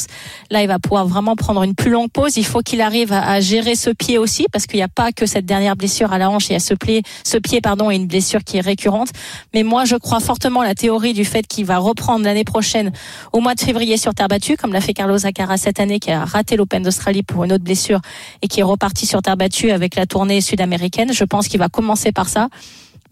Là, 0.50 0.60
il 0.62 0.68
va 0.68 0.78
pouvoir 0.78 1.06
vraiment 1.06 1.34
prendre 1.34 1.62
une 1.62 1.74
plus 1.74 1.90
longue 1.90 2.10
pause. 2.10 2.36
Il 2.36 2.44
faut 2.44 2.60
qu'il 2.60 2.82
arrive 2.82 3.12
à, 3.12 3.40
gérer 3.40 3.74
ce 3.74 3.88
pied 3.88 4.18
aussi 4.18 4.46
parce 4.52 4.66
qu'il 4.66 4.76
n'y 4.78 4.84
a 4.84 4.88
pas 4.88 5.12
que 5.12 5.24
cette 5.24 5.46
dernière 5.46 5.76
blessure 5.76 6.12
à 6.12 6.18
la 6.18 6.28
hanche, 6.28 6.50
il 6.50 6.52
y 6.52 6.56
a 6.56 6.60
ce 6.60 6.74
pied, 6.74 7.02
ce 7.24 7.38
pied 7.38 7.62
pardon, 7.62 7.90
et 7.90 7.96
une 7.96 8.06
blessure 8.06 8.44
qui 8.44 8.58
est 8.58 8.60
récurrente. 8.60 9.08
Mais 9.54 9.62
moi, 9.62 9.86
je 9.86 9.96
crois 9.96 10.20
fortement 10.20 10.62
la 10.62 10.74
théorie 10.74 11.14
du 11.14 11.24
fait 11.24 11.46
qu'il 11.46 11.64
va 11.64 11.78
reprendre 11.78 12.24
l'année 12.26 12.44
prochaine 12.44 12.92
au 13.32 13.40
mois 13.40 13.54
de 13.54 13.60
février 13.60 13.96
sur 13.96 14.14
terre 14.14 14.28
battue, 14.28 14.58
comme 14.58 14.74
l'a 14.74 14.82
fait 14.82 14.92
Carlos 14.92 15.24
Alcaraz 15.24 15.56
cette 15.56 15.80
année, 15.80 15.98
qui 15.98 16.10
a 16.10 16.26
raté 16.26 16.56
l'Open 16.56 16.82
d'Australie 16.82 17.22
pour 17.22 17.44
une 17.44 17.52
autre 17.54 17.64
blessure 17.64 18.00
et 18.42 18.48
qui 18.48 18.60
est 18.60 18.64
reparti 18.64 19.06
sur 19.06 19.22
terre 19.22 19.38
battue 19.38 19.70
avec 19.70 19.96
la 19.96 20.01
la 20.02 20.06
tournée 20.06 20.40
sud-américaine. 20.40 21.12
Je 21.12 21.22
pense 21.22 21.46
qu'il 21.46 21.60
va 21.60 21.68
commencer 21.68 22.10
par 22.10 22.28
ça. 22.28 22.48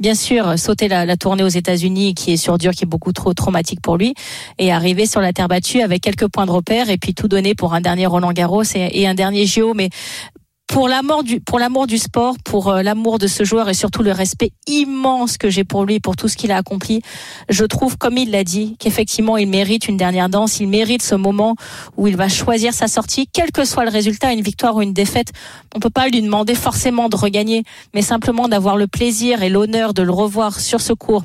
Bien 0.01 0.17
sûr, 0.17 0.59
sauter 0.59 0.89
la, 0.89 1.17
tournée 1.17 1.45
aux 1.45 1.49
États-Unis, 1.63 2.15
qui 2.15 2.33
est 2.33 2.37
sur 2.37 2.59
dur, 2.59 2.73
qui 2.73 2.83
est 2.83 2.89
beaucoup 2.89 3.13
trop 3.13 3.33
traumatique 3.33 3.81
pour 3.81 3.97
lui, 3.97 4.15
et 4.59 4.73
arriver 4.73 5.07
sur 5.07 5.21
la 5.21 5.33
terre 5.33 5.47
battue 5.47 5.83
avec 5.83 6.03
quelques 6.03 6.27
points 6.27 6.47
de 6.47 6.51
repère, 6.51 6.91
et 6.91 6.97
puis 6.97 7.15
tout 7.15 7.29
donner 7.29 7.55
pour 7.55 7.75
un 7.75 7.81
dernier 7.81 8.07
Roland 8.07 8.33
Garros 8.33 8.65
et, 8.75 9.03
et 9.03 9.07
un 9.07 9.15
dernier 9.15 9.47
JO. 9.47 9.73
Mais 9.75 9.91
pour 10.71 10.87
l'amour 10.87 11.25
du 11.25 11.41
pour 11.41 11.59
l'amour 11.59 11.89
du 11.89 11.99
sport, 11.99 12.37
pour 12.45 12.69
euh, 12.69 12.83
l'amour 12.83 13.19
de 13.19 13.27
ce 13.27 13.43
joueur 13.43 13.69
et 13.69 13.75
surtout 13.75 14.05
le 14.05 14.13
respect 14.13 14.53
immense 14.69 15.37
que 15.37 15.51
j'ai 15.51 15.65
pour 15.65 15.85
lui 15.85 15.99
pour 15.99 16.15
tout 16.15 16.29
ce 16.29 16.37
qu'il 16.37 16.53
a 16.53 16.57
accompli, 16.57 17.03
je 17.49 17.65
trouve 17.65 17.99
comme 17.99 18.17
il 18.17 18.31
l'a 18.31 18.45
dit 18.45 18.77
qu'effectivement 18.79 19.37
il 19.37 19.49
mérite 19.49 19.89
une 19.89 19.97
dernière 19.97 20.29
danse, 20.29 20.61
il 20.61 20.69
mérite 20.69 21.03
ce 21.03 21.17
moment 21.17 21.57
où 21.97 22.07
il 22.07 22.17
va 22.17 22.29
choisir 22.29 22.73
sa 22.73 22.87
sortie 22.87 23.27
quel 23.33 23.51
que 23.51 23.65
soit 23.65 23.85
le 23.85 23.91
résultat, 23.91 24.33
une 24.33 24.43
victoire 24.43 24.77
ou 24.77 24.83
une 24.83 24.93
défaite. 24.93 25.33
On 25.75 25.81
peut 25.81 25.91
pas 25.91 26.07
lui 26.07 26.23
demander 26.23 26.55
forcément 26.55 27.09
de 27.09 27.17
regagner, 27.17 27.65
mais 27.93 28.03
simplement 28.03 28.47
d'avoir 28.47 28.77
le 28.77 28.87
plaisir 28.87 29.43
et 29.43 29.49
l'honneur 29.49 29.93
de 29.93 30.03
le 30.03 30.13
revoir 30.13 30.61
sur 30.61 30.81
ce 30.81 30.93
cours 30.93 31.25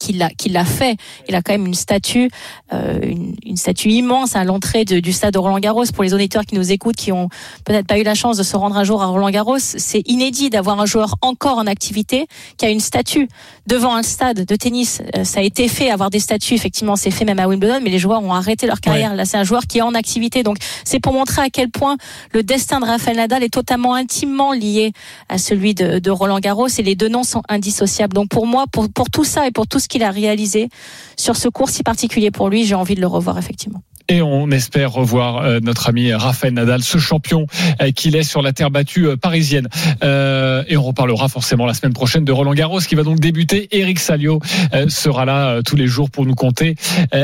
qu'il 0.00 0.18
l'a 0.18 0.30
qu'il 0.30 0.52
l'a 0.52 0.64
fait. 0.64 0.96
Il 1.28 1.36
a 1.36 1.42
quand 1.42 1.52
même 1.52 1.66
une 1.66 1.74
statue, 1.74 2.30
euh, 2.72 2.98
une, 3.02 3.36
une, 3.44 3.56
statue 3.56 3.90
immense 3.90 4.34
à 4.34 4.42
l'entrée 4.42 4.84
du 4.84 5.12
stade 5.12 5.34
de 5.34 5.38
Roland 5.38 5.60
Garros. 5.60 5.84
Pour 5.94 6.02
les 6.02 6.14
auditeurs 6.14 6.44
qui 6.44 6.56
nous 6.56 6.72
écoutent, 6.72 6.96
qui 6.96 7.12
ont 7.12 7.28
peut-être 7.64 7.86
pas 7.86 7.98
eu 7.98 8.02
la 8.02 8.14
chance 8.14 8.36
de 8.36 8.42
se 8.42 8.56
rendre 8.56 8.76
un 8.76 8.84
jour 8.84 9.02
à 9.02 9.06
Roland 9.06 9.30
Garros, 9.30 9.58
c'est 9.58 10.02
inédit 10.08 10.50
d'avoir 10.50 10.80
un 10.80 10.86
joueur 10.86 11.16
encore 11.20 11.58
en 11.58 11.66
activité 11.66 12.26
qui 12.56 12.64
a 12.64 12.70
une 12.70 12.80
statue 12.80 13.28
devant 13.66 13.94
un 13.94 14.02
stade 14.02 14.44
de 14.44 14.56
tennis. 14.56 15.02
Euh, 15.16 15.24
ça 15.24 15.40
a 15.40 15.42
été 15.42 15.68
fait, 15.68 15.90
avoir 15.90 16.10
des 16.10 16.18
statues, 16.18 16.54
effectivement, 16.54 16.96
c'est 16.96 17.10
fait 17.10 17.24
même 17.24 17.38
à 17.38 17.46
Wimbledon, 17.46 17.80
mais 17.82 17.90
les 17.90 17.98
joueurs 17.98 18.22
ont 18.22 18.32
arrêté 18.32 18.66
leur 18.66 18.80
carrière. 18.80 19.10
Ouais. 19.10 19.16
Là, 19.16 19.24
c'est 19.26 19.36
un 19.36 19.44
joueur 19.44 19.66
qui 19.66 19.78
est 19.78 19.82
en 19.82 19.94
activité. 19.94 20.42
Donc, 20.42 20.56
c'est 20.84 21.00
pour 21.00 21.12
montrer 21.12 21.42
à 21.42 21.50
quel 21.50 21.70
point 21.70 21.96
le 22.32 22.42
destin 22.42 22.80
de 22.80 22.86
Rafael 22.86 23.16
Nadal 23.16 23.42
est 23.42 23.52
totalement 23.52 23.94
intimement 23.94 24.52
lié 24.52 24.92
à 25.28 25.36
celui 25.36 25.74
de, 25.74 25.98
de 25.98 26.10
Roland 26.10 26.38
Garros 26.38 26.68
et 26.68 26.82
les 26.82 26.94
deux 26.94 27.08
noms 27.08 27.24
sont 27.24 27.42
indissociables. 27.48 28.14
Donc, 28.14 28.28
pour 28.28 28.46
moi, 28.46 28.64
pour, 28.70 28.90
pour 28.90 29.10
tout 29.10 29.24
ça 29.24 29.46
et 29.46 29.50
pour 29.50 29.66
tout 29.66 29.78
ce 29.78 29.88
qu'il 29.90 30.02
a 30.02 30.10
réalisé 30.10 30.70
sur 31.16 31.36
ce 31.36 31.48
cours 31.48 31.68
si 31.68 31.82
particulier 31.82 32.30
pour 32.30 32.48
lui, 32.48 32.64
j'ai 32.64 32.74
envie 32.74 32.94
de 32.94 33.00
le 33.02 33.06
revoir 33.06 33.36
effectivement 33.36 33.82
et 34.10 34.22
on 34.22 34.50
espère 34.50 34.92
revoir 34.92 35.38
euh, 35.38 35.60
notre 35.62 35.88
ami 35.88 36.12
Rafael 36.12 36.52
Nadal, 36.52 36.82
ce 36.82 36.98
champion 36.98 37.46
euh, 37.80 37.92
qu'il 37.92 38.16
est 38.16 38.24
sur 38.24 38.42
la 38.42 38.52
terre 38.52 38.70
battue 38.70 39.06
euh, 39.06 39.16
parisienne. 39.16 39.68
et 40.02 40.76
on 40.76 40.82
reparlera 40.82 41.28
forcément 41.28 41.64
la 41.64 41.74
semaine 41.74 41.92
prochaine 41.92 42.24
de 42.24 42.32
Roland 42.32 42.54
Garros 42.54 42.80
qui 42.80 42.96
va 42.96 43.04
donc 43.04 43.20
débuter. 43.20 43.68
Eric 43.70 44.00
Salio 44.00 44.40
sera 44.88 45.24
là 45.24 45.62
tous 45.62 45.76
les 45.76 45.86
jours 45.86 46.10
pour 46.10 46.26
nous 46.26 46.34
compter 46.34 46.74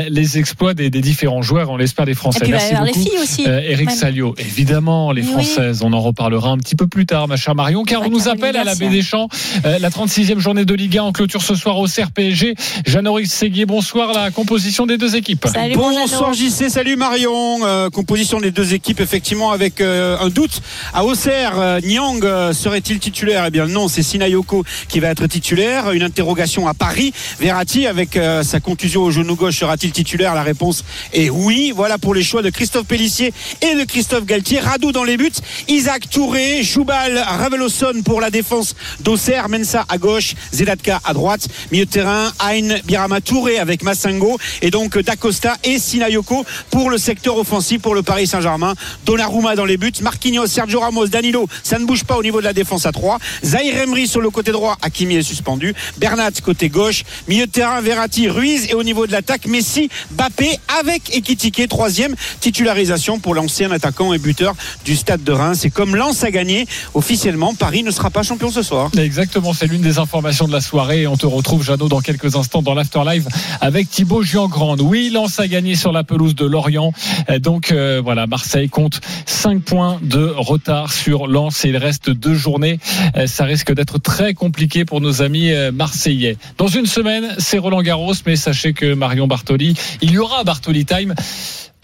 les 0.09 0.39
exploits 0.39 0.75
des, 0.75 0.91
des 0.91 1.01
différents 1.01 1.43
joueurs. 1.43 1.71
On 1.71 1.77
l'espère 1.77 2.05
des 2.07 2.15
Français. 2.15 2.39
Et 2.39 2.43
puis, 2.43 2.53
Merci 2.53 2.75
bah, 2.75 2.81
beaucoup. 2.85 2.99
les 2.99 3.05
filles 3.05 3.19
aussi. 3.23 3.43
Eric 3.47 3.87
même. 3.89 3.97
Salio, 3.97 4.35
évidemment, 4.39 5.13
les 5.13 5.23
Oui. 5.23 5.29
Françaises. 5.29 5.83
On 5.83 5.93
en 5.93 6.01
reparlera 6.01 6.51
un 6.51 6.59
petit 6.59 6.77
peu 6.77 6.87
plus 6.87 7.07
tard, 7.07 7.27
ma 7.29 7.37
chère 7.37 7.55
Marion, 7.55 7.85
car 7.85 8.03
on 8.03 8.11
nous 8.11 8.29
appelle 8.29 8.57
à 8.57 8.65
la 8.65 8.75
baie 8.75 8.89
des 8.89 9.03
Champs. 9.03 9.29
la 9.65 9.91
36e 9.91 10.39
journée 10.39 10.65
de 10.65 10.75
Ligue 10.75 10.99
1 10.99 11.03
en 11.03 11.13
clôture 11.13 11.43
ce 11.43 11.55
soir 11.55 11.79
au 11.79 11.87
CRPG. 11.87 12.55
Jeannot 12.87 13.19
Séguier, 13.25 13.67
bonsoir. 13.67 14.13
La 14.13 14.31
composition 14.31 14.87
des 14.87 14.99
deux 14.99 15.17
équipes. 15.17 15.47
Salut, 15.53 15.75
Bonsoir. 15.75 16.33
JC, 16.35 16.69
salut 16.77 16.97
Marion. 16.97 17.61
Euh, 17.65 17.89
composition 17.89 18.39
des 18.39 18.51
deux 18.51 18.75
équipes, 18.75 19.01
effectivement, 19.01 19.51
avec 19.51 19.81
euh, 19.81 20.19
un 20.21 20.29
doute. 20.29 20.61
À 20.93 21.07
Auxerre, 21.07 21.59
euh, 21.59 21.81
Nyang 21.81 22.21
serait-il 22.53 22.99
titulaire? 22.99 23.45
Eh 23.47 23.51
bien 23.51 23.67
non, 23.67 23.89
c'est 23.89 24.03
Sinayoko 24.03 24.63
qui 24.87 25.01
va 25.01 25.09
être 25.09 25.27
titulaire. 25.27 25.93
Une 25.93 26.03
interrogation 26.03 26.69
à 26.69 26.75
Paris. 26.75 27.15
Verratti, 27.41 27.87
avec 27.87 28.19
sa 28.43 28.61
contusion 28.61 29.05
au 29.05 29.11
genou 29.11 29.37
gauche, 29.37 29.59
sera-t-il 29.59 29.91
titulaire? 29.91 30.35
La 30.35 30.43
réponse 30.43 30.85
est 31.15 31.31
oui. 31.31 31.73
Voilà 31.75 31.97
pour 31.97 32.13
les 32.13 32.23
choix 32.23 32.43
de 32.43 32.51
Christophe 32.51 32.87
Pellissier 32.87 33.33
et 33.63 33.75
de 33.75 33.85
Christophe 33.85 34.27
Galtier. 34.27 34.61
Radou 34.61 34.93
dans 34.93 35.05
les 35.05 35.17
buts. 35.17 35.33
Isaac 35.69 36.11
Touré, 36.11 36.63
Choubal, 36.63 37.17
Raveloson 37.27 38.03
pour 38.05 38.21
la 38.21 38.29
défense 38.29 38.75
d'Auxerre. 39.01 39.49
Mensa 39.49 39.87
à 39.89 39.97
gauche, 39.97 40.35
Zedatka 40.53 41.01
à 41.07 41.15
droite. 41.15 41.49
Milieu 41.73 41.87
de 41.87 41.91
terrain, 41.91 42.31
Ayn, 42.47 42.81
Birama 42.85 43.23
Touré 43.23 43.59
avec 43.59 43.83
Massingo. 43.83 44.37
Et 44.61 44.71
donc 44.71 44.99
Dacosta 44.99 45.57
et 45.65 45.79
Sinayoko 45.79 46.45
pour 46.71 46.91
le 46.91 46.99
secteur 46.99 47.37
offensif 47.37 47.81
pour 47.81 47.95
le 47.95 48.03
Paris 48.03 48.27
Saint-Germain. 48.27 48.75
Donnarumma 49.05 49.57
dans 49.57 49.65
les 49.65 49.77
buts. 49.77 49.93
Marquinhos, 50.03 50.47
Sergio 50.47 50.81
Ramos, 50.81 51.07
Danilo. 51.09 51.49
Ça 51.63 51.79
ne 51.79 51.85
bouge 51.85 52.05
pas 52.05 52.17
au 52.17 52.23
niveau 52.23 52.41
de 52.41 52.45
la 52.45 52.53
défense 52.53 52.87
à 52.87 52.93
3. 52.93 53.19
Zahir 53.45 53.77
Emery 53.79 54.07
sur 54.07 54.21
le 54.21 54.31
côté 54.31 54.53
droit. 54.53 54.77
Hakimi 54.83 55.17
est 55.17 55.23
suspendu. 55.23 55.75
Bernat 55.99 56.31
côté 56.45 56.69
gauche. 56.69 57.05
Milieu 57.29 57.47
de 57.47 57.51
terrain, 57.51 57.81
Verratti, 57.81 58.29
Ruiz. 58.29 58.67
Et 58.71 58.75
au 58.75 58.83
niveau 58.83 59.07
de 59.07 59.13
l'attaque, 59.13 59.47
Messi, 59.47 59.89
Bappé 60.13 60.59
avec 60.81 61.15
Ekitike. 61.15 61.69
Troisième 61.69 62.15
titularisation 62.41 63.19
pour 63.19 63.35
l'ancien 63.35 63.71
attaquant 63.71 64.13
et 64.13 64.19
buteur 64.19 64.55
du 64.85 64.97
stade 64.97 65.25
de 65.25 65.33
Reims. 65.33 65.59
C'est 65.63 65.71
comme 65.71 65.97
Lens 65.97 66.25
a 66.25 66.31
gagné. 66.31 66.67
Officiellement, 66.95 67.55
Paris 67.55 67.83
ne 67.83 67.91
sera 67.91 68.11
pas 68.11 68.23
champion 68.23 68.51
ce 68.51 68.63
soir. 68.63 68.91
Exactement, 68.99 69.53
c'est 69.53 69.67
l'une 69.67 69.83
des 69.83 69.99
informations 69.99 70.47
de 70.47 70.53
la 70.53 70.61
soirée. 70.61 71.03
Et 71.03 71.07
on 71.07 71.17
te 71.17 71.27
retrouve, 71.27 71.65
Jeannot, 71.65 71.89
dans 71.89 72.01
quelques 72.01 72.37
instants 72.37 72.63
dans 72.63 72.75
l'Afterlive 72.75 73.29
avec 73.61 73.91
Thibaut 73.91 74.23
Giangrande. 74.23 74.81
Oui, 74.81 75.11
Lens 75.11 75.39
a 75.41 75.49
gagné 75.49 75.75
sur 75.75 75.93
la 75.93 76.05
pelouse 76.05 76.35
de 76.35 76.46
Lorient. 76.49 76.93
Euh, 77.31 77.39
Donc 77.39 77.73
euh, 77.73 78.01
voilà, 78.03 78.27
Marseille 78.27 78.69
compte 78.69 79.01
5 79.27 79.63
points 79.63 79.99
de 80.03 80.33
retard 80.37 80.93
sur 80.93 81.27
Lens 81.27 81.65
et 81.65 81.69
il 81.69 81.77
reste 81.77 82.11
deux 82.11 82.35
journées. 82.35 82.79
Euh, 83.17 83.27
Ça 83.27 83.45
risque 83.45 83.73
d'être 83.73 83.99
très 83.99 84.35
compliqué 84.35 84.85
pour 84.85 85.01
nos 85.01 85.23
amis 85.23 85.53
marseillais. 85.73 86.37
Dans 86.59 86.69
une 86.69 86.87
semaine, 86.87 87.35
c'est 87.39 87.59
Roland 87.59 87.83
Garros, 87.83 88.15
mais 88.27 88.37
sachez 88.37 88.73
que 88.73 88.95
Marion 88.95 89.27
Bartoli, 89.27 89.75
il 90.03 90.11
y 90.11 90.19
aura 90.19 90.45
Bartoli 90.45 90.85
Time. 90.85 91.15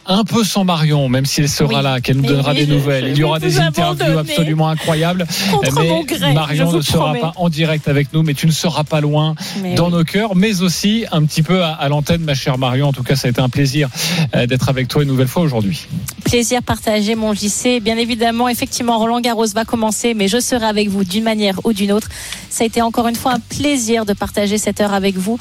Un 0.06 0.24
peu 0.24 0.42
sans 0.42 0.64
Marion, 0.64 1.08
même 1.08 1.24
si 1.26 1.40
elle 1.40 1.48
sera 1.48 1.76
Oui. 1.78 1.82
là, 1.82 2.00
qu'elle 2.00 2.16
nous 2.16 2.26
donnera 2.26 2.52
oui, 2.52 2.58
des 2.58 2.66
nouvelles. 2.66 3.08
Il 3.10 3.18
y 3.18 3.22
aura 3.22 3.38
des 3.38 3.60
interviews 3.60 4.18
absolument 4.18 4.68
incroyables. 4.68 5.26
Mais 5.62 5.70
mon 5.70 6.02
gré, 6.02 6.32
Marion 6.32 6.72
ne 6.72 6.80
sera 6.80 7.04
promets. 7.04 7.20
pas 7.20 7.32
en 7.36 7.48
direct 7.48 7.86
avec 7.88 8.12
nous, 8.12 8.22
mais 8.22 8.34
tu 8.34 8.46
ne 8.46 8.52
seras 8.52 8.82
pas 8.84 9.00
loin 9.00 9.34
Mais 9.62 9.74
dans 9.74 9.86
oui. 9.86 9.92
nos 9.92 10.04
cœurs, 10.04 10.34
mais 10.34 10.60
aussi 10.62 11.04
un 11.12 11.24
petit 11.24 11.42
peu 11.42 11.62
à, 11.62 11.72
à 11.72 11.88
l'antenne, 11.88 12.22
ma 12.22 12.34
chère 12.34 12.58
Marion. 12.58 12.88
En 12.88 12.92
tout 12.92 13.02
cas, 13.04 13.14
ça 13.16 13.28
a 13.28 13.30
été 13.30 13.40
un 13.40 13.48
plaisir 13.48 13.88
euh, 14.34 14.46
d'être 14.46 14.68
avec 14.68 14.88
toi 14.88 15.02
une 15.02 15.08
nouvelle 15.08 15.28
fois 15.28 15.42
aujourd'hui. 15.42 15.86
Plaisir 16.24 16.62
partagé, 16.62 17.14
mon 17.14 17.32
JC. 17.34 17.80
Bien 17.80 17.96
évidemment, 17.96 18.48
effectivement, 18.48 18.98
Roland 18.98 19.20
Garros 19.20 19.46
va 19.54 19.64
commencer, 19.64 20.14
mais 20.14 20.26
je 20.28 20.40
serai 20.40 20.66
avec 20.66 20.88
vous 20.88 21.04
d'une 21.04 21.24
manière 21.24 21.60
ou 21.64 21.72
d'une 21.72 21.92
autre. 21.92 22.08
Ça 22.50 22.64
a 22.64 22.66
été 22.66 22.82
encore 22.82 23.06
une 23.08 23.14
fois 23.16 23.34
un 23.34 23.40
plaisir 23.40 24.04
de 24.04 24.12
partager 24.14 24.58
cette 24.58 24.80
heure 24.80 24.94
avec 24.94 25.16
vous. 25.16 25.38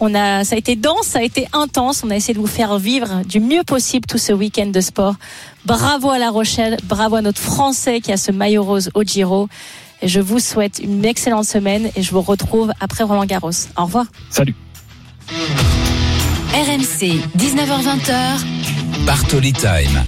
On 0.00 0.14
a, 0.14 0.44
ça 0.44 0.56
a 0.56 0.58
été 0.58 0.76
dense, 0.76 1.06
ça 1.06 1.20
a 1.20 1.22
été 1.22 1.46
intense. 1.52 2.02
On 2.04 2.10
a 2.10 2.16
essayé 2.16 2.34
de 2.34 2.38
vous 2.38 2.46
faire 2.46 2.78
vivre 2.78 3.22
du 3.24 3.40
mieux 3.40 3.62
possible 3.64 4.06
tout 4.06 4.18
ce 4.18 4.32
week-end 4.32 4.66
de 4.66 4.80
sport. 4.80 5.14
Bravo 5.64 6.10
à 6.10 6.18
La 6.18 6.30
Rochelle, 6.30 6.76
bravo 6.84 7.16
à 7.16 7.22
notre 7.22 7.40
Français 7.40 8.00
qui 8.00 8.12
a 8.12 8.16
ce 8.16 8.30
maillot 8.32 8.62
rose 8.62 8.90
au 8.94 9.02
Giro. 9.02 9.48
Et 10.02 10.08
je 10.08 10.20
vous 10.20 10.38
souhaite 10.38 10.78
une 10.78 11.04
excellente 11.04 11.46
semaine 11.46 11.90
et 11.96 12.02
je 12.02 12.10
vous 12.10 12.20
retrouve 12.20 12.72
après 12.80 13.04
Roland 13.04 13.24
Garros. 13.24 13.50
Au 13.76 13.84
revoir. 13.84 14.06
Salut. 14.30 14.54
RMC, 16.52 17.20
19h20h. 17.36 19.04
Bartoli 19.06 19.52
Time. 19.52 20.04